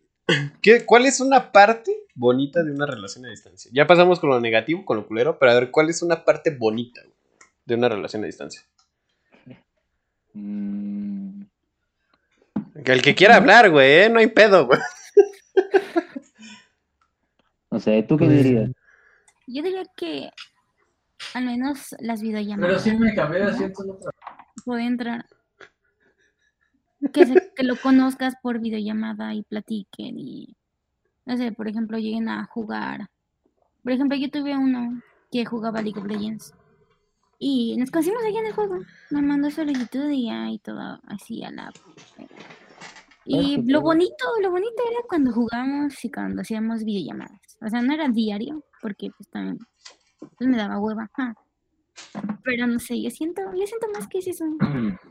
¿qué, 0.61 0.85
¿cuál 0.85 1.05
es 1.05 1.19
una 1.19 1.51
parte 1.51 1.91
bonita 2.15 2.63
de 2.63 2.71
una 2.71 2.85
relación 2.85 3.25
a 3.25 3.29
distancia? 3.29 3.71
Ya 3.73 3.87
pasamos 3.87 4.19
con 4.19 4.29
lo 4.29 4.39
negativo, 4.39 4.85
con 4.85 4.97
lo 4.97 5.07
culero, 5.07 5.37
pero 5.39 5.51
a 5.51 5.55
ver, 5.55 5.71
¿cuál 5.71 5.89
es 5.89 6.01
una 6.01 6.23
parte 6.23 6.51
bonita 6.51 7.01
de 7.65 7.75
una 7.75 7.89
relación 7.89 8.23
a 8.23 8.27
distancia? 8.27 8.61
Mm. 10.33 11.43
El 12.85 13.01
que 13.01 13.15
quiera 13.15 13.35
hablar, 13.35 13.69
güey, 13.69 14.03
¿eh? 14.03 14.09
no 14.09 14.19
hay 14.19 14.27
pedo, 14.27 14.67
güey. 14.67 14.79
No 17.69 17.79
sé, 17.79 18.03
¿tú 18.03 18.17
qué 18.17 18.25
pues, 18.25 18.43
dirías? 18.43 18.69
Yo 19.47 19.63
diría 19.63 19.81
que 19.97 20.29
al 21.33 21.45
menos 21.45 21.95
las 21.99 22.21
videollamadas. 22.21 22.83
Pero 22.83 22.97
sí 22.97 23.03
me 23.03 23.15
cambié 23.15 23.43
de 23.45 23.73
Puede 24.63 24.85
entrar. 24.85 25.25
Que, 27.11 27.51
que 27.55 27.63
lo 27.63 27.75
conozcas 27.75 28.35
por 28.41 28.59
videollamada 28.59 29.33
y 29.33 29.43
platiquen 29.43 30.17
y 30.17 30.55
no 31.25 31.37
sé, 31.37 31.51
por 31.51 31.67
ejemplo, 31.67 31.97
lleguen 31.97 32.29
a 32.29 32.45
jugar. 32.45 33.09
Por 33.81 33.91
ejemplo, 33.91 34.17
yo 34.17 34.29
tuve 34.29 34.57
uno 34.57 35.01
que 35.31 35.45
jugaba 35.45 35.81
League 35.81 35.99
of 35.99 36.05
Legends. 36.05 36.53
Y 37.39 37.75
nos 37.77 37.91
conocimos 37.91 38.23
allá 38.23 38.39
en 38.39 38.45
el 38.47 38.53
juego. 38.53 38.79
Me 39.09 39.21
mandó 39.21 39.49
solicitud 39.49 40.09
y 40.09 40.29
y 40.29 40.59
todo 40.59 40.99
así 41.07 41.43
a 41.43 41.51
la. 41.51 41.71
Y 43.25 43.61
lo 43.69 43.81
bonito, 43.81 44.25
lo 44.41 44.51
bonito 44.51 44.83
era 44.89 45.01
cuando 45.07 45.31
jugábamos 45.31 46.03
y 46.03 46.11
cuando 46.11 46.41
hacíamos 46.41 46.83
videollamadas. 46.83 47.57
O 47.61 47.69
sea, 47.69 47.81
no 47.81 47.93
era 47.93 48.09
diario, 48.09 48.63
porque 48.81 49.09
pues 49.15 49.29
también 49.29 49.59
pues, 50.19 50.49
me 50.49 50.57
daba 50.57 50.79
hueva. 50.79 51.09
Pero 52.43 52.67
no 52.67 52.79
sé, 52.79 53.01
yo 53.01 53.09
siento, 53.09 53.41
yo 53.53 53.65
siento 53.65 53.87
más 53.93 54.07
que 54.07 54.19
es 54.19 54.27
eso. 54.27 54.45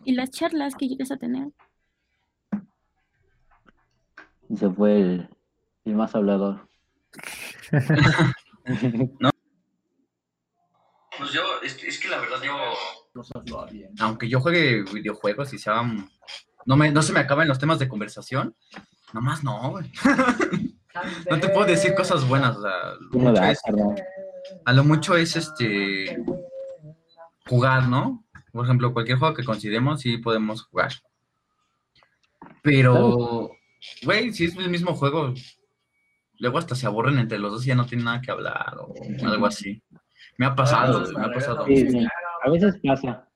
Y 0.04 0.14
las 0.14 0.30
charlas 0.30 0.74
que 0.74 0.88
llegas 0.88 1.10
a 1.10 1.16
tener. 1.16 1.48
Se 4.56 4.70
fue 4.70 5.00
el, 5.00 5.28
el 5.84 5.94
más 5.94 6.14
hablador. 6.14 6.68
no. 9.20 9.32
Pues 11.18 11.32
yo, 11.32 11.42
es, 11.62 11.98
que 11.98 12.08
la 12.08 12.18
verdad 12.18 12.42
yo. 12.42 12.56
Aunque 14.00 14.28
yo 14.28 14.40
juegue 14.40 14.82
videojuegos 14.92 15.52
y 15.52 15.58
sea. 15.58 15.82
No, 16.64 16.76
me, 16.76 16.90
no 16.90 17.02
se 17.02 17.12
me 17.12 17.20
acaban 17.20 17.48
los 17.48 17.58
temas 17.58 17.78
de 17.78 17.88
conversación. 17.88 18.56
Nomás 19.12 19.44
no, 19.44 19.72
güey. 19.72 19.90
no 21.30 21.38
te 21.38 21.48
puedo 21.50 21.66
decir 21.66 21.94
cosas 21.94 22.26
buenas. 22.26 22.56
O 22.56 22.62
sea, 22.62 23.54
a 24.64 24.72
lo 24.72 24.84
mucho 24.84 25.16
es 25.16 25.36
este. 25.36 26.22
Jugar, 27.46 27.88
¿no? 27.88 28.24
Por 28.52 28.64
ejemplo, 28.64 28.92
cualquier 28.92 29.18
juego 29.18 29.34
que 29.34 29.44
consideremos, 29.44 30.00
sí 30.00 30.18
podemos 30.18 30.62
jugar. 30.62 30.92
Pero, 32.62 33.50
güey, 34.04 34.32
si 34.32 34.44
es 34.44 34.56
el 34.56 34.70
mismo 34.70 34.94
juego, 34.94 35.34
luego 36.38 36.58
hasta 36.58 36.74
se 36.74 36.86
aburren 36.86 37.18
entre 37.18 37.38
los 37.38 37.52
dos 37.52 37.64
y 37.64 37.68
ya 37.68 37.74
no 37.74 37.86
tienen 37.86 38.04
nada 38.04 38.20
que 38.20 38.30
hablar 38.30 38.76
o 38.78 38.94
algo 39.26 39.46
así. 39.46 39.82
Me 40.38 40.46
ha 40.46 40.54
pasado, 40.54 41.06
me 41.16 41.24
ha 41.24 41.32
pasado. 41.32 41.64
A 42.44 42.50
veces 42.50 42.80
pasa. 42.82 43.28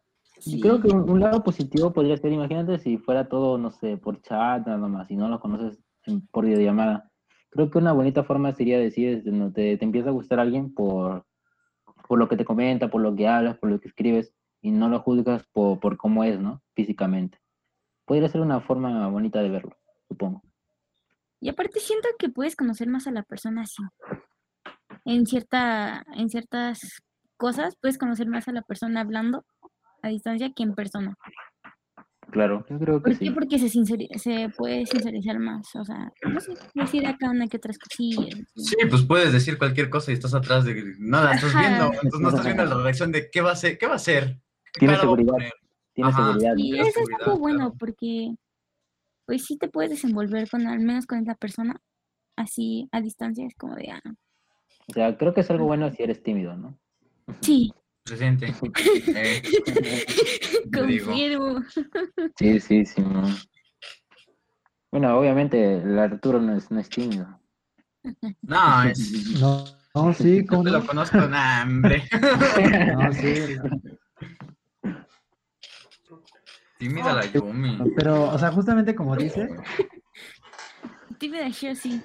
Creo 0.61 0.81
que 0.81 0.89
un, 0.89 1.19
lado 1.19 1.43
positivo 1.43 1.93
podría 1.93 2.17
ser, 2.17 2.33
imagínate 2.33 2.79
si 2.79 2.99
fuera 2.99 3.29
todo, 3.29 3.59
no 3.59 3.71
sé, 3.71 3.97
por 3.97 4.21
chat 4.23 4.67
nada 4.67 4.89
más, 4.89 5.11
y 5.11 5.17
no 5.17 5.29
lo 5.29 5.41
conoces 5.41 5.79
por 6.31 6.45
videollamada. 6.45 7.11
Creo 7.51 7.71
que 7.71 7.79
una 7.79 7.93
bonita 7.93 8.23
forma 8.23 8.53
sería 8.53 8.79
decir, 8.79 9.25
te, 9.55 9.77
te 9.77 9.85
empieza 9.85 10.11
a 10.11 10.13
gustar 10.13 10.39
alguien 10.39 10.75
por, 10.75 11.25
por 12.07 12.19
lo 12.19 12.29
que 12.29 12.37
te 12.37 12.45
comenta, 12.45 12.89
por 12.89 13.01
lo 13.01 13.15
que 13.15 13.27
hablas, 13.27 13.59
por 13.59 13.71
lo 13.71 13.81
que 13.81 13.89
escribes, 13.89 14.33
y 14.61 14.71
no 14.71 14.89
lo 14.89 15.01
juzgas 15.01 15.45
por, 15.53 15.81
por 15.81 15.97
cómo 15.97 16.23
es, 16.23 16.39
¿no? 16.39 16.63
Físicamente. 16.75 17.39
Podría 18.05 18.29
ser 18.29 18.41
una 18.41 18.61
forma 18.61 19.09
bonita 19.09 19.43
de 19.43 19.49
verlo, 19.49 19.77
supongo. 20.09 20.43
Y 21.41 21.49
aparte 21.49 21.81
siento 21.81 22.09
que 22.19 22.29
puedes 22.29 22.57
conocer 22.57 22.89
más 22.89 23.07
a 23.07 23.11
la 23.11 23.23
persona 23.23 23.63
así. 23.63 23.83
En, 25.05 25.27
cierta, 25.27 26.05
en 26.15 26.29
ciertas 26.29 27.03
cosas 27.37 27.77
puedes 27.81 27.99
conocer 27.99 28.27
más 28.27 28.49
a 28.49 28.53
la 28.53 28.63
persona 28.63 29.01
hablando 29.01 29.45
a 30.03 30.09
distancia 30.09 30.53
que 30.55 30.63
en 30.63 30.75
persona. 30.75 31.15
Claro, 32.31 32.67
yo 32.69 32.79
creo 32.79 33.03
que 33.03 33.11
¿Por 33.11 33.19
qué? 33.19 33.31
Porque 33.31 33.59
se, 33.59 33.69
se 33.69 34.49
puede 34.57 34.85
sincerizar 34.87 35.39
más, 35.39 35.75
o 35.77 35.85
sea, 35.85 36.13
no 36.29 36.41
sé, 36.41 36.55
decir 36.75 37.07
acá 37.07 37.31
una 37.31 37.47
que 37.47 37.57
otras 37.57 37.79
cosillas. 37.79 38.35
Sí, 38.57 38.77
pues 38.91 39.03
puedes 39.05 39.33
decir 39.33 39.57
cualquier 39.59 39.89
cosa 39.89 40.11
y 40.11 40.15
estás 40.15 40.35
atrás 40.35 40.65
de 40.65 40.95
nada, 40.99 41.35
estás 41.35 41.55
viendo, 41.57 41.93
entonces 41.93 42.21
no 42.21 42.29
estás 42.31 42.45
viendo 42.45 42.65
la 42.65 42.83
reacción 42.83 43.13
de 43.13 43.31
qué 43.31 43.41
va 43.41 43.53
a 43.53 43.57
ser, 43.57 43.79
qué 43.79 43.87
va 43.87 43.95
a 43.95 44.01
ser. 44.01 44.41
Tiene 44.73 44.97
seguridad. 44.97 45.37
Tiene 45.95 46.13
seguridad. 46.13 46.55
Y 46.57 46.79
eso 46.79 47.01
es 47.01 47.09
algo 47.21 47.39
bueno 47.39 47.73
porque 47.79 48.35
pues 49.27 49.45
sí 49.45 49.59
te 49.59 49.69
puedes 49.69 49.91
desenvolver 49.91 50.49
con 50.49 50.67
al 50.67 50.81
menos 50.81 51.07
con 51.07 51.19
esa 51.19 51.35
persona 51.35 51.81
así 52.37 52.89
a 52.93 53.01
distancia, 53.01 53.47
es 53.47 53.55
como 53.57 53.75
de 53.75 53.91
ah. 53.91 54.03
O 54.89 54.93
sea, 54.93 55.17
creo 55.17 55.35
que 55.35 55.41
es 55.41 55.51
algo 55.51 55.67
bueno 55.67 55.91
si 55.91 56.03
eres 56.03 56.23
tímido, 56.23 56.57
¿no? 56.57 56.79
Sí, 57.41 57.73
presente. 58.05 58.55
Eh, 59.09 59.43
Confirmo. 60.73 61.63
Sí, 62.37 62.61
sí, 62.61 62.85
sí. 62.85 63.03
Bueno, 64.91 65.19
obviamente 65.19 65.79
el 65.79 65.99
Arturo 65.99 66.41
no 66.41 66.57
es, 66.57 66.71
no 66.71 66.81
es 66.81 66.89
tímido. 66.89 67.27
No, 68.43 68.85
es. 68.85 69.41
No, 69.41 69.65
no 69.95 70.13
sí, 70.13 70.45
¿cómo 70.47 70.65
no 70.65 70.71
lo 70.71 70.87
conozco? 70.87 71.19
Nah, 71.19 71.65
hombre. 71.65 72.05
No, 72.97 73.13
sí. 73.13 73.59
Tímida 76.79 77.15
la 77.15 77.25
Yumi. 77.27 77.79
Pero, 77.97 78.31
o 78.31 78.39
sea, 78.39 78.53
justamente 78.53 78.95
como 78.95 79.17
dice. 79.17 79.49
Tímida 81.19 81.49
yo 81.49 81.75
sí. 81.75 82.01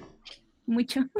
Mucho. 0.65 1.01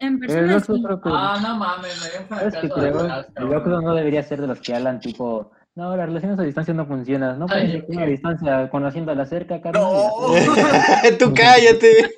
En 0.00 0.20
persona 0.20 0.60
sí. 0.60 0.72
Ah, 1.06 1.40
no 1.42 1.56
mames, 1.56 2.00
me 2.00 2.10
dio 2.10 2.20
un 2.20 2.28
¿Sabes 2.28 2.54
que 2.54 2.68
creo? 2.68 3.24
Yo 3.36 3.64
creo 3.64 3.80
no 3.80 3.94
debería 3.94 4.22
ser 4.22 4.40
de 4.40 4.46
los 4.46 4.60
que 4.60 4.72
hablan 4.72 5.00
tipo, 5.00 5.50
no, 5.78 5.96
las 5.96 6.06
relaciones 6.06 6.38
a 6.40 6.42
distancia 6.42 6.74
no 6.74 6.86
funcionan. 6.86 7.38
No 7.38 7.46
puedes 7.46 7.84
a 7.96 8.04
distancia 8.04 8.68
conociendo 8.68 9.12
a 9.12 9.14
la 9.14 9.26
cerca, 9.26 9.60
carnal. 9.60 9.82
No, 9.82 10.34
tú 11.20 11.32
cállate. 11.36 12.16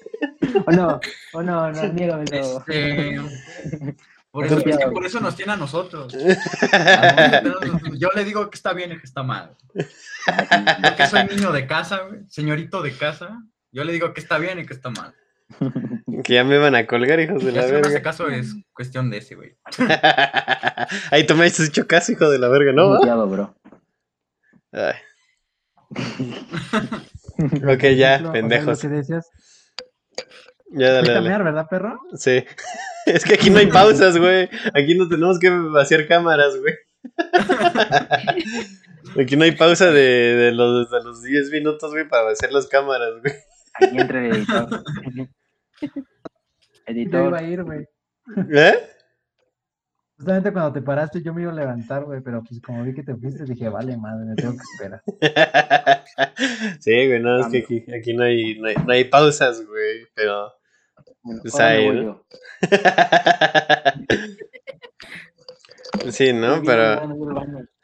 o 0.67 0.73
no, 0.73 1.01
o 1.35 1.43
no, 1.43 1.71
no, 1.71 1.93
niégamelo. 1.93 2.65
Este... 2.67 3.17
Por 4.31 4.47
eso, 4.47 4.59
es 4.59 4.77
que 4.77 4.87
por 4.87 5.05
eso 5.05 5.19
nos 5.19 5.35
tiene 5.35 5.53
a 5.53 5.57
nosotros. 5.57 6.13
Yo 7.99 8.11
le 8.15 8.25
digo 8.25 8.49
que 8.49 8.57
está 8.57 8.73
bien 8.73 8.93
y 8.93 8.99
que 8.99 9.07
está 9.07 9.25
mal. 9.25 9.57
Yo 9.75 10.97
que 10.97 11.07
soy 11.07 11.25
niño 11.27 11.51
de 11.51 11.67
casa, 11.67 12.03
señorito 12.29 12.81
de 12.81 12.97
casa, 12.97 13.43
yo 13.73 13.85
le 13.85 13.93
digo 13.93 14.13
que 14.13 14.21
está 14.21 14.39
bien 14.39 14.59
y 14.59 14.67
que 14.67 14.75
está 14.75 14.91
mal. 14.91 15.15
Que 16.25 16.35
ya 16.35 16.45
me 16.45 16.59
van 16.59 16.75
a 16.75 16.87
colgar, 16.87 17.19
hijos 17.19 17.43
de 17.43 17.53
la 17.53 17.63
verga. 17.63 17.79
En 17.79 17.85
ese 17.87 18.03
caso 18.03 18.29
es 18.29 18.55
cuestión 18.75 19.09
de 19.09 19.19
ese, 19.19 19.37
güey. 19.37 19.57
Ahí 21.11 21.25
tú 21.25 21.35
me 21.35 21.47
has 21.47 21.59
hecho 21.59 21.87
caso, 21.87 22.13
hijo 22.13 22.29
de 22.29 22.39
la 22.39 22.49
verga, 22.49 22.73
¿no? 22.73 22.91
Muteado, 22.91 23.27
bro. 23.27 23.55
Ay. 24.71 24.97
ok, 27.65 27.83
ya, 27.97 28.31
pendejos. 28.33 28.81
¿Qué 28.81 28.89
decías? 28.89 29.31
Ya, 30.73 30.93
dale, 30.93 31.09
dale. 31.09 31.15
Cambiar, 31.15 31.45
¿verdad, 31.45 31.67
perro? 31.71 32.01
Sí. 32.17 32.45
Es 33.07 33.25
que 33.25 33.35
aquí 33.35 33.51
no 33.51 33.59
hay 33.59 33.67
pausas, 33.67 34.17
güey. 34.19 34.49
Aquí 34.75 34.95
no 34.95 35.09
tenemos 35.09 35.39
que 35.39 35.51
vaciar 35.51 36.07
cámaras, 36.07 36.59
güey. 36.59 36.75
Aquí 39.19 39.37
no 39.37 39.45
hay 39.45 39.53
pausa 39.53 39.91
de, 39.91 40.37
de, 40.37 40.53
los, 40.53 40.91
de 40.91 41.03
los 41.03 41.23
10 41.23 41.51
minutos, 41.51 41.91
güey, 41.91 42.07
para 42.09 42.25
vaciar 42.25 42.53
las 42.53 42.67
cámaras, 42.67 43.21
güey. 43.21 43.33
Aquí 43.75 43.99
entra 43.99 44.25
el 44.25 44.35
editor. 44.35 44.69
editor. 46.87 47.21
Yo 47.21 47.29
iba 47.29 47.39
a 47.39 47.43
ir, 47.43 47.65
güey. 47.65 47.89
¿Eh? 48.53 48.75
Justamente 50.17 50.53
cuando 50.53 50.73
te 50.73 50.83
paraste 50.83 51.23
yo 51.23 51.33
me 51.33 51.43
iba 51.43 51.51
a 51.51 51.55
levantar, 51.55 52.05
güey, 52.05 52.21
pero 52.21 52.45
pues 52.45 52.61
como 52.61 52.85
vi 52.85 52.93
que 52.93 53.03
te 53.03 53.17
fuiste 53.17 53.45
dije, 53.45 53.71
vale, 53.71 53.97
madre, 53.97 54.27
me 54.27 54.35
tengo 54.35 54.53
que 54.53 54.63
esperar. 54.75 55.03
sí, 56.79 57.07
güey, 57.07 57.21
no, 57.21 57.41
es 57.41 57.47
que 57.47 57.59
aquí, 57.59 57.87
aquí 57.93 58.13
no, 58.13 58.25
hay, 58.25 58.59
no, 58.61 58.69
hay, 58.69 58.75
no 58.87 58.93
hay 58.93 59.05
pausas, 59.05 59.65
güey, 59.67 60.07
pero... 60.15 60.53
Pues 61.23 61.55
ahí, 61.57 61.91
¿no? 61.91 62.25
sí, 66.11 66.33
¿no? 66.33 66.63
Pero... 66.65 67.77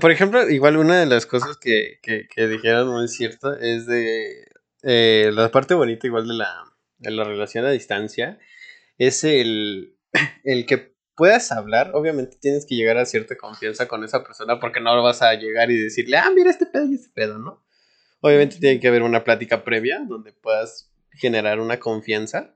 Por 0.00 0.10
ejemplo, 0.10 0.50
igual 0.50 0.76
una 0.76 1.00
de 1.00 1.06
las 1.06 1.24
cosas 1.24 1.56
que, 1.56 1.98
que, 2.02 2.28
que 2.28 2.46
dijeron 2.46 2.88
muy 2.88 3.08
cierto 3.08 3.54
es 3.54 3.86
de 3.86 4.44
eh, 4.82 5.30
la 5.32 5.50
parte 5.50 5.74
bonita 5.74 6.06
igual 6.06 6.26
de 6.26 6.34
la, 6.34 6.64
de 6.98 7.10
la 7.10 7.24
relación 7.24 7.64
a 7.64 7.70
distancia 7.70 8.38
es 8.98 9.24
el, 9.24 9.96
el 10.44 10.66
que 10.66 10.92
puedas 11.14 11.52
hablar, 11.52 11.92
obviamente 11.94 12.36
tienes 12.40 12.66
que 12.66 12.74
llegar 12.74 12.98
a 12.98 13.06
cierta 13.06 13.36
confianza 13.36 13.86
con 13.86 14.02
esa 14.04 14.24
persona 14.24 14.60
porque 14.60 14.80
no 14.80 15.02
vas 15.02 15.22
a 15.22 15.34
llegar 15.34 15.70
y 15.70 15.76
decirle, 15.76 16.16
ah, 16.16 16.30
mira 16.34 16.50
este 16.50 16.66
pedo 16.66 16.86
y 16.86 16.94
este 16.94 17.10
pedo, 17.14 17.38
¿no? 17.38 17.64
Obviamente 18.20 18.58
tiene 18.58 18.80
que 18.80 18.88
haber 18.88 19.02
una 19.02 19.24
plática 19.24 19.64
previa 19.64 20.00
donde 20.06 20.32
puedas 20.32 20.90
generar 21.12 21.60
una 21.60 21.78
confianza, 21.78 22.54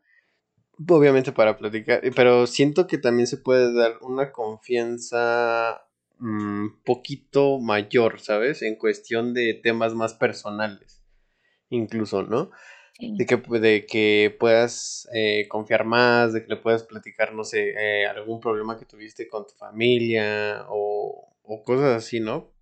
obviamente 0.88 1.32
para 1.32 1.56
platicar, 1.56 2.02
pero 2.14 2.46
siento 2.46 2.86
que 2.86 2.98
también 2.98 3.26
se 3.26 3.38
puede 3.38 3.72
dar 3.74 3.98
una 4.02 4.32
confianza 4.32 5.82
un 6.18 6.64
mm, 6.64 6.82
poquito 6.84 7.58
mayor, 7.58 8.20
¿sabes? 8.20 8.62
En 8.62 8.76
cuestión 8.76 9.34
de 9.34 9.54
temas 9.54 9.94
más 9.94 10.14
personales 10.14 10.96
incluso, 11.70 12.22
¿no? 12.22 12.50
De, 12.98 13.26
que, 13.26 13.36
de 13.36 13.84
que 13.84 14.34
puedas 14.40 15.06
eh, 15.12 15.46
confiar 15.48 15.84
más, 15.84 16.32
de 16.32 16.42
que 16.42 16.48
le 16.48 16.56
puedas 16.56 16.82
platicar, 16.84 17.34
no 17.34 17.44
sé, 17.44 17.74
eh, 17.76 18.06
algún 18.06 18.40
problema 18.40 18.78
que 18.78 18.86
tuviste 18.86 19.28
con 19.28 19.46
tu 19.46 19.54
familia 19.54 20.64
o, 20.70 21.36
o 21.42 21.62
cosas 21.62 21.96
así, 21.96 22.20
¿no? 22.20 22.54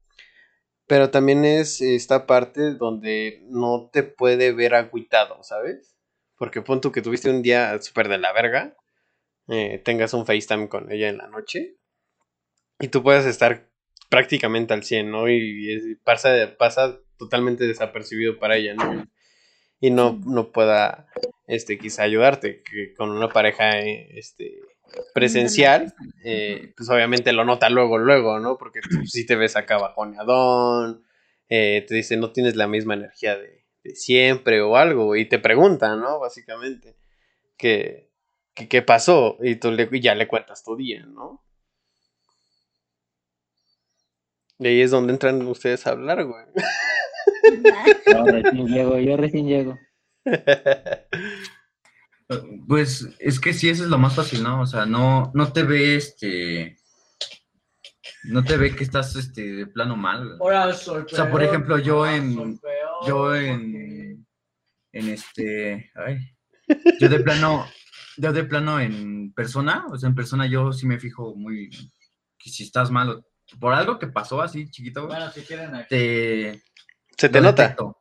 Pero 0.88 1.10
también 1.10 1.44
es 1.44 1.80
esta 1.80 2.26
parte 2.26 2.74
donde 2.74 3.44
no 3.48 3.90
te 3.92 4.02
puede 4.02 4.52
ver 4.52 4.74
agüitado, 4.74 5.40
¿sabes? 5.44 5.93
Porque 6.36 6.62
pon 6.62 6.80
tú 6.80 6.92
que 6.92 7.02
tuviste 7.02 7.30
un 7.30 7.42
día 7.42 7.80
súper 7.80 8.08
de 8.08 8.18
la 8.18 8.32
verga, 8.32 8.76
eh, 9.48 9.80
tengas 9.84 10.14
un 10.14 10.26
FaceTime 10.26 10.68
con 10.68 10.90
ella 10.90 11.08
en 11.08 11.18
la 11.18 11.28
noche 11.28 11.76
y 12.80 12.88
tú 12.88 13.02
puedas 13.02 13.26
estar 13.26 13.68
prácticamente 14.08 14.74
al 14.74 14.84
100, 14.84 15.10
¿no? 15.10 15.28
Y, 15.28 15.96
pasa, 16.04 16.56
pasa 16.58 16.98
totalmente 17.18 17.66
desapercibido 17.66 18.38
para 18.38 18.56
ella, 18.56 18.74
¿no? 18.74 19.06
Y 19.80 19.90
no, 19.90 20.20
no 20.24 20.50
pueda, 20.50 21.06
este, 21.46 21.78
quizá 21.78 22.04
ayudarte, 22.04 22.62
que 22.62 22.94
con 22.94 23.10
una 23.10 23.28
pareja, 23.28 23.78
este, 23.78 24.60
presencial, 25.12 25.94
eh, 26.24 26.72
pues 26.76 26.88
obviamente 26.90 27.32
lo 27.32 27.44
nota 27.44 27.68
luego, 27.70 27.98
luego, 27.98 28.38
¿no? 28.38 28.56
Porque 28.58 28.80
si 29.04 29.26
te 29.26 29.36
ves 29.36 29.56
acá 29.56 29.78
bajoneadón, 29.78 31.04
eh, 31.48 31.84
te 31.86 31.94
dice, 31.94 32.16
no 32.16 32.32
tienes 32.32 32.56
la 32.56 32.66
misma 32.66 32.94
energía 32.94 33.36
de, 33.36 33.63
siempre 33.94 34.62
o 34.62 34.76
algo, 34.76 35.16
y 35.16 35.28
te 35.28 35.38
pregunta, 35.38 35.96
¿no? 35.96 36.20
Básicamente, 36.20 36.96
¿qué, 37.56 38.10
qué, 38.54 38.82
pasó? 38.82 39.36
Y 39.42 39.56
tú 39.56 39.70
le, 39.70 39.88
ya 40.00 40.14
le 40.14 40.28
cuentas 40.28 40.64
tu 40.64 40.76
día, 40.76 41.04
¿no? 41.06 41.44
Y 44.58 44.68
ahí 44.68 44.80
es 44.80 44.90
donde 44.90 45.12
entran 45.12 45.42
ustedes 45.42 45.86
a 45.86 45.90
hablar, 45.90 46.24
güey. 46.24 46.44
No, 48.06 48.24
recién 48.24 48.66
llego, 48.66 48.98
yo 48.98 49.16
recién 49.16 49.46
llego. 49.46 49.78
Pues 52.66 53.06
es 53.18 53.38
que 53.38 53.52
sí, 53.52 53.68
eso 53.68 53.84
es 53.84 53.90
lo 53.90 53.98
más 53.98 54.14
fácil, 54.14 54.42
¿no? 54.42 54.62
O 54.62 54.66
sea, 54.66 54.86
no, 54.86 55.30
no 55.34 55.52
te 55.52 55.62
ve 55.62 55.96
este. 55.96 56.78
No 58.24 58.42
te 58.42 58.56
ve 58.56 58.74
que 58.74 58.84
estás 58.84 59.14
este, 59.16 59.42
de 59.42 59.66
plano 59.66 59.96
mal. 59.96 60.38
o 60.40 61.08
sea, 61.08 61.30
por 61.30 61.42
ejemplo, 61.42 61.78
yo 61.78 62.06
en. 62.06 62.58
Yo 63.06 63.34
en. 63.34 64.26
En 64.92 65.08
este. 65.08 65.90
Ay. 65.94 66.18
Yo 67.00 67.08
de 67.08 67.20
plano. 67.20 67.66
Yo 68.16 68.32
de 68.32 68.44
plano 68.44 68.80
en 68.80 69.32
persona. 69.32 69.86
O 69.90 69.96
sea, 69.96 70.08
en 70.08 70.14
persona 70.14 70.46
yo 70.46 70.72
sí 70.72 70.86
me 70.86 70.98
fijo 70.98 71.34
muy. 71.34 71.70
Que 72.38 72.50
si 72.50 72.64
estás 72.64 72.90
mal 72.90 73.24
por 73.58 73.72
algo 73.72 73.98
que 73.98 74.06
pasó 74.06 74.40
así 74.42 74.70
chiquito, 74.70 75.06
Bueno, 75.06 75.30
si 75.30 75.42
quieren 75.42 75.74
aquí. 75.74 75.88
te... 75.88 76.62
Se 77.16 77.28
te 77.28 77.40
nota. 77.40 77.62
detecto. 77.62 78.00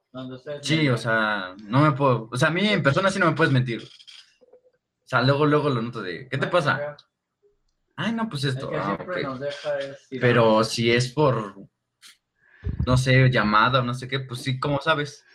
Sí, 0.62 0.88
o 0.90 0.98
sea, 0.98 1.56
no 1.64 1.82
me 1.82 1.92
puedo... 1.92 2.30
O 2.32 2.38
sea, 2.38 2.50
a 2.50 2.52
mí 2.52 2.68
en 2.68 2.84
persona 2.84 3.10
sí 3.10 3.20
no 3.20 3.26
me 3.26 3.36
puedes 3.36 3.54
mentir. 3.54 3.84
O 3.84 5.06
sea, 5.06 5.22
luego, 5.22 5.46
luego 5.46 5.70
lo 5.70 5.82
noto 5.82 6.02
de... 6.02 6.28
¿Qué 6.30 6.38
te 6.38 6.48
pasa? 6.48 6.96
Ay, 7.96 8.12
no, 8.14 8.30
pues 8.30 8.44
esto. 8.44 8.70
que 8.70 8.78
ah. 8.78 8.98
Pero 10.20 10.64
si 10.64 10.92
es 10.92 11.12
por, 11.12 11.56
no 12.86 12.98
sé, 12.98 13.30
llamada 13.30 13.80
o 13.80 13.84
no 13.84 13.94
sé 13.94 14.08
qué, 14.08 14.20
pues 14.20 14.42
sí, 14.42 14.60
como 14.60 14.82
sabes. 14.82 15.26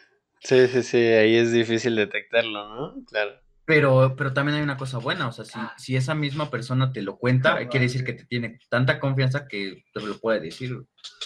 Sí, 0.41 0.66
sí, 0.68 0.83
sí, 0.83 0.97
ahí 0.99 1.37
es 1.37 1.53
difícil 1.53 1.97
detectarlo, 1.97 2.68
¿no? 2.68 3.05
Claro. 3.07 3.33
Pero, 3.64 4.14
pero 4.16 4.33
también 4.33 4.57
hay 4.57 4.62
una 4.62 4.76
cosa 4.79 4.97
buena, 4.99 5.29
o 5.29 5.33
sea, 5.33 5.45
si, 5.45 5.53
Ah. 5.59 5.74
si 5.76 5.97
esa 5.97 6.14
misma 6.14 6.51
persona 6.51 6.91
te 6.93 7.03
lo 7.03 7.18
cuenta, 7.18 7.59
quiere 7.68 7.87
decir 7.87 8.03
que 8.05 8.14
te 8.14 8.24
tiene 8.24 8.59
tanta 8.70 8.99
confianza 8.99 9.47
que 9.47 9.85
te 9.93 10.01
lo 10.01 10.18
puede 10.18 10.41
decir, 10.41 10.74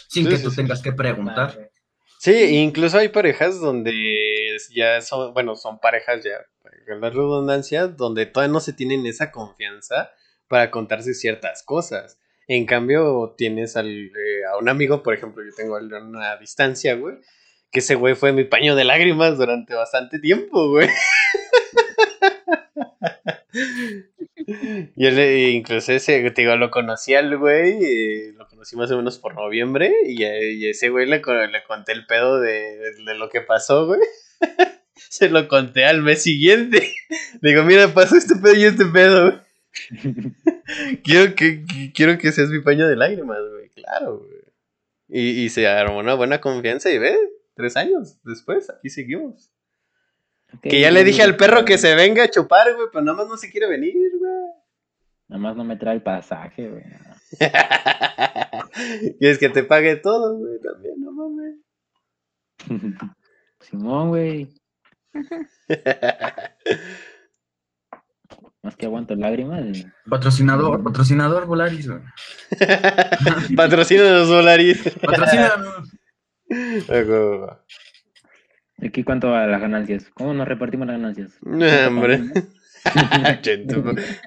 sin 0.09 0.25
Sí, 0.25 0.31
que 0.31 0.37
sí, 0.39 0.43
tú 0.45 0.51
sí. 0.51 0.57
tengas 0.57 0.83
que 0.83 0.93
preguntar. 0.93 1.71
Sí, 2.19 2.33
incluso 2.57 2.99
hay 2.99 3.09
parejas 3.11 3.61
donde 3.61 4.57
ya 4.75 5.01
son, 5.03 5.35
bueno, 5.35 5.55
son 5.57 5.79
parejas 5.79 6.25
ya, 6.25 6.39
con 6.89 7.01
la 7.01 7.11
redundancia, 7.11 7.87
donde 7.87 8.27
todavía 8.27 8.53
no 8.53 8.61
se 8.61 8.73
tienen 8.73 9.07
esa 9.07 9.31
confianza 9.31 10.11
para 10.49 10.71
contarse 10.71 11.15
ciertas 11.15 11.63
cosas. 11.65 12.19
En 12.49 12.67
cambio, 12.67 13.35
tienes 13.37 13.77
al, 13.77 13.89
eh, 13.89 14.45
a 14.53 14.59
un 14.59 14.69
amigo, 14.69 15.03
por 15.03 15.15
ejemplo, 15.15 15.43
yo 15.45 15.51
tengo 15.57 15.77
a 15.77 15.81
una 15.81 16.37
distancia, 16.37 16.95
güey, 16.95 17.17
que 17.71 17.81
ese 17.81 17.95
güey 17.95 18.15
fue 18.15 18.33
mi 18.33 18.45
paño 18.45 18.75
de 18.75 18.85
lágrimas 18.85 19.39
durante 19.39 19.75
bastante 19.75 20.19
tiempo, 20.19 20.71
güey. 20.71 20.89
Y 24.97 25.07
él, 25.07 25.19
eh, 25.19 25.51
incluso 25.51 25.93
ese, 25.93 26.31
te 26.31 26.43
digo, 26.43 26.57
lo 26.57 26.71
conocí 26.71 27.15
al 27.15 27.37
güey, 27.39 27.79
eh, 27.83 28.33
lo 28.37 28.47
conocí 28.49 28.77
más 28.77 28.91
o 28.91 28.97
menos 28.97 29.19
por 29.19 29.35
noviembre, 29.35 29.93
y, 30.07 30.23
eh, 30.25 30.53
y 30.53 30.69
ese 30.69 30.89
güey 30.89 31.07
le, 31.07 31.19
le 31.19 31.65
conté 31.67 31.93
el 31.93 32.07
pedo 32.07 32.41
de, 32.41 32.93
de 33.05 33.15
lo 33.15 33.29
que 33.29 33.41
pasó, 33.41 33.87
güey. 33.87 34.01
Se 34.95 35.29
lo 35.29 35.49
conté 35.49 35.85
al 35.85 36.03
mes 36.03 36.23
siguiente. 36.23 36.95
Digo, 37.43 37.63
mira, 37.65 37.89
pasó 37.89 38.17
este 38.17 38.37
pedo 38.37 38.55
y 38.55 38.65
este 38.65 38.87
pedo, 38.87 39.31
güey. 39.31 39.43
quiero, 41.05 41.35
que, 41.35 41.65
quiero 41.95 42.19
que 42.19 42.33
seas 42.33 42.51
mi 42.51 42.61
paño 42.61 42.87
de 42.89 42.97
lágrimas, 42.97 43.39
güey. 43.51 43.69
Claro, 43.71 44.19
güey. 44.19 44.43
Y, 45.09 45.45
y 45.45 45.49
se 45.51 45.67
armó 45.67 45.99
una 45.99 46.15
buena 46.15 46.41
confianza 46.41 46.91
y 46.91 46.99
ve, 46.99 47.17
tres 47.55 47.77
años 47.77 48.19
después, 48.25 48.71
aquí 48.71 48.89
seguimos. 48.89 49.53
Que 50.61 50.81
ya 50.81 50.91
le 50.91 51.05
dije 51.05 51.23
al 51.23 51.37
perro 51.37 51.65
que 51.65 51.79
se 51.79 51.95
venga 51.95 52.25
a 52.25 52.31
chupar, 52.31 52.75
güey, 52.75 52.89
pero 52.93 53.05
nada 53.05 53.19
más 53.19 53.29
no 53.29 53.37
se 53.37 53.51
quiere 53.51 53.69
venir, 53.69 53.95
güey. 54.19 54.33
Nada 55.29 55.41
más 55.41 55.57
no 55.57 55.65
me 55.65 55.77
trae 55.77 55.95
el 55.95 56.03
pasaje, 56.03 56.69
güey. 56.69 56.85
y 59.21 59.27
es 59.27 59.39
que 59.39 59.49
te 59.49 59.65
pague 59.65 59.97
todo, 59.97 60.37
güey, 60.37 60.61
también, 60.61 61.01
no 61.01 61.13
mames. 61.13 61.57
Simón, 63.61 64.09
güey. 64.11 64.49
Más 68.63 68.77
que 68.77 68.87
aguanto 68.87 69.15
lágrimas. 69.17 69.65
y- 69.77 69.87
Patrocinador, 70.09 70.83
patrocinador 70.85 71.47
Volaris, 71.47 71.89
güey. 71.89 72.01
Patrocina 73.57 74.03
los 74.05 74.29
Volaris. 74.29 74.83
Patrocínanos. 75.01 75.91
¿Aquí 78.85 79.05
cuánto 79.05 79.31
va 79.31 79.47
las 79.47 79.61
ganancias? 79.61 80.11
¿Cómo 80.15 80.35
nos 80.35 80.47
repartimos 80.47 80.87
las 80.87 80.97
ganancias? 80.97 81.39
No, 81.43 81.67
hombre. 81.89 82.21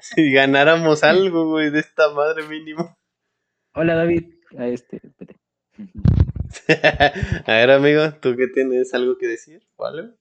Si 0.00 0.32
ganáramos 0.32 1.04
algo, 1.04 1.46
güey, 1.50 1.68
de 1.70 1.80
esta 1.80 2.10
madre 2.14 2.42
mínimo. 2.48 2.96
Hola, 3.74 3.94
David. 3.96 4.32
A 4.58 4.66
este, 4.66 4.96
espérate. 4.96 5.38
A 7.46 7.52
ver, 7.52 7.70
amigo, 7.70 8.14
¿tú 8.20 8.34
qué 8.34 8.46
tienes 8.48 8.94
algo 8.94 9.18
que 9.18 9.26
decir? 9.26 9.60
¿O 9.76 9.84
algo? 9.84 10.14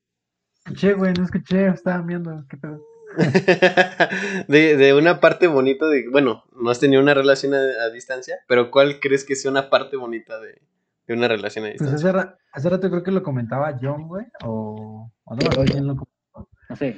Escuché, 0.66 0.94
güey, 0.96 1.14
no 1.14 1.24
escuché, 1.24 1.68
estaba 1.68 2.02
viendo, 2.02 2.46
qué 2.50 2.58
pedo. 2.58 2.82
de, 4.48 4.78
de 4.78 4.94
una 4.94 5.20
parte 5.20 5.48
bonita 5.48 5.88
de, 5.88 6.10
bueno, 6.10 6.44
no 6.56 6.70
has 6.70 6.80
tenido 6.80 7.02
una 7.02 7.14
relación 7.14 7.54
a, 7.54 7.58
a 7.60 7.90
distancia, 7.90 8.38
pero 8.48 8.72
¿cuál 8.72 9.00
crees 9.00 9.24
que 9.24 9.36
sea 9.36 9.52
una 9.52 9.70
parte 9.70 9.98
bonita 9.98 10.40
de, 10.40 10.62
de 11.08 11.14
una 11.14 11.28
relación 11.28 11.66
a 11.66 11.70
Pues 11.70 11.82
distancia? 11.82 12.10
hace, 12.10 12.12
ra- 12.12 12.38
hace 12.54 12.70
rato 12.70 12.90
creo 12.90 13.04
que 13.04 13.12
lo 13.12 13.24
comentaba 13.24 13.78
John, 13.82 14.08
güey, 14.08 14.26
o, 14.46 15.12
o 15.24 15.36
no 15.36 15.44
me 15.44 15.50
acuerdo 15.50 15.72
quién 15.72 15.88
lo 15.88 15.96
comentó, 15.96 16.50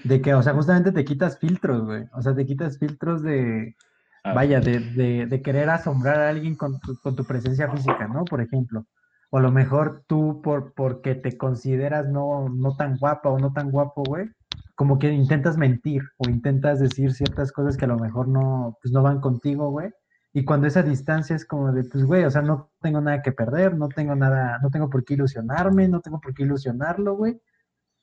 de 0.04 0.22
que, 0.22 0.34
o 0.34 0.42
sea, 0.44 0.54
justamente 0.54 0.92
te 0.92 1.06
quitas 1.06 1.40
filtros, 1.40 1.86
güey, 1.86 2.06
o 2.14 2.22
sea, 2.22 2.36
te 2.36 2.46
quitas 2.46 2.78
filtros 2.80 3.24
de, 3.24 3.76
Ah, 4.24 4.34
vaya, 4.36 4.60
de, 4.62 4.80
de, 4.80 5.26
de 5.28 5.42
querer 5.42 5.70
asombrar 5.70 6.20
a 6.20 6.30
alguien 6.30 6.56
con 6.56 6.80
tu, 6.80 6.98
con 7.02 7.16
tu 7.16 7.26
presencia 7.26 7.70
física, 7.72 8.08
¿no? 8.08 8.24
Por 8.26 8.42
ejemplo. 8.42 8.86
O 9.30 9.38
a 9.40 9.42
lo 9.42 9.52
mejor 9.52 10.04
tú, 10.08 10.42
por, 10.42 10.74
porque 10.74 11.16
te 11.16 11.38
consideras 11.38 12.08
no, 12.10 12.50
no 12.50 12.76
tan 12.78 12.98
guapa 12.98 13.30
o 13.30 13.40
no 13.40 13.52
tan 13.54 13.72
guapo, 13.72 14.04
güey, 14.06 14.28
como 14.76 15.00
que 15.00 15.12
intentas 15.12 15.58
mentir 15.58 16.04
o 16.18 16.30
intentas 16.30 16.80
decir 16.80 17.14
ciertas 17.14 17.52
cosas 17.52 17.78
que 17.78 17.86
a 17.86 17.90
lo 17.90 17.98
mejor 17.98 18.28
no, 18.28 18.78
pues 18.82 18.94
no 18.94 19.02
van 19.02 19.22
contigo, 19.22 19.72
güey. 19.72 19.92
Y 20.34 20.46
cuando 20.46 20.68
esa 20.68 20.84
distancia 20.84 21.36
es 21.36 21.46
como 21.46 21.72
de, 21.72 21.84
pues, 21.84 22.06
güey, 22.06 22.24
o 22.24 22.30
sea, 22.30 22.44
no 22.44 22.70
tengo 22.82 23.02
nada 23.02 23.24
que 23.24 23.32
perder, 23.32 23.76
no 23.76 23.90
tengo 23.90 24.16
nada, 24.16 24.60
no 24.62 24.70
tengo 24.70 24.90
por 24.90 25.04
qué 25.04 25.16
ilusionarme, 25.16 25.88
no 25.88 26.02
tengo 26.02 26.20
por 26.20 26.34
qué 26.34 26.44
ilusionarlo, 26.44 27.16
güey. 27.16 27.42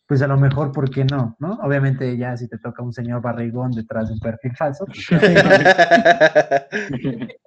Pues 0.07 0.21
a 0.21 0.27
lo 0.27 0.37
mejor, 0.37 0.71
¿por 0.73 0.91
qué 0.91 1.05
no? 1.05 1.37
¿No? 1.39 1.55
Obviamente 1.63 2.17
ya 2.19 2.37
si 2.37 2.49
te 2.49 2.59
toca 2.59 2.83
un 2.83 2.93
señor 2.93 3.23
barrigón 3.23 3.71
detrás 3.71 4.09
de 4.09 4.15
un 4.15 4.21
perfil 4.21 4.57
falso, 4.57 4.85
pues, 4.87 5.07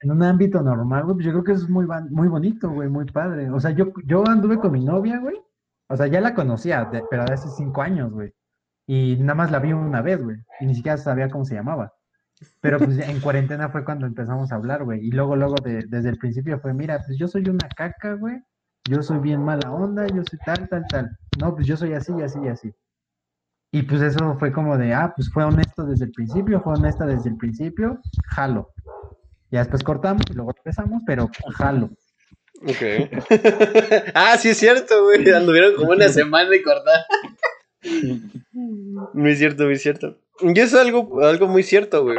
en 0.00 0.10
un 0.10 0.22
ámbito 0.22 0.62
normal, 0.62 1.04
güey, 1.04 1.14
pues 1.14 1.26
yo 1.26 1.32
creo 1.32 1.44
que 1.44 1.52
es 1.52 1.68
muy, 1.68 1.86
bonito, 1.86 2.70
güey, 2.70 2.88
muy 2.88 3.06
padre. 3.06 3.50
O 3.50 3.60
sea, 3.60 3.70
yo, 3.70 3.92
yo 4.04 4.26
anduve 4.26 4.58
con 4.58 4.72
mi 4.72 4.84
novia, 4.84 5.18
güey. 5.20 5.36
O 5.88 5.96
sea, 5.96 6.06
ya 6.06 6.20
la 6.20 6.34
conocía, 6.34 6.90
pero 7.10 7.24
de 7.24 7.34
hace 7.34 7.48
cinco 7.50 7.82
años, 7.82 8.12
güey. 8.12 8.32
Y 8.86 9.16
nada 9.20 9.34
más 9.34 9.50
la 9.50 9.58
vi 9.58 9.72
una 9.72 10.02
vez, 10.02 10.22
güey. 10.22 10.36
Y 10.60 10.66
ni 10.66 10.74
siquiera 10.74 10.96
sabía 10.98 11.28
cómo 11.30 11.44
se 11.44 11.54
llamaba. 11.54 11.92
Pero 12.60 12.78
pues 12.78 12.98
en 12.98 13.20
cuarentena 13.20 13.68
fue 13.70 13.84
cuando 13.84 14.06
empezamos 14.06 14.52
a 14.52 14.56
hablar, 14.56 14.84
güey. 14.84 15.00
Y 15.06 15.10
luego, 15.10 15.36
luego, 15.36 15.54
de- 15.62 15.84
desde 15.88 16.10
el 16.10 16.18
principio 16.18 16.58
fue, 16.60 16.74
mira, 16.74 17.00
pues 17.06 17.18
yo 17.18 17.28
soy 17.28 17.48
una 17.48 17.68
caca, 17.68 18.14
güey. 18.14 18.40
Yo 18.88 19.02
soy 19.02 19.18
bien 19.18 19.42
mala 19.42 19.72
onda, 19.72 20.06
yo 20.06 20.22
soy 20.28 20.38
tal, 20.44 20.68
tal, 20.68 20.84
tal. 20.90 21.16
No, 21.40 21.54
pues 21.54 21.66
yo 21.66 21.76
soy 21.76 21.94
así, 21.94 22.12
así, 22.22 22.46
así. 22.46 22.72
Y 23.72 23.82
pues 23.82 24.00
eso 24.00 24.36
fue 24.38 24.52
como 24.52 24.76
de, 24.78 24.94
ah, 24.94 25.12
pues 25.14 25.30
fue 25.32 25.44
honesto 25.44 25.84
desde 25.84 26.04
el 26.06 26.12
principio, 26.12 26.60
fue 26.60 26.74
honesta 26.74 27.04
desde 27.04 27.30
el 27.30 27.36
principio, 27.36 28.00
jalo. 28.28 28.70
Ya 29.50 29.60
después 29.60 29.82
cortamos 29.82 30.22
y 30.30 30.34
luego 30.34 30.52
empezamos, 30.56 31.02
pero 31.06 31.28
jalo. 31.54 31.90
Ok. 32.62 33.10
ah, 34.14 34.36
sí 34.38 34.50
es 34.50 34.56
cierto, 34.58 35.04
güey. 35.04 35.30
Anduvieron 35.34 35.74
como 35.76 35.90
una 35.92 36.08
semana 36.08 36.54
y 36.56 36.62
cortar. 36.62 37.00
Muy 39.12 39.36
cierto, 39.36 39.64
muy 39.64 39.76
cierto. 39.76 40.18
Y 40.40 40.50
eso 40.58 40.76
es 40.80 40.86
algo, 40.86 41.22
algo 41.24 41.46
muy 41.46 41.62
cierto, 41.62 42.02
güey. 42.02 42.18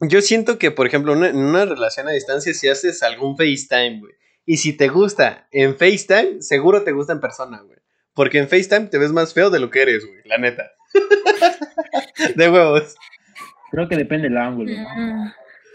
Yo 0.00 0.20
siento 0.20 0.58
que, 0.58 0.70
por 0.70 0.86
ejemplo, 0.86 1.12
una- 1.12 1.28
en 1.28 1.36
una 1.38 1.64
relación 1.64 2.06
a 2.08 2.12
distancia, 2.12 2.52
si 2.54 2.68
haces 2.68 3.02
algún 3.02 3.36
FaceTime, 3.36 4.00
güey, 4.00 4.12
y 4.46 4.58
si 4.58 4.74
te 4.76 4.88
gusta 4.88 5.48
en 5.50 5.76
FaceTime, 5.76 6.40
seguro 6.42 6.82
te 6.84 6.92
gusta 6.92 7.12
en 7.14 7.20
persona, 7.20 7.60
güey. 7.62 7.78
Porque 8.14 8.38
en 8.38 8.48
FaceTime 8.48 8.86
te 8.86 8.98
ves 8.98 9.12
más 9.12 9.32
feo 9.34 9.50
de 9.50 9.58
lo 9.60 9.70
que 9.70 9.82
eres, 9.82 10.06
güey, 10.06 10.20
la 10.24 10.38
neta. 10.38 10.70
de 12.36 12.48
huevos. 12.50 12.94
Creo 13.70 13.88
que 13.88 13.96
depende 13.96 14.28
del 14.28 14.38
ángulo, 14.38 14.72
¿no? 14.72 15.32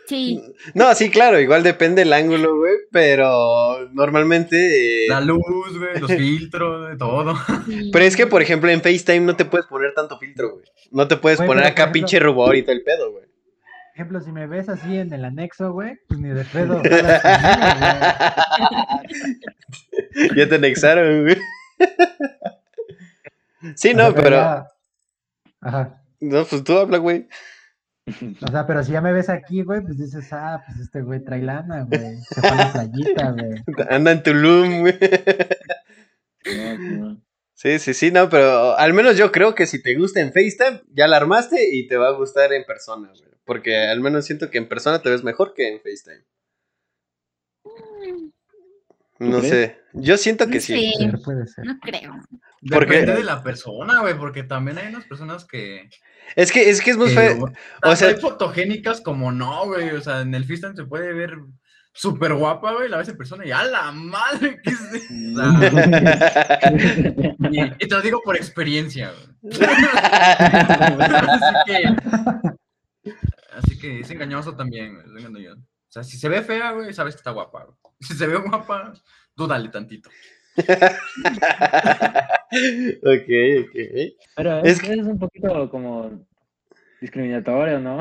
Sí, 0.07 0.39
No, 0.75 0.93
sí, 0.93 1.09
claro, 1.09 1.39
igual 1.39 1.63
depende 1.63 2.03
el 2.03 2.13
ángulo, 2.13 2.57
güey, 2.57 2.73
pero 2.91 3.89
normalmente... 3.91 5.05
eh, 5.05 5.09
La 5.09 5.19
luz, 5.21 5.41
güey, 5.77 5.99
los 5.99 6.11
filtros, 6.11 6.89
de 6.89 6.97
todo. 6.97 7.35
sí. 7.65 7.89
Pero 7.91 8.05
es 8.05 8.15
que, 8.15 8.27
por 8.27 8.41
ejemplo, 8.41 8.69
en 8.69 8.81
FaceTime 8.81 9.21
no 9.21 9.35
te 9.35 9.45
puedes 9.45 9.65
poner 9.67 9.93
tanto 9.95 10.17
filtro, 10.19 10.53
güey. 10.53 10.65
No 10.91 11.07
te 11.07 11.17
puedes 11.17 11.39
Güey, 11.39 11.47
poner 11.47 11.63
acá 11.65 11.83
ejemplo- 11.85 11.93
pinche 11.93 12.19
rubor 12.19 12.55
y 12.55 12.61
todo 12.63 12.73
el 12.73 12.83
pedo, 12.83 13.11
güey. 13.11 13.25
Por 13.25 13.95
ejemplo, 13.95 14.19
si 14.21 14.31
me 14.33 14.45
ves 14.45 14.67
así 14.69 14.97
en 14.97 15.11
el 15.13 15.23
anexo, 15.25 15.71
güey, 15.71 15.97
pues 16.07 16.19
ni 16.19 16.29
de 16.29 16.43
pedo. 16.45 16.81
ya 20.35 20.49
te 20.49 20.55
anexaron, 20.55 21.23
güey. 21.23 21.37
Sí, 23.75 23.93
no, 23.93 24.13
pero. 24.13 24.65
Ajá. 25.61 26.01
No, 26.19 26.45
pues 26.45 26.63
tú 26.63 26.77
habla, 26.77 26.97
güey. 26.97 27.27
O 28.07 28.51
sea, 28.51 28.67
pero 28.67 28.83
si 28.83 28.91
ya 28.91 29.01
me 29.01 29.13
ves 29.13 29.29
aquí, 29.29 29.63
güey, 29.63 29.81
pues 29.81 29.97
dices, 29.97 30.31
ah, 30.31 30.63
pues 30.65 30.79
este 30.79 31.01
güey 31.01 31.23
trae 31.23 31.41
lana, 31.41 31.87
güey. 31.89 32.17
Se 32.29 32.39
fue 32.39 32.49
a 32.49 32.55
la 32.55 32.71
playita, 32.71 33.31
güey. 33.31 33.63
Anda 33.89 34.11
en 34.11 34.23
Tulum, 34.23 34.81
güey. 34.81 34.99
Sí, 37.55 37.79
sí, 37.79 37.93
sí, 37.95 38.11
no, 38.11 38.29
pero 38.29 38.77
al 38.77 38.93
menos 38.93 39.17
yo 39.17 39.31
creo 39.31 39.55
que 39.55 39.65
si 39.65 39.81
te 39.81 39.95
gusta 39.95 40.19
en 40.19 40.33
FaceTime, 40.33 40.83
ya 40.89 41.07
la 41.07 41.17
armaste 41.17 41.75
y 41.75 41.87
te 41.87 41.97
va 41.97 42.09
a 42.09 42.17
gustar 42.17 42.53
en 42.53 42.63
persona, 42.63 43.07
güey. 43.07 43.31
Porque 43.43 43.77
al 43.77 44.01
menos 44.01 44.25
siento 44.25 44.51
que 44.51 44.59
en 44.59 44.67
persona 44.67 45.01
te 45.01 45.09
ves 45.09 45.23
mejor 45.23 45.53
que 45.53 45.67
en 45.69 45.81
FaceTime. 45.81 46.25
No 49.19 49.41
sé. 49.41 49.79
Yo 49.93 50.17
siento 50.17 50.47
que 50.47 50.59
sí. 50.59 50.93
Puede 51.23 51.47
ser. 51.47 51.65
No 51.65 51.79
creo. 51.79 52.19
Depende 52.61 53.13
de 53.13 53.23
la 53.23 53.43
persona, 53.43 54.01
güey, 54.01 54.17
porque 54.17 54.43
también 54.43 54.77
hay 54.77 54.87
unas 54.87 55.05
personas 55.05 55.45
que. 55.45 55.89
Es 56.35 56.51
que 56.51 56.69
es, 56.69 56.81
que 56.81 56.91
es 56.91 56.97
muy 56.97 57.09
feo. 57.09 57.51
O 57.83 57.95
sea, 57.95 58.09
hay 58.09 58.15
fotogénicas 58.15 59.01
como 59.01 59.31
no, 59.31 59.67
güey. 59.67 59.91
O 59.91 60.01
sea, 60.01 60.21
en 60.21 60.33
el 60.33 60.45
Fistan 60.45 60.75
se 60.75 60.83
puede 60.83 61.13
ver 61.13 61.37
súper 61.93 62.33
guapa, 62.33 62.73
güey, 62.73 62.89
la 62.89 62.97
ves 62.97 63.07
en 63.07 63.17
persona 63.17 63.45
y 63.45 63.51
a 63.51 63.63
la 63.63 63.91
madre 63.91 64.59
que 64.61 64.69
es. 64.69 64.79
y, 67.51 67.61
y, 67.61 67.87
te 67.87 67.95
lo 67.95 68.01
digo 68.01 68.21
por 68.23 68.35
experiencia, 68.35 69.13
güey. 69.41 69.53
así 69.61 71.53
que. 71.65 71.95
Así 73.53 73.79
que 73.79 74.01
es 74.01 74.11
engañoso 74.11 74.55
también, 74.55 74.95
güey. 74.95 75.05
O 75.87 75.91
sea, 75.91 76.03
si 76.03 76.17
se 76.17 76.29
ve 76.29 76.41
fea, 76.41 76.71
güey, 76.71 76.93
sabes 76.93 77.15
que 77.15 77.19
está 77.19 77.31
guapa. 77.31 77.65
Güey. 77.65 77.77
Si 77.99 78.13
se 78.13 78.27
ve 78.27 78.37
guapa, 78.37 78.93
dúdale 79.35 79.69
tantito. 79.69 80.09
ok, 80.57 80.67
ok. 83.63 83.75
Pero 84.35 84.63
es, 84.63 84.81
que... 84.81 84.93
es 84.93 85.05
un 85.05 85.17
poquito 85.17 85.69
como 85.69 86.25
discriminatorio, 87.01 87.79
¿no? 87.79 87.99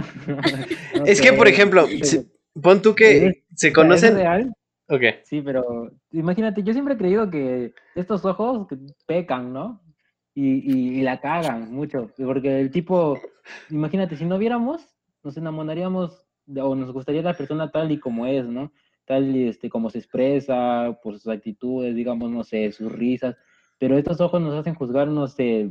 es 1.06 1.20
que, 1.20 1.32
por 1.32 1.48
ejemplo, 1.48 1.86
pon 2.60 2.82
tú 2.82 2.94
que 2.94 3.44
se 3.54 3.72
conocen. 3.72 4.16
real? 4.16 4.52
Ok. 4.88 5.02
Sí, 5.22 5.40
pero 5.42 5.90
imagínate, 6.12 6.62
yo 6.62 6.72
siempre 6.72 6.94
he 6.94 6.98
creído 6.98 7.30
que 7.30 7.72
estos 7.94 8.24
ojos 8.24 8.66
pecan, 9.06 9.52
¿no? 9.52 9.80
Y, 10.34 10.98
y, 10.98 11.02
la 11.02 11.20
cagan 11.20 11.72
mucho. 11.72 12.10
Porque 12.16 12.60
el 12.60 12.70
tipo, 12.72 13.20
imagínate, 13.70 14.16
si 14.16 14.24
no 14.24 14.36
viéramos, 14.36 14.82
nos 15.22 15.36
enamoraríamos 15.36 16.23
o 16.60 16.74
nos 16.74 16.92
gustaría 16.92 17.22
la 17.22 17.34
persona 17.34 17.70
tal 17.70 17.92
y 17.92 17.98
como 17.98 18.26
es, 18.26 18.46
¿no? 18.46 18.72
tal 19.06 19.34
este, 19.36 19.68
como 19.68 19.90
se 19.90 19.98
expresa, 19.98 20.98
por 21.02 21.18
sus 21.18 21.28
actitudes, 21.28 21.94
digamos, 21.94 22.30
no 22.30 22.44
sé, 22.44 22.72
sus 22.72 22.90
risas, 22.90 23.36
pero 23.78 23.98
estos 23.98 24.20
ojos 24.20 24.40
nos 24.40 24.54
hacen 24.54 24.74
juzgar, 24.74 25.08
no 25.08 25.28
sé, 25.28 25.70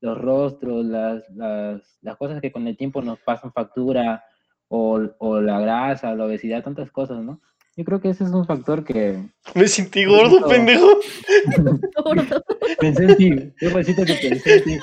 los 0.00 0.18
rostros, 0.18 0.84
las, 0.86 1.22
las, 1.30 1.98
las, 2.00 2.16
cosas 2.16 2.40
que 2.40 2.50
con 2.52 2.66
el 2.66 2.76
tiempo 2.76 3.02
nos 3.02 3.18
pasan 3.20 3.52
factura, 3.52 4.24
o, 4.68 5.00
o, 5.18 5.40
la 5.40 5.60
grasa, 5.60 6.14
la 6.14 6.26
obesidad, 6.26 6.62
tantas 6.62 6.92
cosas, 6.92 7.22
¿no? 7.22 7.40
Yo 7.76 7.84
creo 7.84 8.00
que 8.00 8.10
ese 8.10 8.24
es 8.24 8.30
un 8.30 8.46
factor 8.46 8.84
que... 8.84 9.18
Me 9.54 9.66
sentí 9.66 10.04
gordo, 10.04 10.46
pendejo. 10.46 10.86
gordo. 12.04 12.44
pensé 12.78 13.04
en 13.04 13.16
ti, 13.16 13.52
yo 13.60 13.70
recito 13.70 14.04
que 14.04 14.14
pensé 14.14 14.56
en 14.56 14.64
ti. 14.64 14.78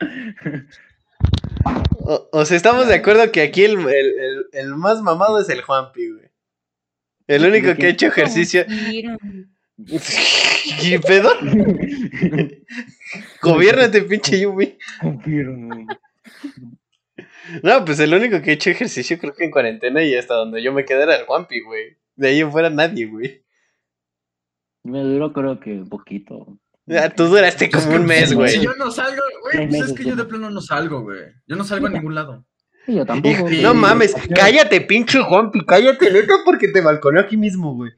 O, 2.10 2.46
sea, 2.46 2.56
estamos 2.56 2.88
de 2.88 2.94
acuerdo 2.94 3.30
que 3.30 3.42
aquí 3.42 3.64
el, 3.64 3.86
el, 3.86 4.46
el, 4.52 4.74
más 4.76 5.02
mamado 5.02 5.38
es 5.40 5.50
el 5.50 5.60
Juanpi, 5.60 6.08
güey. 6.08 6.30
El 7.26 7.44
único 7.44 7.74
que 7.74 7.84
ha 7.84 7.90
hecho 7.90 8.06
ejercicio. 8.06 8.64
¿Qué 10.80 11.00
pedo? 11.06 11.30
Gobiernate, 13.42 14.00
pinche 14.02 14.40
Yumi. 14.40 14.78
No, 17.62 17.84
pues 17.84 18.00
el 18.00 18.14
único 18.14 18.40
que 18.40 18.52
ha 18.52 18.54
hecho 18.54 18.70
ejercicio 18.70 19.18
creo 19.18 19.34
que 19.34 19.44
en 19.44 19.50
cuarentena 19.50 20.02
y 20.02 20.14
hasta 20.14 20.32
donde 20.32 20.62
yo 20.62 20.72
me 20.72 20.86
quedé 20.86 21.02
era 21.02 21.16
el 21.16 21.26
Juanpi, 21.26 21.60
güey. 21.60 21.98
De 22.16 22.28
ahí 22.28 22.40
en 22.40 22.50
fuera 22.50 22.70
nadie, 22.70 23.04
güey. 23.04 23.44
Me 24.82 25.02
duró 25.02 25.34
creo 25.34 25.60
que 25.60 25.72
un 25.72 25.90
poquito. 25.90 26.58
Ya, 26.88 27.10
tú 27.10 27.26
duraste 27.26 27.70
como 27.70 27.96
un 27.96 28.06
mes, 28.06 28.32
güey. 28.32 28.50
Si 28.50 28.60
yo 28.62 28.72
no 28.74 28.90
salgo, 28.90 29.22
güey, 29.42 29.68
pues 29.68 29.82
es 29.82 29.92
que 29.92 30.04
yo 30.04 30.16
de 30.16 30.24
plano 30.24 30.50
no 30.50 30.60
salgo, 30.60 31.02
güey. 31.02 31.20
Yo 31.46 31.56
no 31.56 31.64
salgo 31.64 31.86
a 31.86 31.90
ningún 31.90 32.14
lado. 32.14 32.46
Yo 32.86 33.04
tampoco. 33.04 33.50
no 33.50 33.74
mames, 33.74 34.14
cállate, 34.34 34.80
pinche 34.80 35.20
Juanpi, 35.20 35.64
cállate, 35.66 36.10
neta, 36.10 36.32
porque 36.44 36.68
te 36.68 36.80
balconeo 36.80 37.20
aquí 37.20 37.36
mismo, 37.36 37.74
güey. 37.74 37.92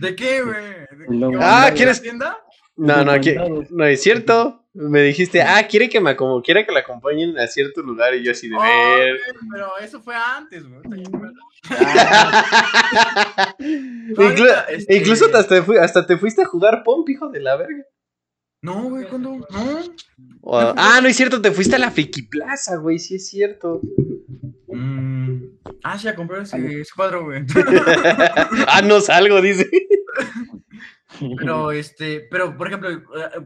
¿De 0.00 0.14
qué, 0.14 0.42
güey? 0.42 1.34
Ah, 1.40 1.72
¿quieres? 1.74 2.00
tienda? 2.00 2.38
No, 2.76 3.04
no, 3.04 3.10
aquí, 3.10 3.34
no 3.70 3.84
es 3.84 4.00
cierto. 4.00 4.59
Me 4.72 5.02
dijiste, 5.02 5.42
ah, 5.42 5.66
quiere 5.68 5.88
que 5.88 6.00
me 6.00 6.14
como 6.14 6.40
quiere 6.42 6.64
que 6.64 6.70
la 6.70 6.78
acompañen 6.80 7.36
a 7.38 7.48
cierto 7.48 7.82
lugar 7.82 8.14
y 8.14 8.22
yo 8.22 8.30
así 8.30 8.48
de 8.48 8.56
oh, 8.56 8.60
ver. 8.60 9.18
pero 9.52 9.76
eso 9.78 10.00
fue 10.00 10.14
antes, 10.14 10.62
güey. 10.68 11.02
Este 14.70 14.96
incluso 14.96 15.26
hasta, 15.34 15.64
hasta, 15.82 16.06
te 16.06 16.16
fuiste 16.16 16.42
a 16.42 16.46
jugar 16.46 16.82
pomp, 16.84 17.08
hijo 17.08 17.28
de 17.28 17.40
la 17.40 17.56
verga. 17.56 17.84
No, 18.62 18.90
güey, 18.90 19.06
¿cuándo? 19.06 19.46
No. 19.50 20.74
ah, 20.76 21.00
no 21.02 21.08
es 21.08 21.16
cierto, 21.16 21.40
te 21.40 21.50
fuiste 21.50 21.76
a 21.76 21.78
la 21.78 21.90
Fiki 21.90 22.22
Plaza, 22.22 22.76
güey, 22.76 22.98
sí 22.98 23.16
es 23.16 23.28
cierto. 23.28 23.80
Mm. 24.68 25.44
Ah, 25.82 25.98
sí, 25.98 26.08
a 26.08 26.14
comprar 26.14 26.42
ese, 26.42 26.80
ese 26.80 26.92
cuadro, 26.94 27.24
güey. 27.24 27.44
ah, 28.68 28.82
no 28.82 29.00
salgo, 29.00 29.40
dice. 29.40 29.68
Pero, 31.36 31.72
este, 31.72 32.28
pero, 32.30 32.56
por 32.56 32.68
ejemplo, 32.68 32.90
eh, 32.90 33.02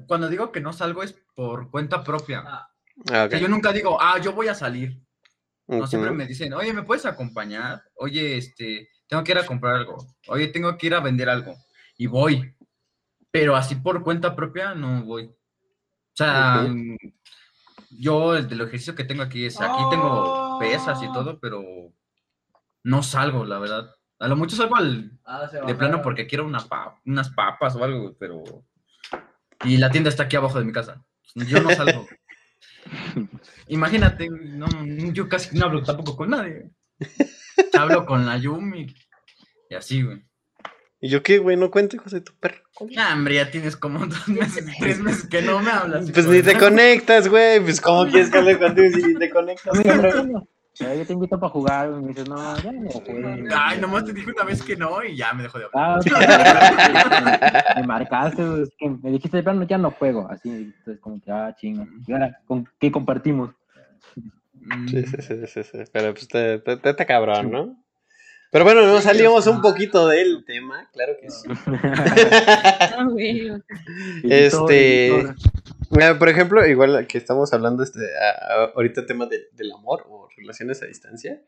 cuando 0.07 0.29
digo 0.29 0.53
que 0.53 0.61
no 0.61 0.73
salgo 0.73 1.03
es 1.03 1.15
por 1.35 1.71
cuenta 1.71 2.05
propia. 2.05 2.45
Ah, 3.11 3.29
yo 3.29 3.49
nunca 3.49 3.73
digo, 3.73 3.99
ah, 4.01 4.19
yo 4.21 4.33
voy 4.33 4.49
a 4.49 4.55
salir. 4.55 5.01
No, 5.67 5.87
siempre 5.87 6.11
me 6.11 6.27
dicen, 6.27 6.53
oye, 6.53 6.73
¿me 6.73 6.83
puedes 6.83 7.07
acompañar? 7.07 7.83
Oye, 7.95 8.37
este, 8.37 8.91
tengo 9.07 9.25
que 9.25 9.33
ir 9.33 9.39
a 9.39 9.47
comprar 9.47 9.77
algo. 9.77 10.07
Oye, 10.29 10.49
tengo 10.49 10.77
que 10.77 10.89
ir 10.89 10.95
a 10.95 11.01
vender 11.01 11.29
algo. 11.29 11.55
Y 11.97 12.07
voy. 12.07 12.55
Pero 13.31 13.57
así 13.57 13.75
por 13.77 14.03
cuenta 14.03 14.37
propia 14.37 14.75
no 14.75 15.05
voy. 15.05 15.25
O 15.25 16.17
sea, 16.17 16.69
yo 17.91 18.37
el 18.37 18.49
del 18.49 18.61
ejercicio 18.61 18.95
que 18.95 19.05
tengo 19.05 19.23
aquí 19.23 19.47
es, 19.47 19.61
aquí 19.61 19.83
tengo 19.91 20.59
pesas 20.61 21.03
y 21.03 21.13
todo, 21.13 21.41
pero 21.41 21.63
no 22.85 23.03
salgo, 23.03 23.45
la 23.45 23.59
verdad. 23.59 23.91
A 24.19 24.29
lo 24.29 24.37
mucho 24.37 24.57
salgo 24.57 24.77
al, 24.77 25.11
ah, 25.25 25.49
de 25.67 25.75
plano 25.75 26.01
porque 26.03 26.27
quiero 26.27 26.47
una 26.47 26.65
unas 27.05 27.31
papas 27.31 27.75
o 27.77 27.85
algo, 27.85 28.17
pero... 28.19 28.65
Y 29.65 29.79
la 29.79 29.91
tienda 29.91 30.11
está 30.11 30.25
aquí 30.25 30.37
abajo 30.37 30.59
de 30.59 30.65
mi 30.65 30.73
casa. 30.73 31.05
Yo 31.35 31.61
no 31.61 31.71
salgo. 31.71 32.07
Imagínate, 33.69 34.29
no, 34.31 34.67
yo 35.13 35.29
casi 35.29 35.57
no 35.57 35.67
hablo 35.67 35.83
tampoco 35.83 36.17
con 36.17 36.31
nadie. 36.31 36.71
Hablo 37.73 38.07
con 38.07 38.27
la 38.27 38.37
Yumi 38.37 38.87
y 39.71 39.75
así, 39.75 40.03
güey. 40.03 40.25
¿Y 41.01 41.09
yo 41.09 41.23
qué, 41.23 41.39
güey? 41.39 41.57
No 41.57 41.71
cuento, 41.71 41.97
hijo 41.97 42.09
de 42.09 42.21
tu 42.21 42.33
perro. 42.35 42.63
Ah, 42.97 43.13
hombre, 43.13 43.35
ya 43.35 43.51
tienes 43.51 43.77
como 43.77 44.07
dos 44.07 44.29
meses, 44.29 44.65
tres 44.79 45.01
meses 45.01 45.27
que 45.29 45.43
no 45.43 45.61
me 45.61 45.71
hablas. 45.71 46.11
Pues 46.11 46.27
ni 46.27 46.43
te 46.43 46.57
conectas, 46.57 47.29
güey. 47.29 47.61
Pues, 47.61 47.81
¿cómo 47.81 48.11
quieres 48.11 48.31
que 48.31 48.39
hable 48.39 48.59
contigo 48.59 48.89
si 48.97 49.03
ni 49.03 49.15
te 49.19 49.31
conectas? 49.31 49.79
Yo 50.75 51.07
te 51.07 51.13
invito 51.13 51.39
para 51.39 51.51
jugar, 51.51 51.91
y 51.91 52.03
me 52.03 52.09
dices, 52.09 52.29
no, 52.29 52.57
ya 52.59 52.73
no 52.73 52.91
juego. 52.91 53.29
Ay, 53.55 53.81
nomás 53.81 54.05
te 54.05 54.13
dije 54.13 54.31
una 54.31 54.45
vez 54.45 54.63
que 54.63 54.77
no 54.77 55.05
y 55.05 55.17
ya 55.17 55.33
me 55.33 55.45
dejó 55.45 55.59
de 55.59 55.67
hablar. 55.67 56.01
Ah, 56.05 57.75
me 57.81 57.87
marcaste, 57.87 58.43
es 58.63 58.71
que 58.77 58.91
me 58.91 59.11
dijiste 59.11 59.37
de 59.37 59.43
plano, 59.43 59.63
ya 59.65 59.79
no 59.79 59.93
juego. 59.93 60.29
Así, 60.29 60.51
entonces 60.51 61.01
como 61.01 61.21
que, 61.21 61.31
ah, 61.31 61.55
chingo. 61.57 61.87
¿Y 62.07 62.13
ahora 62.13 62.41
con 62.47 62.69
qué 62.81 62.91
compartimos? 62.91 63.51
Sí, 64.89 65.05
sí, 65.07 65.17
sí, 65.21 65.47
sí, 65.47 65.63
sí. 65.63 65.79
Pero 65.93 66.15
pues 66.15 66.27
te, 66.27 66.59
te, 66.59 66.95
te, 66.95 67.07
cabrón, 67.07 67.51
¿no? 67.51 67.77
Pero 68.51 68.65
bueno, 68.65 68.87
nos 68.87 69.05
salimos 69.05 69.47
un 69.47 69.61
poquito 69.61 70.09
del 70.09 70.45
tema, 70.45 70.89
claro 70.93 71.13
que 71.21 71.31
sí. 71.31 71.49
Ah, 72.97 73.09
por 76.19 76.29
ejemplo, 76.29 76.67
igual 76.67 77.07
que 77.07 77.19
estamos 77.19 77.53
hablando 77.53 77.83
este, 77.83 78.01
ahorita 78.75 79.07
tema 79.07 79.27
del 79.27 79.73
amor 79.73 80.07
o 80.09 80.29
relaciones 80.37 80.83
a 80.83 80.87
distancia, 80.87 81.41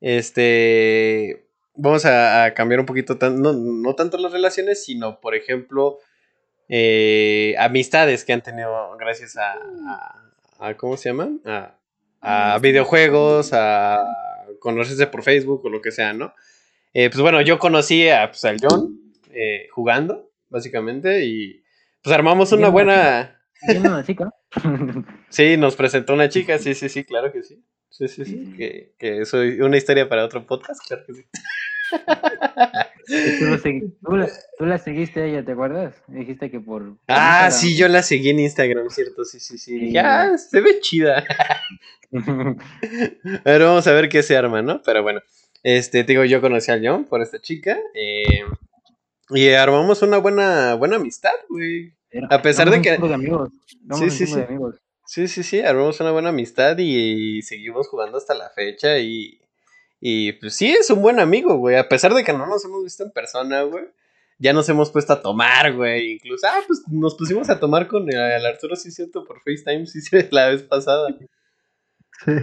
este, 0.00 1.46
vamos 1.74 2.04
a, 2.04 2.52
cambiar 2.54 2.80
un 2.80 2.86
poquito, 2.86 3.16
no, 3.30 3.94
tanto 3.94 4.18
las 4.18 4.32
relaciones, 4.32 4.84
sino, 4.84 5.20
por 5.20 5.34
ejemplo, 5.34 5.98
eh, 6.68 7.54
amistades 7.58 8.24
que 8.24 8.32
han 8.32 8.42
tenido 8.42 8.96
gracias 8.98 9.36
a, 9.36 10.74
¿cómo 10.76 10.96
se 10.96 11.10
llama? 11.10 11.30
A, 12.20 12.58
videojuegos, 12.60 13.52
a 13.52 14.04
conocerse 14.60 15.06
por 15.06 15.22
Facebook 15.22 15.64
o 15.64 15.70
lo 15.70 15.80
que 15.80 15.92
sea, 15.92 16.12
¿no? 16.12 16.34
Eh, 16.94 17.10
pues 17.10 17.20
bueno, 17.20 17.40
yo 17.42 17.58
conocí 17.58 18.08
a, 18.08 18.28
pues, 18.30 18.44
al 18.44 18.58
John 18.60 18.98
eh, 19.30 19.68
jugando, 19.72 20.30
básicamente, 20.48 21.24
y 21.24 21.62
pues 22.02 22.14
armamos 22.14 22.52
una 22.52 22.68
buena 22.68 23.37
una 23.62 24.04
chica? 24.04 24.30
sí, 25.28 25.56
nos 25.56 25.76
presentó 25.76 26.14
una 26.14 26.28
chica, 26.28 26.58
sí, 26.58 26.74
sí, 26.74 26.88
sí, 26.88 27.04
claro 27.04 27.32
que 27.32 27.42
sí. 27.42 27.64
Sí, 27.90 28.06
sí, 28.06 28.24
sí, 28.24 28.54
que, 28.56 28.94
que 28.98 29.24
soy 29.24 29.60
una 29.60 29.76
historia 29.76 30.08
para 30.08 30.24
otro 30.24 30.46
podcast, 30.46 30.80
claro 30.86 31.04
que 31.06 31.14
sí. 31.14 31.24
¿Tú, 34.58 34.66
la, 34.66 34.78
seguiste 34.78 35.22
a 35.22 35.24
ella, 35.24 35.44
¿te 35.44 35.52
acuerdas? 35.52 35.94
Dijiste 36.06 36.50
que 36.50 36.60
por... 36.60 36.98
Ah, 37.08 37.50
sí, 37.50 37.76
yo 37.76 37.88
la 37.88 38.02
seguí 38.02 38.30
en 38.30 38.40
Instagram, 38.40 38.90
cierto, 38.90 39.24
sí, 39.24 39.40
sí, 39.40 39.56
sí. 39.58 39.90
Ya, 39.90 40.22
ah, 40.22 40.38
se 40.38 40.60
ve 40.60 40.80
chida. 40.80 41.24
a 42.12 43.42
ver, 43.44 43.62
vamos 43.62 43.86
a 43.86 43.92
ver 43.92 44.08
qué 44.08 44.22
se 44.22 44.36
arma, 44.36 44.60
¿no? 44.60 44.82
Pero 44.82 45.02
bueno, 45.02 45.22
este, 45.62 46.04
digo, 46.04 46.24
yo 46.24 46.40
conocí 46.40 46.70
a 46.70 46.80
John 46.82 47.04
por 47.06 47.22
esta 47.22 47.40
chica. 47.40 47.78
Eh, 47.94 48.44
y 49.30 49.48
armamos 49.50 50.02
una 50.02 50.18
buena, 50.18 50.74
buena 50.74 50.96
amistad, 50.96 51.32
güey 51.48 51.97
a 52.30 52.42
pesar 52.42 52.70
de 52.70 52.82
que. 52.82 52.98
sí, 53.94 54.10
sí, 54.10 54.26
sí. 54.26 54.40
Sí, 55.06 55.26
sí, 55.26 55.42
sí, 55.42 55.60
armamos 55.60 55.98
una 56.00 56.10
buena 56.10 56.28
amistad 56.28 56.76
y, 56.78 57.40
seguimos 57.40 57.88
jugando 57.88 58.18
hasta 58.18 58.34
la 58.34 58.50
fecha 58.50 58.98
y, 58.98 59.40
Y 60.00 60.32
pues 60.32 60.54
sí, 60.54 60.70
es 60.70 60.90
un 60.90 61.00
buen 61.00 61.18
amigo, 61.18 61.56
güey. 61.56 61.76
A 61.76 61.88
pesar 61.88 62.12
de 62.12 62.24
que 62.24 62.32
no 62.34 62.46
nos 62.46 62.64
hemos 62.64 62.84
visto 62.84 63.04
en 63.04 63.10
persona, 63.10 63.62
güey. 63.62 63.86
Ya 64.38 64.52
nos 64.52 64.68
hemos 64.68 64.90
puesto 64.90 65.14
a 65.14 65.22
tomar, 65.22 65.72
güey. 65.74 66.12
Incluso, 66.12 66.46
ah, 66.46 66.60
pues 66.66 66.82
nos 66.88 67.14
pusimos 67.16 67.48
a 67.48 67.58
tomar 67.58 67.88
con 67.88 68.08
el, 68.12 68.46
Arturo, 68.46 68.76
sí, 68.76 68.90
cierto, 68.90 69.24
por 69.24 69.40
FaceTime, 69.40 69.86
sí, 69.86 70.00
sí, 70.02 70.16
la 70.30 70.48
vez 70.50 70.62
pasada. 70.62 71.08
Sí. 72.24 72.42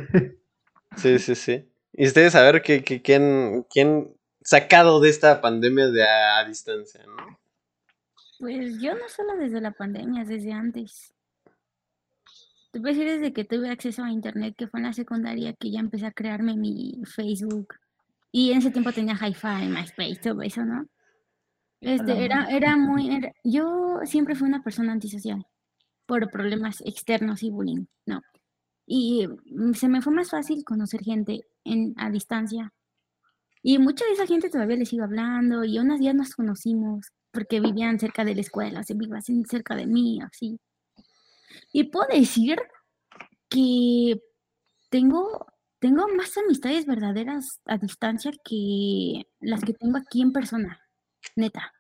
Sí, 0.98 1.20
sí, 1.20 1.36
sí. 1.36 1.70
Y 1.94 2.08
ustedes 2.08 2.36
a 2.36 2.42
ver 2.42 2.62
qué, 2.62 2.84
quién, 2.84 3.66
quién 3.70 4.16
sacado 4.44 5.00
de 5.00 5.10
esta 5.10 5.42
pandemia 5.42 5.88
de 5.88 6.04
a, 6.04 6.44
distancia, 6.46 7.04
¿no? 7.06 7.40
Pues 8.40 8.80
yo 8.82 8.94
no 8.94 9.08
solo 9.08 9.38
desde 9.38 9.62
la 9.62 9.72
pandemia, 9.72 10.26
desde 10.26 10.52
antes. 10.52 11.14
Te 12.72 12.82
puedo 12.82 12.94
decir 12.94 13.10
desde 13.10 13.34
que 13.34 13.46
tuve 13.46 13.70
acceso 13.70 14.04
a 14.04 14.12
internet, 14.12 14.56
que 14.58 14.68
fue 14.68 14.82
en 14.82 14.88
la 14.88 14.94
secundaria, 14.94 15.54
que 15.54 15.72
ya 15.72 15.80
empecé 15.80 16.06
a 16.08 16.12
crearme 16.12 16.58
mi 16.58 17.02
Facebook. 17.06 17.76
Y 18.32 18.52
en 18.52 18.58
ese 18.58 18.72
tiempo 18.72 18.92
tenía 18.92 19.16
Hi-Fi, 19.16 19.70
MySpace, 19.70 20.20
todo 20.22 20.42
eso, 20.42 20.66
¿no? 20.66 20.86
Este, 21.80 22.26
era, 22.26 22.48
era 22.50 22.76
muy. 22.76 23.22
yo 23.44 24.00
siempre 24.04 24.36
fui 24.36 24.48
una 24.48 24.64
persona 24.64 24.92
antisocial 24.92 25.46
por 26.06 26.30
problemas 26.32 26.82
externos 26.82 27.44
y 27.44 27.50
bullying, 27.50 27.86
¿no? 28.06 28.22
Y 28.86 29.28
se 29.74 29.88
me 29.88 30.02
fue 30.02 30.14
más 30.14 30.30
fácil 30.30 30.64
conocer 30.64 31.02
gente 31.02 31.48
en, 31.64 31.94
a 31.98 32.10
distancia. 32.10 32.74
Y 33.64 33.80
mucha 33.80 34.06
de 34.06 34.12
esa 34.12 34.28
gente 34.28 34.50
todavía 34.50 34.78
les 34.78 34.90
sigo 34.90 35.04
hablando 35.04 35.64
y 35.64 35.80
unas 35.80 36.00
días 36.00 36.14
nos 36.14 36.36
conocimos 36.36 37.08
porque 37.36 37.60
vivían 37.60 38.00
cerca 38.00 38.24
de 38.24 38.34
la 38.34 38.42
escuela, 38.42 38.82
se 38.84 38.94
vivían 38.94 39.22
cerca 39.46 39.76
de 39.76 39.86
mí, 39.86 40.20
así. 40.22 40.58
Y 41.72 41.84
puedo 41.84 42.08
decir 42.08 42.58
que 43.50 44.20
tengo, 44.90 45.46
tengo 45.80 46.08
más 46.16 46.38
amistades 46.38 46.86
verdaderas 46.86 47.60
a 47.66 47.78
distancia 47.78 48.32
que 48.44 49.28
las 49.42 49.62
que 49.62 49.74
tengo 49.74 49.98
aquí 49.98 50.22
en 50.22 50.32
persona, 50.32 50.80
neta. 51.36 51.74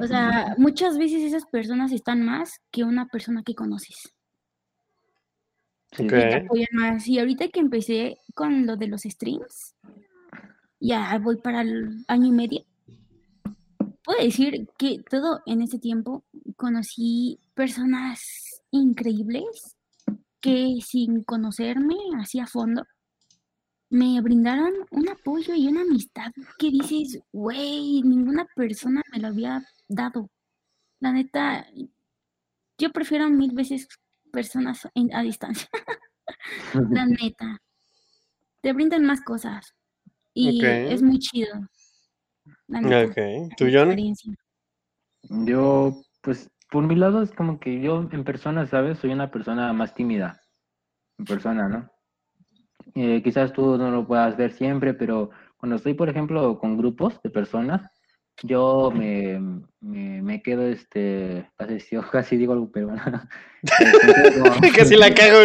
O 0.00 0.06
sea, 0.06 0.54
muchas 0.58 0.98
veces 0.98 1.22
esas 1.22 1.46
personas 1.46 1.92
están 1.92 2.22
más 2.22 2.60
que 2.72 2.82
una 2.82 3.06
persona 3.06 3.42
que 3.44 3.54
conoces. 3.54 4.12
Y 5.96 6.12
apoyan 6.12 6.68
más. 6.72 7.06
Y 7.06 7.20
ahorita 7.20 7.48
que 7.48 7.60
empecé 7.60 8.18
con 8.34 8.66
lo 8.66 8.76
de 8.76 8.88
los 8.88 9.02
streams, 9.02 9.76
ya 10.80 11.16
voy 11.18 11.36
para 11.36 11.60
el 11.60 12.04
año 12.08 12.26
y 12.26 12.32
medio. 12.32 12.64
Puedo 14.04 14.22
decir 14.22 14.68
que 14.78 15.02
todo 15.08 15.40
en 15.46 15.62
ese 15.62 15.78
tiempo 15.78 16.24
conocí 16.56 17.40
personas 17.54 18.62
increíbles 18.70 19.76
que 20.40 20.76
sin 20.84 21.24
conocerme 21.24 21.96
así 22.18 22.38
a 22.38 22.46
fondo, 22.46 22.84
me 23.88 24.20
brindaron 24.20 24.72
un 24.90 25.08
apoyo 25.08 25.54
y 25.54 25.68
una 25.68 25.82
amistad 25.82 26.32
que 26.58 26.70
dices, 26.70 27.20
güey, 27.32 28.02
ninguna 28.02 28.46
persona 28.54 29.02
me 29.10 29.20
lo 29.20 29.28
había 29.28 29.64
dado. 29.88 30.30
La 31.00 31.12
neta, 31.12 31.66
yo 32.76 32.90
prefiero 32.92 33.30
mil 33.30 33.52
veces 33.52 33.88
personas 34.30 34.86
a 35.12 35.22
distancia. 35.22 35.68
La 36.90 37.06
neta. 37.06 37.58
Te 38.60 38.72
brindan 38.72 39.04
más 39.04 39.20
cosas. 39.22 39.74
Y 40.32 40.64
es 40.64 41.00
muy 41.02 41.18
chido. 41.20 41.68
Neta. 42.80 43.24
¿Tú, 43.56 43.66
John? 43.72 43.96
Yo, 45.46 46.02
pues, 46.22 46.50
por 46.70 46.84
mi 46.84 46.96
lado 46.96 47.22
es 47.22 47.32
como 47.32 47.60
que 47.60 47.80
yo 47.80 48.08
en 48.10 48.24
persona, 48.24 48.66
¿sabes? 48.66 48.98
Soy 48.98 49.12
una 49.12 49.30
persona 49.30 49.72
más 49.72 49.94
tímida. 49.94 50.40
En 51.18 51.24
persona, 51.24 51.68
¿no? 51.68 51.90
Eh, 52.94 53.22
quizás 53.22 53.52
tú 53.52 53.76
no 53.78 53.90
lo 53.90 54.06
puedas 54.06 54.36
ver 54.36 54.52
siempre, 54.52 54.94
pero 54.94 55.30
cuando 55.56 55.76
estoy, 55.76 55.94
por 55.94 56.08
ejemplo, 56.08 56.58
con 56.58 56.76
grupos 56.76 57.20
de 57.22 57.30
personas, 57.30 57.90
yo 58.42 58.90
me, 58.90 59.40
me, 59.80 60.42
quedo, 60.42 60.62
este, 60.62 61.48
casi, 61.56 61.96
casi 62.12 62.36
digo 62.36 62.52
algo 62.52 62.70
pero 62.70 62.90
casi 64.76 64.96
la 64.96 65.14
cago. 65.14 65.40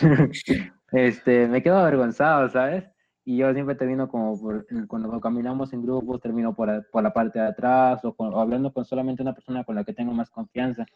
este, 0.92 1.48
me 1.48 1.62
quedo 1.62 1.78
avergonzado, 1.78 2.48
¿sabes? 2.50 2.84
Y 3.28 3.38
yo 3.38 3.52
siempre 3.52 3.74
termino 3.74 4.08
como, 4.08 4.40
por, 4.40 4.64
cuando 4.86 5.20
caminamos 5.20 5.72
en 5.72 5.82
grupos, 5.82 6.20
termino 6.20 6.54
por, 6.54 6.88
por 6.90 7.02
la 7.02 7.12
parte 7.12 7.40
de 7.40 7.48
atrás 7.48 8.00
o, 8.04 8.14
hablando 8.38 8.72
con 8.72 8.84
solamente 8.84 9.20
una 9.20 9.34
persona 9.34 9.64
con 9.64 9.74
la 9.74 9.82
que 9.82 9.92
tengo 9.92 10.12
más 10.12 10.30
confianza. 10.30 10.86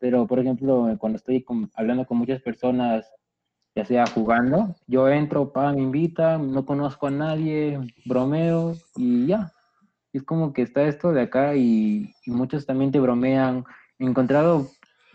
Pero, 0.00 0.26
por 0.26 0.40
ejemplo, 0.40 0.96
cuando 0.98 1.18
estoy 1.18 1.46
hablando 1.74 2.04
con 2.04 2.18
muchas 2.18 2.42
personas, 2.42 3.08
ya 3.76 3.84
sea 3.84 4.06
jugando, 4.08 4.74
yo 4.88 5.08
entro, 5.08 5.52
pa, 5.52 5.72
me 5.72 5.80
invita, 5.80 6.36
no 6.36 6.66
conozco 6.66 7.06
a 7.06 7.12
nadie, 7.12 7.78
bromeo 8.04 8.74
y 8.96 9.26
ya, 9.26 9.52
es 10.12 10.24
como 10.24 10.52
que 10.52 10.62
está 10.62 10.82
esto 10.82 11.12
de 11.12 11.22
acá 11.22 11.54
y, 11.54 12.12
muchos 12.26 12.66
también 12.66 12.90
te 12.90 12.98
bromean. 12.98 13.64
He 14.00 14.04
encontrado 14.04 14.68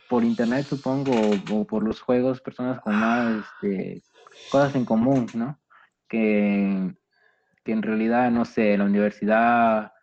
por 0.10 0.24
internet, 0.24 0.66
supongo, 0.66 1.12
o, 1.52 1.66
por 1.66 1.84
los 1.84 2.00
juegos, 2.00 2.40
personas 2.40 2.80
con 2.80 2.96
más 2.96 3.44
este, 3.44 4.02
cosas 4.50 4.76
en 4.76 4.86
común, 4.86 5.28
¿no? 5.34 5.58
Que, 6.14 6.94
que 7.64 7.72
en 7.72 7.82
realidad, 7.82 8.30
no 8.30 8.46
sé, 8.46 8.78
la 8.78 8.86
universidad 8.86 9.94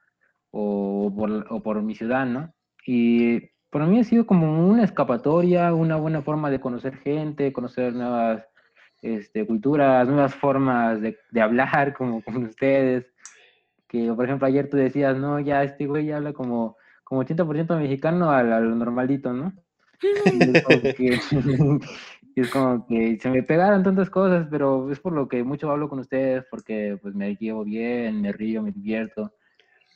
o 0.50 1.12
por, 1.16 1.46
o 1.48 1.62
por 1.62 1.82
mi 1.82 1.94
ciudad, 1.94 2.26
¿no? 2.26 2.52
Y 2.84 3.50
para 3.70 3.86
mí 3.86 4.00
ha 4.00 4.04
sido 4.04 4.26
como 4.26 4.68
una 4.68 4.82
escapatoria, 4.82 5.72
una 5.72 5.96
buena 5.96 6.22
forma 6.22 6.50
de 6.50 6.60
conocer 6.60 6.96
gente, 6.96 7.52
conocer 7.52 7.94
nuevas 7.94 8.44
este, 9.02 9.46
culturas, 9.46 10.08
nuevas 10.08 10.34
formas 10.34 11.00
de, 11.00 11.16
de 11.30 11.40
hablar 11.40 11.94
como 11.96 12.22
con 12.22 12.44
ustedes 12.44 13.06
que, 13.90 14.12
por 14.14 14.24
ejemplo, 14.24 14.46
ayer 14.46 14.70
tú 14.70 14.76
decías, 14.76 15.16
no, 15.16 15.40
ya 15.40 15.64
este 15.64 15.86
güey 15.86 16.12
habla 16.12 16.32
como, 16.32 16.76
como 17.02 17.24
80% 17.24 17.76
mexicano 17.76 18.30
a, 18.30 18.42
lo 18.42 18.74
normalito, 18.76 19.32
¿no? 19.32 19.52
Y 22.34 22.40
es, 22.42 22.50
como 22.50 22.86
que, 22.86 23.18
se 23.20 23.30
me 23.30 23.42
pegaron 23.42 23.82
tantas 23.82 24.08
cosas, 24.10 24.46
pero 24.50 24.90
es 24.90 25.00
por 25.00 25.12
lo 25.12 25.28
que 25.28 25.42
mucho 25.42 25.70
hablo 25.70 25.88
con 25.88 25.98
ustedes, 25.98 26.44
porque 26.50 26.98
pues 27.02 27.14
me 27.14 27.34
llevo 27.36 27.64
bien, 27.64 28.20
me 28.20 28.32
río, 28.32 28.62
me 28.62 28.72
divierto. 28.72 29.32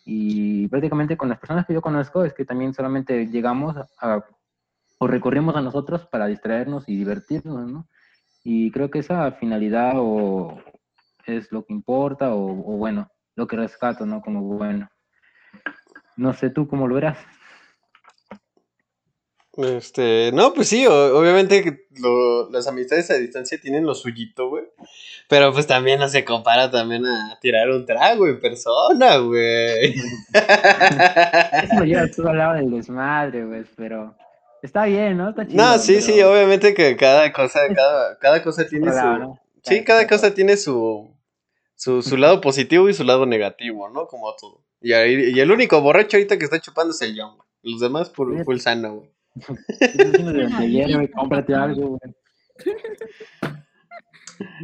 Y 0.05 0.69
prácticamente 0.69 1.17
con 1.17 1.29
las 1.29 1.39
personas 1.39 1.67
que 1.67 1.75
yo 1.75 1.81
conozco 1.81 2.25
es 2.25 2.35
que 2.35 2.45
también 2.45 2.75
solamente 2.75 3.27
llegamos 3.27 3.77
a, 3.99 4.25
o 4.99 5.07
recorrimos 5.07 5.57
a 5.57 5.63
nosotros 5.63 6.07
para 6.07 6.27
distraernos 6.27 6.89
y 6.89 6.97
divertirnos, 6.97 7.71
¿no? 7.71 7.89
Y 8.43 8.71
creo 8.71 8.91
que 8.91 8.99
esa 8.99 9.33
finalidad 9.33 9.95
o 9.97 10.61
es 11.27 11.51
lo 11.53 11.65
que 11.65 11.73
importa, 11.73 12.35
o, 12.35 12.45
o 12.45 12.77
bueno, 12.77 13.09
lo 13.37 13.47
que 13.47 13.57
rescato, 13.57 14.05
¿no? 14.05 14.21
Como 14.21 14.43
bueno. 14.43 14.89
No 16.17 16.33
sé 16.33 16.51
tú 16.51 16.69
cómo 16.69 16.87
lo 16.87 16.97
verás. 16.97 17.19
Este, 19.57 20.33
no, 20.33 20.53
pues 20.53 20.69
sí, 20.69 20.85
obviamente 20.87 21.87
las 22.51 22.67
amistades 22.67 23.11
a 23.11 23.15
distancia 23.15 23.61
tienen 23.61 23.87
lo 23.87 23.95
suyito, 23.95 24.49
güey. 24.49 24.65
Pero 25.29 25.53
pues 25.53 25.67
también 25.67 26.01
no 26.01 26.09
se 26.09 26.25
compara 26.25 26.71
también 26.71 27.07
a 27.07 27.39
tirar 27.41 27.71
un 27.71 27.87
trago 27.87 28.27
en 28.27 28.41
persona, 28.41 29.19
güey. 29.19 29.95
Eso 31.63 31.85
ya 31.85 32.11
tú 32.11 32.27
hablabas 32.27 32.61
del 32.61 32.71
desmadre, 32.73 33.45
güey, 33.45 33.65
pero 33.77 34.17
está 34.63 34.87
bien, 34.87 35.19
¿no? 35.19 35.31
Está 35.31 35.47
chido, 35.47 35.65
no, 35.65 35.79
sí, 35.79 36.01
sí, 36.03 36.21
obviamente 36.23 36.75
que 36.75 36.97
cada 36.97 37.33
cosa, 37.33 37.61
cada, 37.75 38.19
cada 38.19 38.43
cosa 38.43 38.67
tiene 38.67 38.91
su... 38.93 39.39
Sí, 39.63 39.83
cada 39.85 40.07
cosa 40.07 40.35
tiene 40.35 40.57
su, 40.59 41.11
su, 41.75 42.03
su 42.03 42.17
lado 42.19 42.41
positivo 42.41 42.89
y 42.89 42.95
su 42.95 43.05
lado 43.05 43.25
negativo, 43.25 43.89
¿no? 43.89 44.09
Como 44.09 44.35
todo. 44.35 44.63
Y, 44.83 44.93
y 44.93 45.41
el 45.41 45.51
único 45.51 45.81
borracho 45.81 46.19
ahorita 46.19 46.37
que 46.39 46.45
está 46.45 46.61
chupando 46.61 46.93
es 46.93 47.01
el 47.01 47.15
Young. 47.17 47.39
Los 47.63 47.81
demás 47.81 48.11
por 48.11 48.61
sano, 48.61 48.97
güey. 48.97 49.14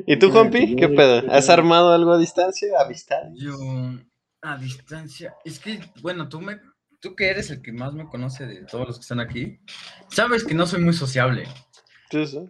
¿Y 0.06 0.18
tú, 0.18 0.30
Juanpi? 0.30 0.76
¿Qué 0.76 0.88
pedo? 0.88 1.30
¿Has 1.30 1.48
armado 1.48 1.92
algo 1.92 2.12
a 2.12 2.18
distancia? 2.18 2.68
¿Amistad? 2.80 3.22
Yo, 3.34 3.56
a 4.42 4.56
distancia. 4.56 5.34
Es 5.44 5.58
que, 5.58 5.80
bueno, 6.02 6.28
tú 6.28 6.40
me. 6.40 6.60
Tú 7.00 7.16
que 7.16 7.30
eres 7.30 7.50
el 7.50 7.62
que 7.62 7.72
más 7.72 7.94
me 7.94 8.06
conoce 8.06 8.46
de 8.46 8.64
todos 8.66 8.88
los 8.88 8.98
que 8.98 9.02
están 9.02 9.20
aquí, 9.20 9.58
sabes 10.10 10.44
que 10.44 10.52
no 10.52 10.66
soy 10.66 10.82
muy 10.82 10.92
sociable. 10.92 11.48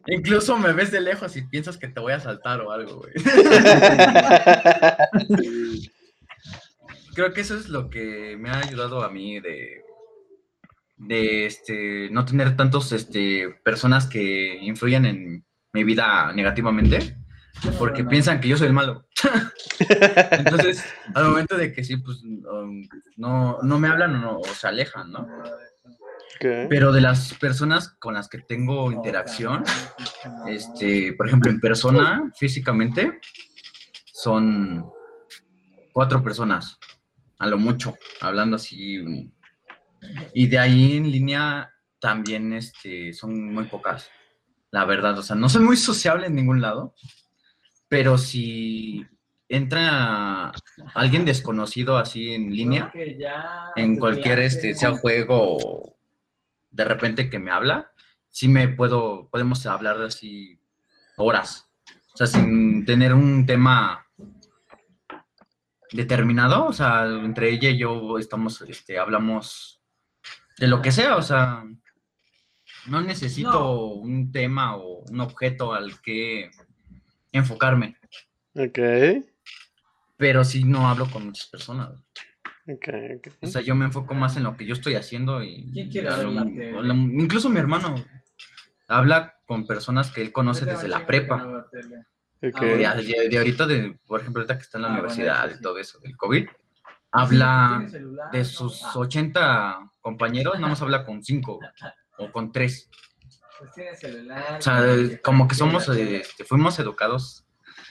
Incluso 0.09 0.57
me 0.57 0.73
ves 0.73 0.91
de 0.91 1.01
lejos 1.01 1.37
y 1.37 1.43
piensas 1.43 1.77
que 1.77 1.87
te 1.87 2.01
voy 2.01 2.14
a 2.14 2.21
saltar 2.21 2.61
o 2.62 2.73
algo, 2.73 2.97
güey. 2.97 3.12
Creo 7.14 7.33
que 7.33 7.43
eso 7.43 7.57
es 7.57 7.68
lo 7.68 7.91
que 7.91 8.37
me 8.39 8.51
ha 8.51 8.59
ayudado 8.59 9.05
a 9.05 9.11
mí 9.11 9.39
de, 9.39 9.85
de 11.01 11.46
este, 11.46 12.11
no 12.11 12.24
tener 12.24 12.57
tantos 12.57 12.92
este, 12.92 13.48
personas 13.64 14.07
que 14.07 14.59
influyan 14.62 15.07
en 15.07 15.44
mi 15.72 15.84
vida 15.84 16.32
negativamente, 16.34 17.16
porque 17.78 18.05
piensan 18.05 18.40
que 18.40 18.48
yo 18.48 18.57
soy 18.57 18.68
el 18.68 18.72
malo. 18.72 19.07
Entonces, 20.30 20.84
al 21.14 21.24
momento 21.24 21.57
de 21.57 21.72
que 21.72 21.84
sí, 21.84 21.96
pues 21.96 22.22
um, 22.22 22.86
no, 23.16 23.59
no 23.62 23.78
me 23.78 23.88
hablan 23.88 24.22
o, 24.24 24.38
o 24.38 24.44
se 24.44 24.68
alejan, 24.68 25.11
¿no? 25.11 25.26
Pero 26.40 26.90
de 26.90 27.03
las 27.03 27.34
personas 27.34 27.88
con 27.98 28.14
las 28.14 28.28
que 28.28 28.38
tengo 28.38 28.90
interacción, 28.92 29.62
este, 30.48 31.12
por 31.12 31.26
ejemplo, 31.26 31.51
en 31.51 31.61
persona, 31.61 32.30
físicamente, 32.34 33.20
son 34.07 34.90
cuatro 35.92 36.22
personas, 36.22 36.78
a 37.38 37.46
lo 37.46 37.59
mucho, 37.59 37.94
hablando 38.22 38.57
así. 38.57 39.30
Y 40.32 40.46
de 40.46 40.59
ahí 40.59 40.96
en 40.96 41.11
línea 41.11 41.72
también 41.98 42.53
este, 42.53 43.12
son 43.12 43.53
muy 43.53 43.64
pocas, 43.64 44.11
la 44.70 44.84
verdad. 44.84 45.18
O 45.18 45.22
sea, 45.22 45.36
no 45.36 45.48
soy 45.48 45.62
muy 45.62 45.76
sociable 45.76 46.26
en 46.26 46.34
ningún 46.34 46.61
lado, 46.61 46.94
pero 47.88 48.18
si 48.18 49.07
entra 49.48 50.53
alguien 50.94 51.24
desconocido 51.24 51.98
así 51.98 52.34
en 52.34 52.55
línea, 52.55 52.92
en 53.76 53.96
cualquier, 53.96 54.38
este, 54.38 54.74
sea 54.74 54.92
juego, 54.92 55.96
de 56.70 56.84
repente 56.84 57.28
que 57.28 57.38
me 57.38 57.51
habla, 57.51 57.90
sí 58.28 58.48
me 58.48 58.68
puedo, 58.68 59.28
podemos 59.28 59.66
hablar 59.66 60.01
así 60.03 60.59
horas. 61.16 61.68
O 62.14 62.16
sea, 62.16 62.26
sin 62.26 62.84
tener 62.84 63.12
un 63.12 63.44
tema 63.44 64.07
determinado, 65.92 66.66
o 66.66 66.72
sea, 66.72 67.07
entre 67.07 67.51
ella 67.51 67.70
y 67.70 67.78
yo 67.78 68.18
estamos, 68.18 68.62
este, 68.62 68.98
hablamos 68.98 69.80
de 70.61 70.68
lo 70.68 70.82
que 70.82 70.92
sea, 70.92 71.16
o 71.16 71.22
sea, 71.22 71.64
no 72.86 73.00
necesito 73.00 73.94
un 73.94 74.30
tema 74.30 74.76
o 74.76 75.04
un 75.11 75.20
objeto 75.20 75.72
al 75.72 76.00
que 76.02 76.50
enfocarme. 77.32 77.96
Ok. 78.54 78.78
Pero 80.18 80.44
sí 80.44 80.64
no 80.64 80.86
hablo 80.86 81.11
con 81.11 81.24
muchas 81.24 81.46
personas. 81.46 82.04
Ok, 82.68 82.88
ok. 83.16 83.28
O 83.40 83.46
sea, 83.46 83.62
yo 83.62 83.74
me 83.74 83.86
enfoco 83.86 84.14
más 84.14 84.36
en 84.36 84.42
lo 84.42 84.54
que 84.54 84.66
yo 84.66 84.74
estoy 84.74 84.96
haciendo 84.96 85.42
y... 85.42 85.72
incluso 85.74 87.48
mi 87.48 87.58
hermano 87.58 87.94
habla 88.86 89.38
con 89.46 89.66
personas 89.66 90.11
que 90.11 90.20
él 90.20 90.30
conoce 90.30 90.66
desde 90.66 90.88
la 90.88 91.06
prepa. 91.06 91.68
Okay. 92.36 92.78
De, 92.78 93.38
ahorita, 93.38 93.66
de, 93.66 93.98
por 94.06 94.20
ejemplo, 94.20 94.42
ahorita 94.42 94.58
que 94.58 94.62
está 94.62 94.76
en 94.76 94.82
la 94.82 94.88
ah, 94.88 94.92
universidad 94.92 95.50
y 95.58 95.61
todo 95.61 95.78
eso, 95.78 95.98
del 96.00 96.16
COVID, 96.18 96.48
habla 97.12 97.86
de 98.32 98.44
sus 98.44 98.84
80 98.94 99.90
compañeros, 100.00 100.54
nada 100.54 100.68
más 100.68 100.82
habla 100.82 101.04
con 101.04 101.22
5 101.22 101.61
o 102.18 102.32
con 102.32 102.52
3. 102.52 102.90
Pues 103.58 103.70
o 104.58 104.62
sea, 104.62 104.82
como 105.22 105.46
que 105.46 105.54
somos, 105.54 105.88
este, 105.88 106.44
fuimos 106.44 106.78
educados 106.78 107.44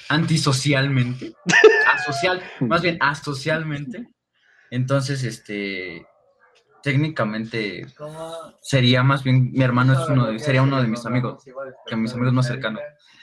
antisocialmente, 0.08 1.34
asocial, 1.94 2.42
más 2.62 2.82
bien 2.82 2.98
asocialmente. 3.00 4.08
Entonces, 4.72 5.24
este, 5.24 6.08
técnicamente 6.82 7.86
sería 8.62 9.04
más 9.04 9.24
bien, 9.24 9.52
mi 9.52 9.64
hermano 9.64 9.94
es 9.94 10.10
uno 10.10 10.28
de, 10.28 10.40
sería 10.40 10.64
uno 10.64 10.82
de 10.82 10.88
mis 10.88 11.06
amigos, 11.06 11.44
que 11.86 11.96
mis 11.96 12.14
amigos 12.14 12.34
más 12.34 12.48
cercanos. 12.48 12.82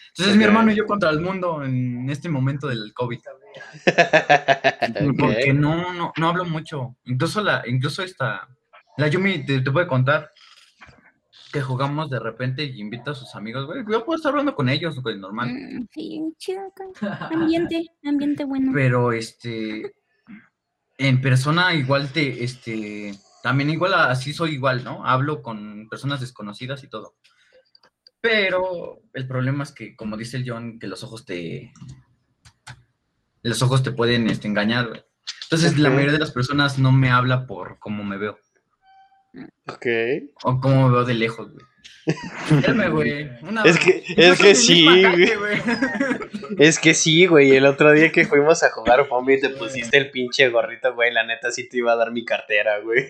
Entonces 0.09 0.33
es 0.33 0.39
mi 0.39 0.45
hermano 0.45 0.73
y 0.73 0.77
yo 0.77 0.87
contra 0.87 1.11
el 1.11 1.21
mundo 1.21 1.63
en 1.63 2.09
este 2.09 2.29
momento 2.29 2.69
del 2.69 2.95
COVID. 2.95 3.21
Porque 5.19 5.53
no, 5.53 5.93
no, 5.93 6.13
no 6.17 6.29
hablo 6.29 6.45
mucho. 6.45 6.97
Incluso 7.05 7.43
la, 7.43 7.63
incluso 7.67 8.03
esta, 8.03 8.49
la 8.97 9.09
Yumi 9.09 9.45
te, 9.45 9.61
te 9.61 9.71
puede 9.71 9.87
contar 9.87 10.33
que 11.53 11.63
jugamos 11.63 12.11
de 12.11 12.19
repente 12.19 12.65
y 12.65 12.81
invita 12.81 13.13
a 13.13 13.15
sus 13.15 13.35
amigos, 13.35 13.67
güey. 13.67 13.85
Yo 13.91 14.05
puedo 14.05 14.17
estar 14.17 14.31
hablando 14.31 14.55
con 14.55 14.69
ellos, 14.69 15.01
güey, 15.03 15.19
normal. 15.19 15.49
Mm, 15.51 15.87
sí, 15.91 16.35
chido 16.39 16.73
Ambiente, 17.33 17.87
ambiente 18.05 18.45
bueno. 18.45 18.73
Pero 18.75 19.13
este, 19.13 19.95
en 20.99 21.21
persona 21.21 21.75
igual 21.75 22.13
te, 22.13 22.45
este, 22.45 23.15
también 23.43 23.71
igual 23.71 23.95
así 23.95 24.33
soy 24.33 24.55
igual, 24.55 24.85
¿no? 24.85 25.07
Hablo 25.07 25.43
con 25.43 25.89
personas 25.89 26.21
desconocidas 26.21 26.83
y 26.85 26.89
todo. 26.89 27.15
Pero 28.21 29.03
el 29.15 29.27
problema 29.29 29.63
es 29.63 29.73
que, 29.73 29.95
como 29.95 30.17
dice 30.17 30.37
el 30.37 30.45
John, 30.51 30.79
que 30.79 30.89
los 30.89 31.05
ojos 31.05 31.25
te. 31.25 31.73
Los 33.47 33.63
ojos 33.63 33.83
te 33.83 33.93
pueden 33.93 34.29
este, 34.29 34.49
engañar, 34.49 35.05
Entonces, 35.45 35.79
la 35.79 35.89
mayoría 35.89 36.15
de 36.15 36.19
las 36.19 36.33
personas 36.33 36.79
no 36.79 36.91
me 36.91 37.11
habla 37.11 37.47
por 37.47 37.79
cómo 37.79 38.03
me 38.03 38.17
veo. 38.17 38.39
Ok. 39.69 39.87
O 40.43 40.61
cómo 40.61 40.89
me 40.89 40.95
veo 40.95 41.05
de 41.05 41.15
lejos, 41.15 41.53
güey. 41.53 41.65
güey. 42.91 43.31
es 43.65 43.79
que, 43.79 44.05
es 44.17 44.39
que 44.41 44.55
sí, 44.55 44.85
güey. 44.85 45.63
Es 46.59 46.79
que 46.79 46.95
sí, 46.95 47.27
güey. 47.27 47.55
El 47.55 47.67
otro 47.67 47.93
día 47.93 48.11
que 48.11 48.27
fuimos 48.27 48.63
a 48.63 48.71
jugar 48.71 49.07
Fombi 49.07 49.41
te 49.41 49.51
pusiste 49.51 49.97
el 49.97 50.11
pinche 50.11 50.49
gorrito, 50.49 50.95
güey. 50.95 51.13
La 51.13 51.25
neta 51.25 51.51
sí 51.51 51.69
te 51.69 51.79
iba 51.79 51.93
a 51.93 51.97
dar 51.97 52.13
mi 52.13 52.25
cartera, 52.25 52.81
güey. 52.81 53.09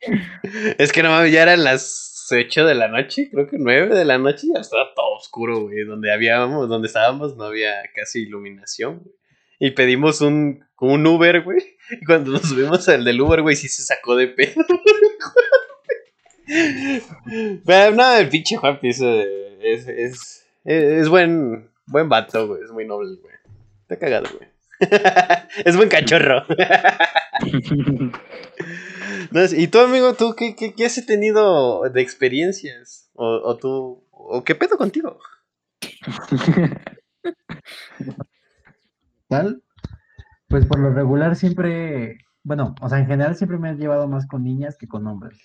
es 0.78 0.92
que 0.92 1.02
no 1.02 1.10
mames, 1.10 1.32
ya 1.32 1.42
eran 1.42 1.64
las 1.64 2.11
8 2.40 2.66
de 2.66 2.74
la 2.74 2.88
noche, 2.88 3.28
creo 3.30 3.46
que 3.46 3.58
9 3.58 3.94
de 3.94 4.04
la 4.04 4.18
noche, 4.18 4.48
ya 4.54 4.60
estaba 4.60 4.92
todo 4.94 5.14
oscuro, 5.16 5.62
güey. 5.62 5.84
Donde 5.84 6.12
habíamos, 6.12 6.68
donde 6.68 6.88
estábamos 6.88 7.36
no 7.36 7.44
había 7.44 7.82
casi 7.94 8.22
iluminación, 8.22 9.02
Y 9.58 9.70
pedimos 9.72 10.20
un, 10.20 10.64
un 10.80 11.06
Uber, 11.06 11.42
güey. 11.42 11.76
Y 11.90 12.04
cuando 12.04 12.32
nos 12.32 12.42
subimos 12.42 12.88
al 12.88 13.04
del 13.04 13.20
Uber, 13.20 13.42
güey, 13.42 13.56
sí 13.56 13.68
se 13.68 13.82
sacó 13.82 14.16
de 14.16 14.28
pedo. 14.28 14.64
Pero 17.64 17.94
no, 17.94 18.16
el 18.16 18.28
pinche 18.28 18.56
Juan 18.56 18.78
es, 18.82 19.00
es, 19.00 20.44
es, 20.64 21.08
buen, 21.08 21.70
buen 21.86 22.08
vato, 22.08 22.48
güey. 22.48 22.62
Es 22.62 22.70
muy 22.70 22.84
noble, 22.84 23.16
güey. 23.20 23.34
Está 23.82 23.98
cagado, 23.98 24.28
güey. 24.36 24.48
es 25.64 25.76
buen 25.76 25.88
cachorro. 25.88 26.44
y 29.56 29.68
tú, 29.68 29.78
amigo, 29.78 30.14
¿tú 30.14 30.34
qué, 30.36 30.54
qué, 30.54 30.84
has 30.84 31.06
tenido 31.06 31.82
de 31.88 32.00
experiencias? 32.00 33.10
¿O, 33.14 33.26
o 33.26 33.56
tú, 33.56 34.04
o 34.10 34.44
qué 34.44 34.54
pedo 34.54 34.76
contigo? 34.76 35.18
¿Tal? 39.28 39.62
Pues 40.48 40.66
por 40.66 40.78
lo 40.78 40.92
regular 40.92 41.36
siempre, 41.36 42.18
bueno, 42.42 42.74
o 42.80 42.88
sea, 42.88 42.98
en 42.98 43.06
general 43.06 43.36
siempre 43.36 43.58
me 43.58 43.70
has 43.70 43.78
llevado 43.78 44.06
más 44.08 44.26
con 44.26 44.44
niñas 44.44 44.76
que 44.76 44.88
con 44.88 45.06
hombres. 45.06 45.38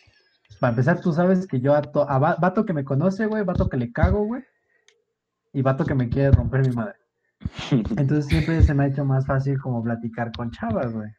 Para 0.59 0.71
empezar, 0.71 0.99
tú 0.99 1.13
sabes 1.13 1.47
que 1.47 1.59
yo 1.61 1.73
a, 1.73 1.81
a 1.81 2.19
vato 2.19 2.65
que 2.65 2.73
me 2.73 2.83
conoce, 2.83 3.25
güey, 3.27 3.43
vato 3.43 3.69
que 3.69 3.77
le 3.77 3.91
cago, 3.91 4.25
güey, 4.25 4.43
y 5.53 5.61
vato 5.61 5.85
que 5.85 5.95
me 5.95 6.09
quiere 6.09 6.31
romper 6.31 6.67
mi 6.67 6.75
madre. 6.75 6.95
Entonces 7.71 8.25
siempre 8.25 8.61
se 8.63 8.73
me 8.73 8.85
ha 8.85 8.88
hecho 8.88 9.05
más 9.05 9.25
fácil 9.25 9.59
como 9.61 9.83
platicar 9.83 10.31
con 10.31 10.51
chavas, 10.51 10.93
güey. 10.93 11.09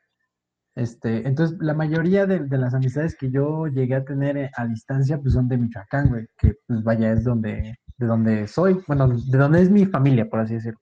Este, 0.79 1.27
entonces, 1.27 1.59
la 1.61 1.75
mayoría 1.75 2.25
de, 2.25 2.47
las 2.57 2.73
amistades 2.73 3.17
que 3.17 3.33
yo 3.33 3.67
llegué 3.67 3.97
a 3.97 4.05
tener 4.05 4.37
eh, 4.37 4.51
a 4.55 4.65
distancia, 4.65 5.19
pues 5.19 5.35
son 5.35 5.49
de 5.49 5.59
Michoacán, 5.59 6.09
güey, 6.09 6.29
que 6.39 6.55
pues 6.69 6.85
vaya, 6.85 7.11
es 7.11 7.25
donde, 7.25 7.81
de 7.97 8.07
donde 8.07 8.47
soy, 8.47 8.81
bueno, 8.87 9.09
de 9.09 9.39
donde 9.39 9.61
es 9.61 9.71
mi 9.73 9.87
familia, 9.87 10.31
por 10.31 10.39
así 10.39 10.55
decirlo. 10.55 10.79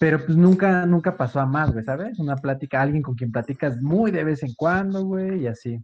Pero 0.00 0.18
pues 0.26 0.36
nunca, 0.36 0.84
nunca 0.84 1.16
pasó 1.16 1.38
a 1.38 1.46
más, 1.46 1.72
güey, 1.72 1.84
¿sabes? 1.84 2.18
Una 2.18 2.34
plática, 2.34 2.82
alguien 2.82 3.04
con 3.04 3.14
quien 3.14 3.30
platicas 3.30 3.80
muy 3.80 4.10
de 4.10 4.24
vez 4.24 4.42
en 4.42 4.52
cuando, 4.56 5.04
güey, 5.04 5.42
y 5.42 5.46
así. 5.46 5.80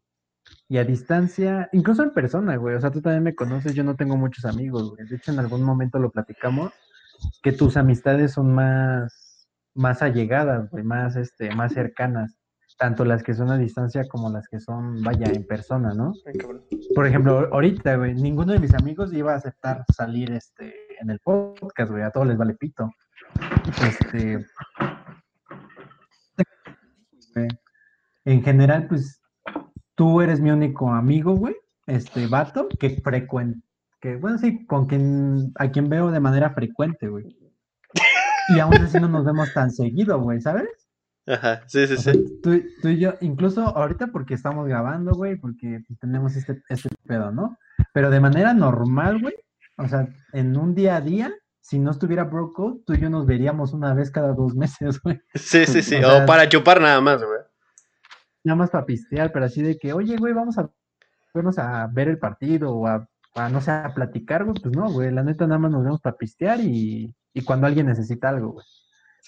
Y 0.69 0.79
a 0.79 0.85
distancia, 0.85 1.69
incluso 1.73 2.03
en 2.03 2.13
persona, 2.13 2.57
güey, 2.57 2.75
o 2.75 2.81
sea, 2.81 2.91
tú 2.91 3.01
también 3.01 3.23
me 3.23 3.37
conoces, 3.37 3.75
yo 3.75 3.85
no 3.85 3.95
tengo 3.95 4.17
muchos 4.17 4.45
amigos, 4.45 4.91
güey. 4.91 5.07
De 5.07 5.15
hecho, 5.15 5.31
en 5.31 5.39
algún 5.39 5.63
momento 5.63 6.01
lo 6.01 6.11
platicamos, 6.11 6.73
que 7.45 7.53
tus 7.53 7.77
amistades 7.77 8.33
son 8.33 8.53
más, 8.53 9.49
más 9.77 10.03
allegadas, 10.03 10.69
güey, 10.69 10.83
más, 10.83 11.15
este, 11.15 11.55
más 11.55 11.75
cercanas 11.75 12.38
tanto 12.79 13.05
las 13.05 13.23
que 13.23 13.35
son 13.35 13.51
a 13.51 13.59
distancia 13.59 14.07
como 14.09 14.31
las 14.31 14.49
que 14.49 14.61
son, 14.61 15.03
vaya, 15.03 15.27
en 15.27 15.45
persona, 15.45 15.93
¿no? 15.95 16.13
Por 16.95 17.07
ejemplo, 17.07 17.49
ahorita, 17.53 17.97
güey, 17.97 18.15
ninguno 18.15 18.53
de 18.53 18.61
mis 18.61 18.73
amigos 18.73 19.13
iba 19.13 19.33
a 19.33 19.37
aceptar 19.37 19.85
salir 19.95 20.31
este, 20.31 20.75
en 21.01 21.11
el 21.11 21.19
podcast, 21.19 21.91
güey, 21.91 22.05
a 22.05 22.11
todos 22.11 22.29
les 22.29 22.39
vale 22.39 22.55
pito. 22.55 22.91
Este. 23.87 24.47
En 28.25 28.43
general, 28.43 28.87
pues, 28.87 29.21
tú 29.97 30.21
eres 30.21 30.41
mi 30.41 30.51
único 30.51 30.93
amigo, 30.93 31.35
güey, 31.35 31.57
este 31.87 32.29
vato, 32.29 32.69
que 32.79 32.91
frecuente, 33.01 33.61
que, 34.01 34.17
bueno, 34.17 34.39
sí, 34.39 34.65
con 34.67 34.87
quien, 34.87 35.53
a 35.57 35.69
quien 35.71 35.89
veo 35.89 36.13
de 36.13 36.21
manera 36.21 36.51
frecuente, 36.51 37.09
güey. 37.09 37.37
Y 38.51 38.61
aún 38.61 38.75
así 38.75 39.01
no 39.01 39.09
nos 39.09 39.25
vemos 39.25 39.53
tan 39.53 39.71
seguido, 39.71 40.21
güey, 40.21 40.41
¿sabes? 40.41 40.88
Ajá, 41.29 41.63
sí, 41.67 41.87
sí, 41.87 41.97
sí. 41.99 42.41
Tú, 42.43 42.63
tú, 42.81 42.89
y 42.89 42.99
yo, 42.99 43.15
incluso 43.21 43.63
ahorita 43.63 44.07
porque 44.09 44.33
estamos 44.33 44.67
grabando, 44.67 45.13
güey, 45.13 45.37
porque 45.37 45.85
tenemos 46.01 46.35
este, 46.37 46.63
este 46.71 46.89
pedo, 47.07 47.31
¿no? 47.31 47.59
Pero 47.93 48.11
de 48.11 48.21
manera 48.21 48.55
normal, 48.55 49.21
güey, 49.21 49.35
o 49.77 49.87
sea, 49.87 50.09
en 50.33 50.57
un 50.57 50.75
día 50.75 50.97
a 50.97 51.01
día, 51.03 51.35
si 51.61 51.79
no 51.79 51.91
estuviera 51.91 52.25
Broco, 52.25 52.81
tú 52.87 52.95
y 52.95 53.01
yo 53.01 53.11
nos 53.11 53.27
veríamos 53.27 53.75
una 53.75 53.93
vez 53.93 54.11
cada 54.11 54.33
dos 54.33 54.55
meses, 54.55 55.01
güey. 55.05 55.21
Sí, 55.35 55.67
sí, 55.67 55.83
sí, 55.83 55.97
o, 56.03 56.25
para 56.25 56.49
chupar 56.49 56.81
nada 56.81 57.01
más, 57.03 57.23
güey. 57.23 57.41
Nada 58.45 58.57
más 58.57 58.71
para 58.71 58.87
pistear, 58.87 59.31
pero 59.31 59.45
así 59.45 59.63
de 59.63 59.79
que, 59.79 59.93
oye, 59.93 60.17
güey, 60.17 60.33
vamos 60.33 60.57
a 60.57 60.71
vernos 61.35 61.59
a 61.59 61.87
ver 61.93 62.09
el 62.09 62.19
partido 62.19 62.75
o 62.75 62.87
a, 62.87 63.07
no 63.51 63.61
sé, 63.61 63.71
a 63.71 63.93
platicar, 63.95 64.45
güey, 64.45 64.59
pues 64.63 64.75
no, 64.75 64.91
güey, 64.91 65.13
la 65.13 65.23
neta 65.23 65.47
nada 65.47 65.59
más 65.59 65.71
nos 65.71 65.85
vemos 65.85 66.01
para 66.01 66.17
pistear 66.17 66.61
y, 66.61 67.15
y 67.35 67.45
cuando 67.45 67.67
alguien 67.67 67.87
necesita 67.87 68.31
algo, 68.31 68.53
güey. 68.53 68.67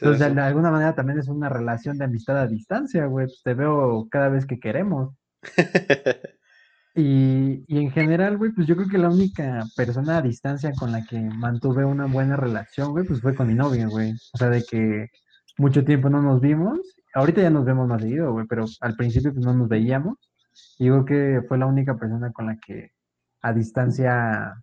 Entonces, 0.01 0.35
de 0.35 0.41
alguna 0.41 0.71
manera 0.71 0.95
también 0.95 1.19
es 1.19 1.29
una 1.29 1.49
relación 1.49 1.99
de 1.99 2.05
amistad 2.05 2.39
a 2.39 2.47
distancia, 2.47 3.07
güey. 3.07 3.27
Pues, 3.27 3.43
te 3.43 3.55
veo 3.55 4.09
cada 4.11 4.29
vez 4.29 4.47
que 4.47 4.59
queremos. 4.59 5.15
Y, 6.95 7.65
y 7.69 7.79
en 7.79 7.91
general, 7.93 8.37
güey, 8.37 8.51
pues 8.51 8.67
yo 8.67 8.75
creo 8.75 8.89
que 8.89 8.99
la 8.99 9.11
única 9.11 9.65
persona 9.77 10.19
a 10.19 10.23
distancia 10.23 10.73
con 10.77 10.91
la 10.91 11.05
que 11.05 11.21
mantuve 11.21 11.85
una 11.85 12.07
buena 12.07 12.37
relación, 12.37 12.91
güey, 12.91 13.07
pues 13.07 13.21
fue 13.21 13.35
con 13.35 13.47
mi 13.47 13.55
novia, 13.55 13.87
güey. 13.87 14.13
O 14.33 14.37
sea, 14.37 14.51
de 14.51 14.65
que 14.65 15.09
mucho 15.57 15.85
tiempo 15.85 16.11
no 16.11 16.21
nos 16.21 16.41
vimos. 16.41 16.81
Ahorita 17.15 17.43
ya 17.43 17.51
nos 17.51 17.65
vemos 17.65 17.89
más 17.89 18.03
seguido, 18.03 18.33
güey, 18.33 18.47
pero 18.47 18.65
al 18.81 18.97
principio 18.97 19.33
pues 19.33 19.45
no 19.45 19.55
nos 19.55 19.69
veíamos. 19.69 20.17
Y 20.79 20.89
creo 20.89 21.05
que 21.05 21.43
fue 21.49 21.59
la 21.59 21.67
única 21.67 21.97
persona 21.97 22.33
con 22.33 22.47
la 22.47 22.57
que 22.57 22.91
a 23.43 23.53
distancia, 23.53 24.55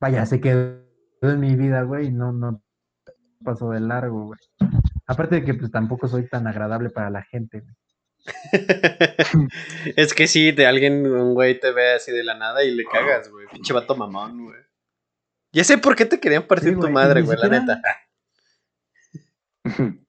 vaya, 0.00 0.24
se 0.26 0.40
quedó 0.40 0.80
en 1.22 1.40
mi 1.40 1.56
vida, 1.56 1.82
güey, 1.82 2.06
y 2.08 2.12
no, 2.12 2.32
no 2.32 2.62
pasó 3.44 3.70
de 3.70 3.80
largo, 3.80 4.26
güey. 4.26 4.38
Aparte 5.06 5.36
de 5.36 5.44
que 5.44 5.54
pues 5.54 5.70
tampoco 5.70 6.08
soy 6.08 6.28
tan 6.28 6.46
agradable 6.46 6.90
para 6.90 7.10
la 7.10 7.22
gente, 7.22 7.62
es 9.96 10.14
que 10.14 10.26
si 10.26 10.52
de 10.52 10.66
alguien, 10.66 11.06
un 11.06 11.34
güey 11.34 11.58
te 11.60 11.70
ve 11.72 11.94
así 11.94 12.12
de 12.12 12.24
la 12.24 12.34
nada 12.34 12.64
y 12.64 12.74
le 12.74 12.84
cagas, 12.84 13.30
güey. 13.30 13.46
Pinche 13.48 13.72
vato 13.72 13.96
mamón, 13.96 14.44
güey. 14.44 14.60
Ya 15.52 15.64
sé 15.64 15.78
por 15.78 15.96
qué 15.96 16.04
te 16.04 16.20
querían 16.20 16.42
partir 16.42 16.78
tu 16.78 16.90
madre, 16.90 17.22
güey, 17.22 17.38
la 17.38 17.48
neta. 17.48 17.80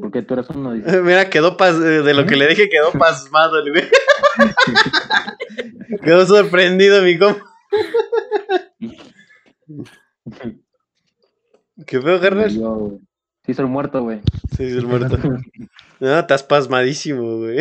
Porque 0.00 0.20
tú 0.22 0.34
eres 0.34 0.50
uno. 0.50 0.72
Mira, 1.02 1.30
quedó 1.30 1.56
pas 1.56 1.74
eh, 1.76 2.02
de 2.02 2.12
lo 2.12 2.26
que 2.26 2.36
le 2.36 2.48
dije, 2.48 2.68
quedó 2.68 2.92
pasmado 2.98 3.58
el 3.58 3.70
güey. 3.70 3.88
quedó 6.02 6.26
sorprendido, 6.26 7.02
mi 7.02 7.18
compa. 7.18 7.42
¿Qué 11.86 11.98
veo, 11.98 12.20
Garner? 13.46 13.54
Sí, 13.54 13.54
soy 13.54 13.66
muerto, 13.66 14.02
güey. 14.02 14.20
Sí, 14.56 14.72
soy 14.72 14.84
muerto. 14.84 15.18
No, 15.98 16.18
estás 16.18 16.42
pasmadísimo, 16.42 17.38
güey. 17.38 17.60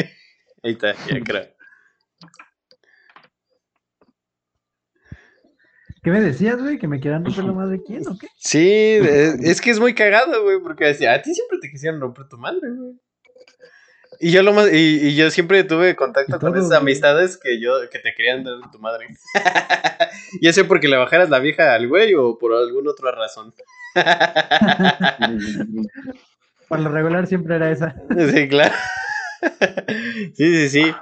Ahí 0.62 0.74
está, 0.74 0.94
ya 0.94 1.20
creo. 1.24 1.48
¿Qué 6.04 6.12
me 6.12 6.22
decías, 6.22 6.62
güey? 6.62 6.78
¿Que 6.78 6.88
me 6.88 7.00
quieran 7.00 7.26
romper 7.26 7.46
la 7.46 7.54
madre 7.54 7.82
quién 7.84 8.06
o 8.08 8.18
qué? 8.18 8.28
Sí, 8.38 9.00
es, 9.02 9.62
que 9.62 9.72
es 9.72 9.80
muy 9.80 9.96
cagado, 9.96 10.44
güey, 10.44 10.60
porque 10.62 10.86
decía, 10.86 11.14
a 11.14 11.22
ti 11.22 11.34
siempre 11.34 11.58
te 11.60 11.72
quisieron 11.72 12.00
romper 12.00 12.28
tu 12.28 12.38
madre, 12.38 12.60
güey. 12.78 12.94
Y 14.20 14.32
yo 14.32 14.44
lo 14.44 14.54
más, 14.54 14.72
y, 14.72 15.08
y 15.08 15.16
yo 15.16 15.32
siempre 15.32 15.64
tuve 15.64 15.96
contacto 15.96 16.40
con 16.40 16.56
esas 16.56 16.74
amistades 16.74 17.38
que 17.38 17.60
yo, 17.60 17.90
que 17.90 18.00
te 18.00 18.14
querían 18.14 18.44
dar 18.44 18.72
tu 18.72 18.80
madre. 18.80 19.08
ya 20.42 20.54
sé 20.54 20.64
porque 20.64 20.88
le 20.88 20.98
bajaras 20.98 21.30
la 21.30 21.40
vieja 21.40 21.74
al 21.74 21.88
güey 21.88 22.14
o 22.14 22.38
por 22.38 22.54
alguna 22.54 22.92
otra 22.92 23.12
razón. 23.12 23.54
Por 26.68 26.80
lo 26.80 26.89
regular 26.89 27.28
siempre 27.28 27.56
era 27.56 27.72
esa. 27.72 27.96
Sí, 28.10 28.48
claro. 28.50 28.76
Sí, 30.34 30.70
sí, 30.70 30.70
sí. 30.70 30.96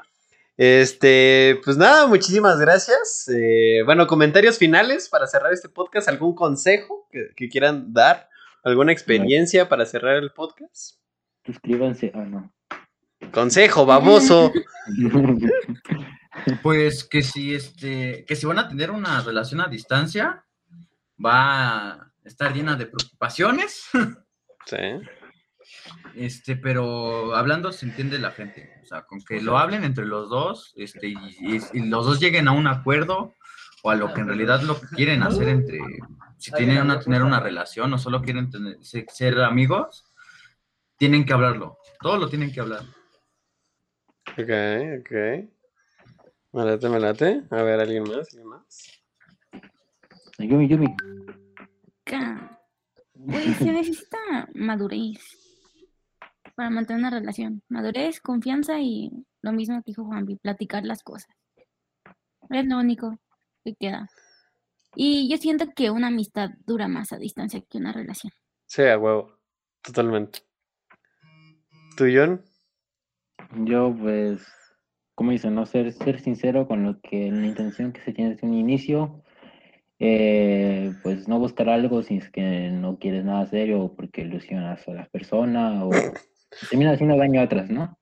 Este, 0.58 1.60
pues 1.64 1.78
nada, 1.78 2.08
muchísimas 2.08 2.60
gracias. 2.60 3.30
Eh, 3.34 3.84
bueno, 3.86 4.06
comentarios 4.06 4.58
finales 4.58 5.08
para 5.08 5.28
cerrar 5.28 5.54
este 5.54 5.70
podcast. 5.70 6.10
¿Algún 6.10 6.36
consejo 6.36 7.08
que, 7.12 7.50
quieran 7.50 7.94
dar? 7.94 8.28
¿Alguna 8.64 8.92
experiencia 8.92 9.70
para 9.70 9.86
cerrar 9.86 10.18
el 10.18 10.32
podcast? 10.32 10.98
Suscríbanse. 11.46 12.12
Ah, 12.14 12.26
no. 12.26 12.54
Consejo, 13.32 13.86
baboso. 13.86 14.52
Pues 16.62 17.06
que 17.06 17.22
si 17.22 17.54
este, 17.54 18.26
que 18.26 18.36
si 18.36 18.46
van 18.46 18.58
a 18.58 18.68
tener 18.68 18.92
una 18.92 19.22
relación 19.22 19.62
a 19.62 19.68
distancia, 19.68 20.44
va 21.24 21.92
a 21.92 22.13
estar 22.26 22.54
llena 22.54 22.76
de 22.76 22.88
preocupaciones. 22.88 23.86
Sí. 24.66 24.78
Este, 26.16 26.56
pero 26.56 27.36
hablando 27.36 27.74
se 27.74 27.86
entiende 27.86 28.18
la 28.18 28.32
gente. 28.32 28.80
O 28.82 28.86
sea, 28.86 29.02
con 29.02 29.20
que 29.20 29.42
lo 29.42 29.58
hablen 29.58 29.84
entre 29.84 30.06
los 30.06 30.30
dos, 30.30 30.74
este, 30.78 31.08
y, 31.08 31.60
los 31.90 32.06
dos 32.06 32.22
lleguen 32.22 32.48
a 32.48 32.54
un 32.54 32.68
acuerdo 32.68 33.34
o 33.84 33.90
a 33.90 33.96
lo 33.96 34.14
que 34.14 34.22
en 34.22 34.28
realidad 34.28 34.62
lo 34.62 34.80
quieren 34.80 35.22
hacer 35.22 35.50
entre, 35.50 35.80
si 36.38 36.54
tienen 36.54 36.82
una, 36.82 37.02
tener 37.02 37.24
una 37.24 37.42
relación 37.42 37.94
o 37.94 37.98
solo 37.98 38.22
quieren 38.22 38.50
tener, 38.50 38.78
ser 38.82 39.42
amigos, 39.42 40.06
tienen 40.98 41.26
que 41.26 41.34
hablarlo. 41.34 41.78
Todo 42.00 42.18
lo 42.18 42.30
tienen 42.30 42.54
que 42.54 42.62
hablar. 42.62 42.84
Ok, 44.38 45.02
ok. 45.02 45.12
Me 46.54 46.66
late, 46.66 46.90
me 46.90 47.00
late. 47.00 47.44
A 47.50 47.64
ver, 47.64 47.80
¿alguien 47.80 48.04
más? 48.04 48.30
¿Alguien 48.32 48.48
más? 48.48 49.04
Yumi, 50.38 50.68
Yumi. 50.68 50.96
Pues 52.06 53.58
se 53.58 53.66
necesita 53.72 54.18
madurez 54.54 55.20
para 56.56 56.70
mantener 56.70 57.00
una 57.00 57.10
relación. 57.10 57.64
Madurez, 57.70 58.20
confianza 58.20 58.80
y 58.80 59.12
lo 59.42 59.52
mismo 59.52 59.78
que 59.78 59.92
dijo 59.92 60.06
Juanvi, 60.06 60.36
platicar 60.38 60.86
las 60.86 61.04
cosas. 61.04 61.36
Es 62.50 62.66
lo 62.66 62.80
único 62.80 63.18
que 63.64 63.76
queda. 63.76 64.10
Y 64.96 65.30
yo 65.30 65.38
siento 65.38 65.74
que 65.76 65.90
una 65.90 66.08
amistad 66.08 66.52
dura 66.66 66.88
más 66.88 67.14
a 67.14 67.18
distancia 67.18 67.62
que 67.62 67.78
una 67.78 67.92
relación. 67.92 68.32
Sí, 68.68 68.84
a 68.84 68.98
huevo. 68.98 69.40
Totalmente. 69.82 70.40
¿Tú, 71.98 72.06
John? 72.14 72.44
Yo, 73.66 73.96
pues, 73.96 74.46
como 75.16 75.32
dicen, 75.32 75.56
no 75.56 75.66
ser, 75.66 75.92
ser 75.92 76.20
sincero 76.20 76.68
con 76.68 76.84
lo 76.84 77.02
que 77.02 77.32
la 77.32 77.46
intención 77.46 77.92
que 77.92 78.02
se 78.02 78.14
tiene 78.14 78.32
desde 78.32 78.48
un 78.48 78.54
inicio. 78.54 79.23
Eh, 80.00 80.92
pues 81.04 81.28
no 81.28 81.40
buscar 81.40 81.70
algo 81.70 82.04
si 82.04 82.18
es 82.18 82.30
que 82.30 82.70
no 82.70 82.98
quieres 83.00 83.24
nada 83.24 83.46
serio 83.46 83.94
porque 83.96 84.22
ilusionas 84.22 84.86
a 84.88 84.94
la 84.94 85.06
persona 85.06 85.86
o 85.86 85.92
termina 86.70 86.92
haciendo 86.92 87.16
daño 87.16 87.42
a 87.42 87.46
otras, 87.46 87.70
¿no? 87.70 87.98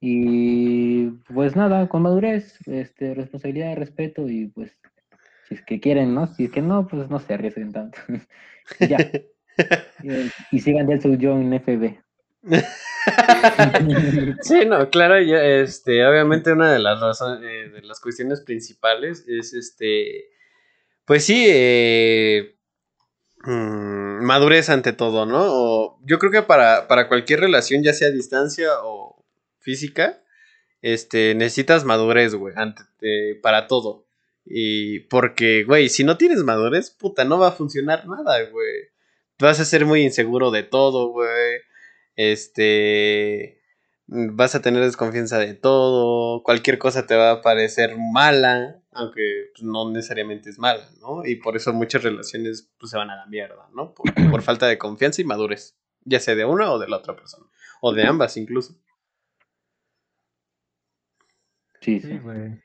Y 0.00 1.08
pues 1.32 1.56
nada, 1.56 1.88
con 1.88 2.02
madurez, 2.02 2.58
este, 2.66 3.14
responsabilidad, 3.14 3.76
respeto 3.76 4.28
y 4.28 4.48
pues 4.48 4.76
si 5.48 5.54
es 5.54 5.62
que 5.62 5.80
quieren, 5.80 6.14
¿no? 6.14 6.26
Si 6.34 6.44
es 6.44 6.50
que 6.50 6.62
no, 6.62 6.86
pues 6.86 7.08
no 7.08 7.18
se 7.20 7.34
arriesguen 7.34 7.72
tanto. 7.72 7.98
ya. 8.80 8.98
y, 10.52 10.60
sigan 10.60 10.86
del 10.86 11.00
su 11.00 11.16
yo 11.16 11.32
en 11.32 11.60
FB. 11.60 11.98
sí, 14.42 14.66
no, 14.66 14.90
claro, 14.90 15.20
ya, 15.20 15.42
este, 15.42 16.06
obviamente 16.06 16.52
una 16.52 16.72
de 16.72 16.78
las 16.78 17.00
razones, 17.00 17.40
eh, 17.42 17.70
de 17.70 17.82
las 17.82 18.00
cuestiones 18.00 18.42
principales 18.42 19.24
es 19.26 19.54
este, 19.54 20.26
pues 21.06 21.24
sí, 21.24 21.46
eh, 21.48 22.56
Mm, 23.46 24.24
madurez 24.24 24.68
ante 24.70 24.92
todo, 24.92 25.24
¿no? 25.24 26.00
yo 26.04 26.18
creo 26.18 26.32
que 26.32 26.42
para, 26.42 26.88
para, 26.88 27.06
cualquier 27.08 27.40
relación, 27.40 27.84
ya 27.84 27.92
sea 27.92 28.10
distancia 28.10 28.70
o 28.82 29.24
física, 29.60 30.20
este, 30.82 31.34
necesitas 31.36 31.84
madurez, 31.84 32.34
güey, 32.34 32.54
para 33.42 33.68
todo. 33.68 34.06
Y 34.44 35.00
porque, 35.00 35.64
güey, 35.64 35.88
si 35.88 36.02
no 36.04 36.16
tienes 36.18 36.38
madurez, 36.42 36.90
puta, 36.90 37.24
no 37.24 37.38
va 37.38 37.48
a 37.48 37.52
funcionar 37.52 38.06
nada, 38.06 38.42
güey. 38.50 38.88
Vas 39.38 39.60
a 39.60 39.64
ser 39.64 39.86
muy 39.86 40.02
inseguro 40.02 40.50
de 40.50 40.62
todo, 40.64 41.08
güey. 41.12 41.60
Este, 42.16 43.60
vas 44.06 44.54
a 44.54 44.62
tener 44.62 44.82
desconfianza 44.84 45.38
de 45.38 45.54
todo, 45.54 46.42
cualquier 46.42 46.78
cosa 46.78 47.06
te 47.06 47.16
va 47.16 47.30
a 47.32 47.42
parecer 47.42 47.96
mala, 47.96 48.82
aunque 48.96 49.50
pues, 49.52 49.62
no 49.62 49.90
necesariamente 49.90 50.50
es 50.50 50.58
mala, 50.58 50.88
¿no? 51.00 51.24
Y 51.24 51.36
por 51.36 51.56
eso 51.56 51.72
muchas 51.72 52.02
relaciones 52.02 52.70
pues, 52.78 52.90
se 52.90 52.96
van 52.96 53.10
a 53.10 53.16
la 53.16 53.26
mierda, 53.26 53.68
¿no? 53.74 53.94
Por, 54.30 54.42
falta 54.42 54.66
de 54.66 54.78
confianza 54.78 55.20
y 55.22 55.24
madurez, 55.24 55.76
ya 56.04 56.20
sea 56.20 56.34
de 56.34 56.44
una 56.44 56.72
o 56.72 56.78
de 56.78 56.88
la 56.88 56.96
otra 56.96 57.14
persona, 57.14 57.46
o 57.80 57.92
de 57.92 58.04
ambas 58.04 58.36
incluso. 58.36 58.76
Sí, 61.80 62.00
sí, 62.00 62.18
güey. 62.18 62.60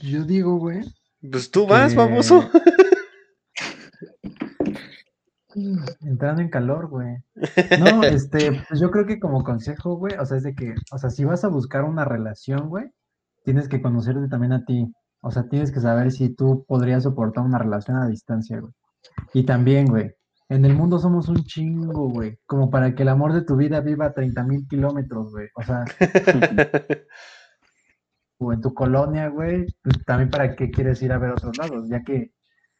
Yo 0.00 0.24
digo, 0.24 0.56
güey. 0.56 0.80
Pues 1.30 1.50
tú 1.50 1.66
vas, 1.66 1.94
famoso. 1.94 2.48
Entrando 6.00 6.40
en 6.40 6.48
calor, 6.48 6.88
güey. 6.88 7.16
No, 7.78 8.02
este, 8.02 8.64
pues 8.68 8.80
yo 8.80 8.90
creo 8.90 9.06
que 9.06 9.20
como 9.20 9.44
consejo, 9.44 9.96
güey, 9.96 10.14
o 10.16 10.24
sea, 10.24 10.38
es 10.38 10.42
de 10.42 10.54
que, 10.54 10.74
o 10.90 10.98
sea, 10.98 11.10
si 11.10 11.24
vas 11.24 11.44
a 11.44 11.48
buscar 11.48 11.84
una 11.84 12.04
relación, 12.04 12.68
güey, 12.68 12.90
tienes 13.44 13.68
que 13.68 13.82
conocerte 13.82 14.28
también 14.28 14.52
a 14.52 14.64
ti. 14.64 14.92
O 15.20 15.30
sea, 15.30 15.48
tienes 15.48 15.72
que 15.72 15.80
saber 15.80 16.10
si 16.12 16.34
tú 16.34 16.64
podrías 16.66 17.04
soportar 17.04 17.44
una 17.44 17.58
relación 17.58 17.96
a 17.96 18.08
distancia, 18.08 18.60
güey. 18.60 18.72
Y 19.34 19.44
también, 19.44 19.86
güey, 19.86 20.12
en 20.48 20.64
el 20.64 20.74
mundo 20.74 20.98
somos 20.98 21.28
un 21.28 21.44
chingo, 21.44 22.10
güey. 22.10 22.38
Como 22.46 22.70
para 22.70 22.94
que 22.94 23.02
el 23.02 23.08
amor 23.08 23.32
de 23.32 23.42
tu 23.42 23.56
vida 23.56 23.80
viva 23.80 24.06
a 24.06 24.12
30 24.12 24.44
mil 24.44 24.66
kilómetros, 24.68 25.32
güey. 25.32 25.48
O 25.54 25.62
sea, 25.62 25.84
o 28.38 28.52
en 28.52 28.60
tu 28.60 28.74
colonia, 28.74 29.28
güey, 29.28 29.66
pues 29.82 30.04
también 30.04 30.30
para 30.30 30.56
qué 30.56 30.70
quieres 30.70 31.00
ir 31.02 31.12
a 31.12 31.18
ver 31.18 31.30
otros 31.30 31.56
lados, 31.58 31.88
ya 31.88 32.02
que 32.02 32.32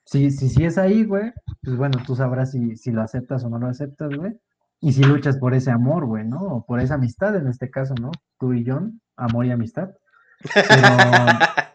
si, 0.04 0.30
si, 0.30 0.48
si 0.48 0.64
es 0.64 0.78
ahí, 0.78 1.04
güey, 1.04 1.32
pues 1.62 1.76
bueno, 1.76 1.98
tú 2.04 2.16
sabrás 2.16 2.50
si, 2.50 2.76
si 2.76 2.90
lo 2.90 3.02
aceptas 3.02 3.44
o 3.44 3.48
no 3.48 3.58
lo 3.58 3.68
aceptas, 3.68 4.10
güey. 4.14 4.32
Y 4.80 4.92
si 4.92 5.04
luchas 5.04 5.38
por 5.38 5.54
ese 5.54 5.70
amor, 5.70 6.06
güey, 6.06 6.24
¿no? 6.24 6.40
O 6.40 6.66
por 6.66 6.80
esa 6.80 6.94
amistad 6.94 7.36
en 7.36 7.46
este 7.46 7.70
caso, 7.70 7.94
¿no? 8.00 8.10
Tú 8.38 8.52
y 8.52 8.64
John, 8.66 9.00
amor 9.16 9.46
y 9.46 9.52
amistad. 9.52 9.90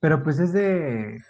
Pero, 0.00 0.22
pues 0.22 0.38
es 0.38 0.52
de, 0.52 1.20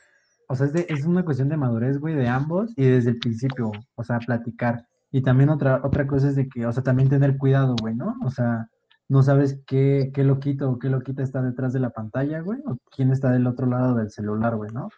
o 0.49 0.55
sea, 0.55 0.67
es, 0.67 0.73
de, 0.73 0.87
es 0.89 1.05
una 1.05 1.25
cuestión 1.25 1.49
de 1.49 1.57
madurez, 1.57 1.99
güey, 1.99 2.15
de 2.15 2.29
ambos 2.29 2.73
y 2.77 2.85
desde 2.85 3.11
el 3.11 3.19
principio, 3.19 3.71
o 3.95 4.05
sea, 4.05 4.19
platicar. 4.19 4.87
Y 5.11 5.23
también 5.23 5.49
otra, 5.49 5.81
otra 5.85 6.07
cosa 6.07 6.29
es 6.29 6.37
de 6.37 6.49
que, 6.49 6.67
o 6.67 6.73
sea, 6.73 6.83
también 6.83 7.09
tener 7.09 7.39
cuidado, 7.39 7.75
güey, 7.81 7.95
¿no? 7.95 8.15
O 8.25 8.31
sea, 8.31 8.69
no 9.09 9.23
sabes 9.23 9.61
qué, 9.67 10.11
qué 10.15 10.23
loquito 10.25 10.71
o 10.71 10.79
qué 10.79 10.91
loquita 10.91 11.23
está 11.23 11.41
detrás 11.43 11.73
de 11.73 11.81
la 11.81 11.91
pantalla, 11.91 12.41
güey, 12.41 12.61
o 12.67 12.77
quién 12.95 13.11
está 13.11 13.31
del 13.31 13.47
otro 13.47 13.67
lado 13.67 13.95
del 13.95 14.11
celular, 14.11 14.57
güey, 14.57 14.71
¿no? 14.73 14.89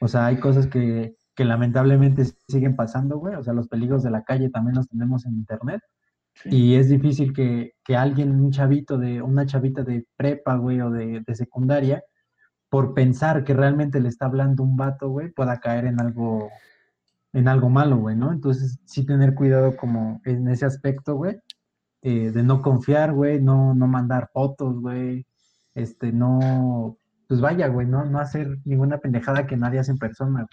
O 0.00 0.08
sea, 0.08 0.26
hay 0.26 0.38
cosas 0.38 0.66
que, 0.66 1.16
que 1.34 1.44
lamentablemente 1.44 2.24
siguen 2.48 2.76
pasando, 2.76 3.18
güey. 3.18 3.34
O 3.36 3.44
sea, 3.44 3.52
los 3.52 3.68
peligros 3.68 4.02
de 4.02 4.10
la 4.10 4.24
calle 4.24 4.50
también 4.50 4.76
los 4.76 4.88
tenemos 4.88 5.26
en 5.26 5.34
internet. 5.34 5.82
Y 6.44 6.74
es 6.74 6.88
difícil 6.88 7.32
que, 7.32 7.74
que, 7.84 7.96
alguien, 7.96 8.30
un 8.32 8.50
chavito 8.50 8.98
de, 8.98 9.22
una 9.22 9.46
chavita 9.46 9.82
de 9.82 10.06
prepa, 10.16 10.56
güey, 10.56 10.80
o 10.80 10.90
de, 10.90 11.22
de, 11.26 11.34
secundaria, 11.34 12.04
por 12.68 12.94
pensar 12.94 13.44
que 13.44 13.54
realmente 13.54 14.00
le 14.00 14.08
está 14.08 14.26
hablando 14.26 14.62
un 14.62 14.76
vato, 14.76 15.08
güey, 15.08 15.30
pueda 15.30 15.58
caer 15.60 15.86
en 15.86 16.00
algo, 16.00 16.50
en 17.32 17.48
algo 17.48 17.70
malo, 17.70 17.96
güey, 17.96 18.16
¿no? 18.16 18.32
Entonces, 18.32 18.78
sí 18.84 19.04
tener 19.06 19.34
cuidado 19.34 19.76
como 19.76 20.20
en 20.24 20.48
ese 20.48 20.66
aspecto, 20.66 21.16
güey, 21.16 21.38
eh, 22.02 22.30
de 22.30 22.42
no 22.42 22.62
confiar, 22.62 23.12
güey, 23.12 23.40
no, 23.40 23.74
no 23.74 23.86
mandar 23.86 24.28
fotos, 24.32 24.80
güey, 24.80 25.26
este, 25.74 26.12
no, 26.12 26.98
pues 27.28 27.40
vaya, 27.40 27.68
güey, 27.68 27.86
no, 27.86 28.04
no 28.04 28.18
hacer 28.18 28.58
ninguna 28.64 28.98
pendejada 28.98 29.46
que 29.46 29.56
nadie 29.56 29.78
hace 29.80 29.92
en 29.92 29.98
persona. 29.98 30.46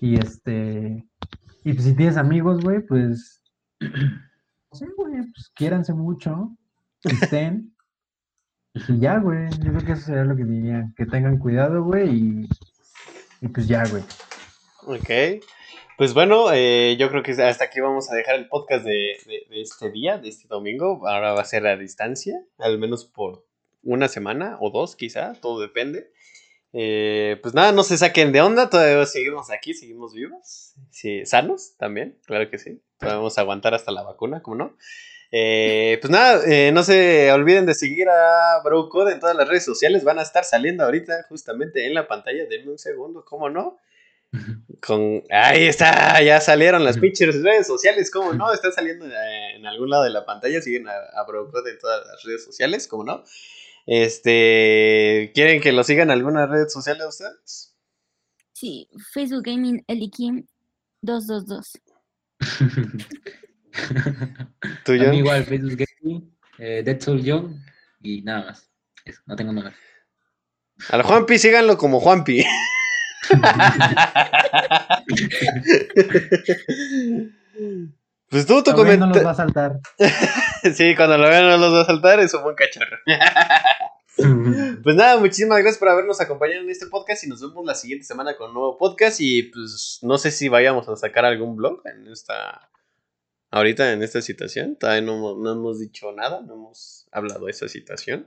Y 0.00 0.16
este, 0.16 1.06
y 1.64 1.72
pues 1.72 1.84
si 1.84 1.94
tienes 1.94 2.16
amigos, 2.16 2.62
güey, 2.62 2.80
pues, 2.80 3.42
sí, 4.74 4.86
güey, 4.96 5.14
pues 5.32 5.50
quiéranse 5.54 5.94
mucho, 5.94 6.56
estén, 7.04 7.74
y 8.74 8.98
ya, 8.98 9.18
güey, 9.18 9.48
yo 9.62 9.72
creo 9.72 9.84
que 9.84 9.92
eso 9.92 10.06
sería 10.06 10.24
lo 10.24 10.36
que 10.36 10.44
diría, 10.44 10.92
que 10.96 11.06
tengan 11.06 11.38
cuidado, 11.38 11.84
güey, 11.84 12.08
y, 12.10 12.48
y 13.40 13.48
pues 13.48 13.66
ya, 13.68 13.84
güey. 13.86 14.02
Ok. 14.86 15.42
Pues 15.96 16.12
bueno, 16.12 16.52
eh, 16.52 16.96
yo 16.98 17.08
creo 17.08 17.22
que 17.22 17.30
hasta 17.30 17.64
aquí 17.64 17.78
vamos 17.80 18.10
a 18.10 18.16
dejar 18.16 18.34
el 18.34 18.48
podcast 18.48 18.84
de, 18.84 19.16
este 19.50 19.92
día, 19.92 20.18
de 20.18 20.28
este 20.28 20.48
domingo. 20.48 21.06
Ahora 21.06 21.34
va 21.34 21.42
a 21.42 21.44
ser 21.44 21.68
a 21.68 21.76
distancia, 21.76 22.44
al 22.58 22.78
menos 22.78 23.04
por 23.04 23.46
una 23.84 24.08
semana 24.08 24.56
o 24.60 24.70
dos 24.70 24.96
quizá, 24.96 25.34
todo 25.34 25.60
depende. 25.60 26.10
Eh, 26.76 27.38
pues 27.40 27.54
nada, 27.54 27.70
no 27.70 27.84
se 27.84 27.96
saquen 27.96 28.32
de 28.32 28.40
onda, 28.40 28.68
todavía 28.68 29.06
seguimos 29.06 29.48
aquí, 29.50 29.74
seguimos 29.74 30.12
vivos, 30.12 30.74
sí, 30.90 31.24
sanos 31.24 31.76
también, 31.78 32.18
claro 32.26 32.50
que 32.50 32.58
sí. 32.58 32.82
Todavía 32.98 33.18
vamos 33.18 33.38
a 33.38 33.42
aguantar 33.42 33.74
hasta 33.74 33.92
la 33.92 34.02
vacuna, 34.02 34.42
como 34.42 34.56
no. 34.56 34.76
Eh, 35.30 35.98
pues 36.00 36.10
nada, 36.10 36.42
no 36.72 36.82
se 36.82 37.30
olviden 37.30 37.64
de 37.64 37.74
seguir 37.74 38.08
a 38.08 38.60
BroCode 38.64 39.12
en 39.12 39.20
todas 39.20 39.36
las 39.36 39.48
redes 39.48 39.64
sociales, 39.64 40.02
van 40.02 40.18
a 40.18 40.22
estar 40.22 40.44
saliendo 40.44 40.82
ahorita 40.82 41.24
justamente 41.28 41.86
en 41.86 41.94
la 41.94 42.08
pantalla, 42.08 42.44
denme 42.46 42.72
un 42.72 42.78
segundo, 42.78 43.24
¿cómo 43.24 43.48
no? 43.48 43.78
Con, 44.80 45.22
ahí 45.30 45.66
está, 45.66 46.20
ya 46.22 46.40
salieron 46.40 46.82
las 46.82 46.98
pinches 46.98 47.40
redes 47.40 47.68
sociales, 47.68 48.10
¿cómo 48.10 48.32
no? 48.32 48.52
Está 48.52 48.72
saliendo 48.72 49.06
eh, 49.06 49.54
en 49.54 49.64
algún 49.64 49.90
lado 49.90 50.02
de 50.02 50.10
la 50.10 50.24
pantalla, 50.26 50.60
siguen 50.60 50.88
a, 50.88 50.92
a 50.92 51.24
en 51.28 51.78
todas 51.78 52.04
las 52.04 52.22
redes 52.24 52.44
sociales, 52.44 52.88
¿cómo 52.88 53.04
no? 53.04 53.22
Este, 53.86 55.30
¿quieren 55.34 55.60
que 55.60 55.72
lo 55.72 55.84
sigan 55.84 56.08
en 56.08 56.12
alguna 56.12 56.46
red 56.46 56.68
social 56.68 56.96
de 56.98 57.06
ustedes? 57.06 57.76
Sí, 58.52 58.88
Facebook 59.12 59.44
Gaming 59.44 59.84
Elikim 59.86 60.46
222. 61.02 61.80
¿Tú, 64.84 64.92
John? 64.98 65.14
igual, 65.14 65.44
Facebook 65.44 65.84
Gaming, 66.00 66.34
eh, 66.58 66.82
Dead 66.84 67.00
Soul 67.00 67.22
John 67.24 67.62
y 68.00 68.22
nada 68.22 68.46
más. 68.46 68.68
no 69.26 69.36
tengo 69.36 69.52
nada. 69.52 69.72
Al 70.88 71.02
Juanpi, 71.02 71.38
síganlo 71.38 71.76
como 71.76 72.00
Juanpi. 72.00 72.42
pues 78.28 78.46
tú, 78.46 78.62
tu 78.62 78.72
comentario. 78.72 79.06
No 79.06 79.14
los 79.14 79.26
va 79.26 79.30
a 79.30 79.34
saltar. 79.34 79.80
sí, 80.74 80.94
cuando 80.96 81.18
lo 81.18 81.28
vean 81.28 81.48
no 81.48 81.56
los 81.58 81.74
va 81.74 81.82
a 81.82 81.86
saltar, 81.86 82.20
es 82.20 82.32
un 82.34 82.42
buen 82.42 82.56
cachorro. 82.56 82.98
pues 84.82 84.96
nada, 84.96 85.18
muchísimas 85.18 85.58
gracias 85.58 85.78
por 85.78 85.88
habernos 85.88 86.20
acompañado 86.20 86.62
en 86.62 86.70
este 86.70 86.86
podcast 86.86 87.24
y 87.24 87.28
nos 87.28 87.40
vemos 87.40 87.64
la 87.66 87.74
siguiente 87.74 88.06
semana 88.06 88.36
con 88.36 88.48
un 88.48 88.54
nuevo 88.54 88.78
podcast 88.78 89.20
y 89.20 89.44
pues 89.44 89.98
no 90.02 90.18
sé 90.18 90.30
si 90.30 90.48
vayamos 90.48 90.88
a 90.88 90.96
sacar 90.96 91.24
algún 91.24 91.56
blog 91.56 91.82
en 91.86 92.08
esta 92.10 92.70
ahorita 93.50 93.92
en 93.92 94.02
esta 94.02 94.20
situación, 94.20 94.76
todavía 94.76 95.02
no, 95.02 95.36
no 95.36 95.52
hemos 95.52 95.78
dicho 95.78 96.10
nada, 96.12 96.40
no 96.42 96.54
hemos 96.54 97.06
hablado 97.12 97.44
de 97.44 97.52
esa 97.52 97.68
situación. 97.68 98.26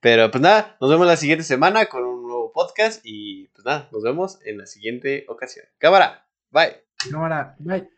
Pero 0.00 0.30
pues 0.30 0.42
nada, 0.42 0.76
nos 0.80 0.90
vemos 0.90 1.06
la 1.06 1.16
siguiente 1.16 1.44
semana 1.44 1.86
con 1.86 2.04
un 2.04 2.22
nuevo 2.22 2.52
podcast 2.52 3.00
y 3.04 3.48
pues 3.48 3.64
nada, 3.64 3.88
nos 3.92 4.02
vemos 4.02 4.38
en 4.44 4.58
la 4.58 4.66
siguiente 4.66 5.24
ocasión. 5.28 5.66
Cámara, 5.78 6.26
bye. 6.50 6.82
Cámara, 7.10 7.56
bye. 7.58 7.97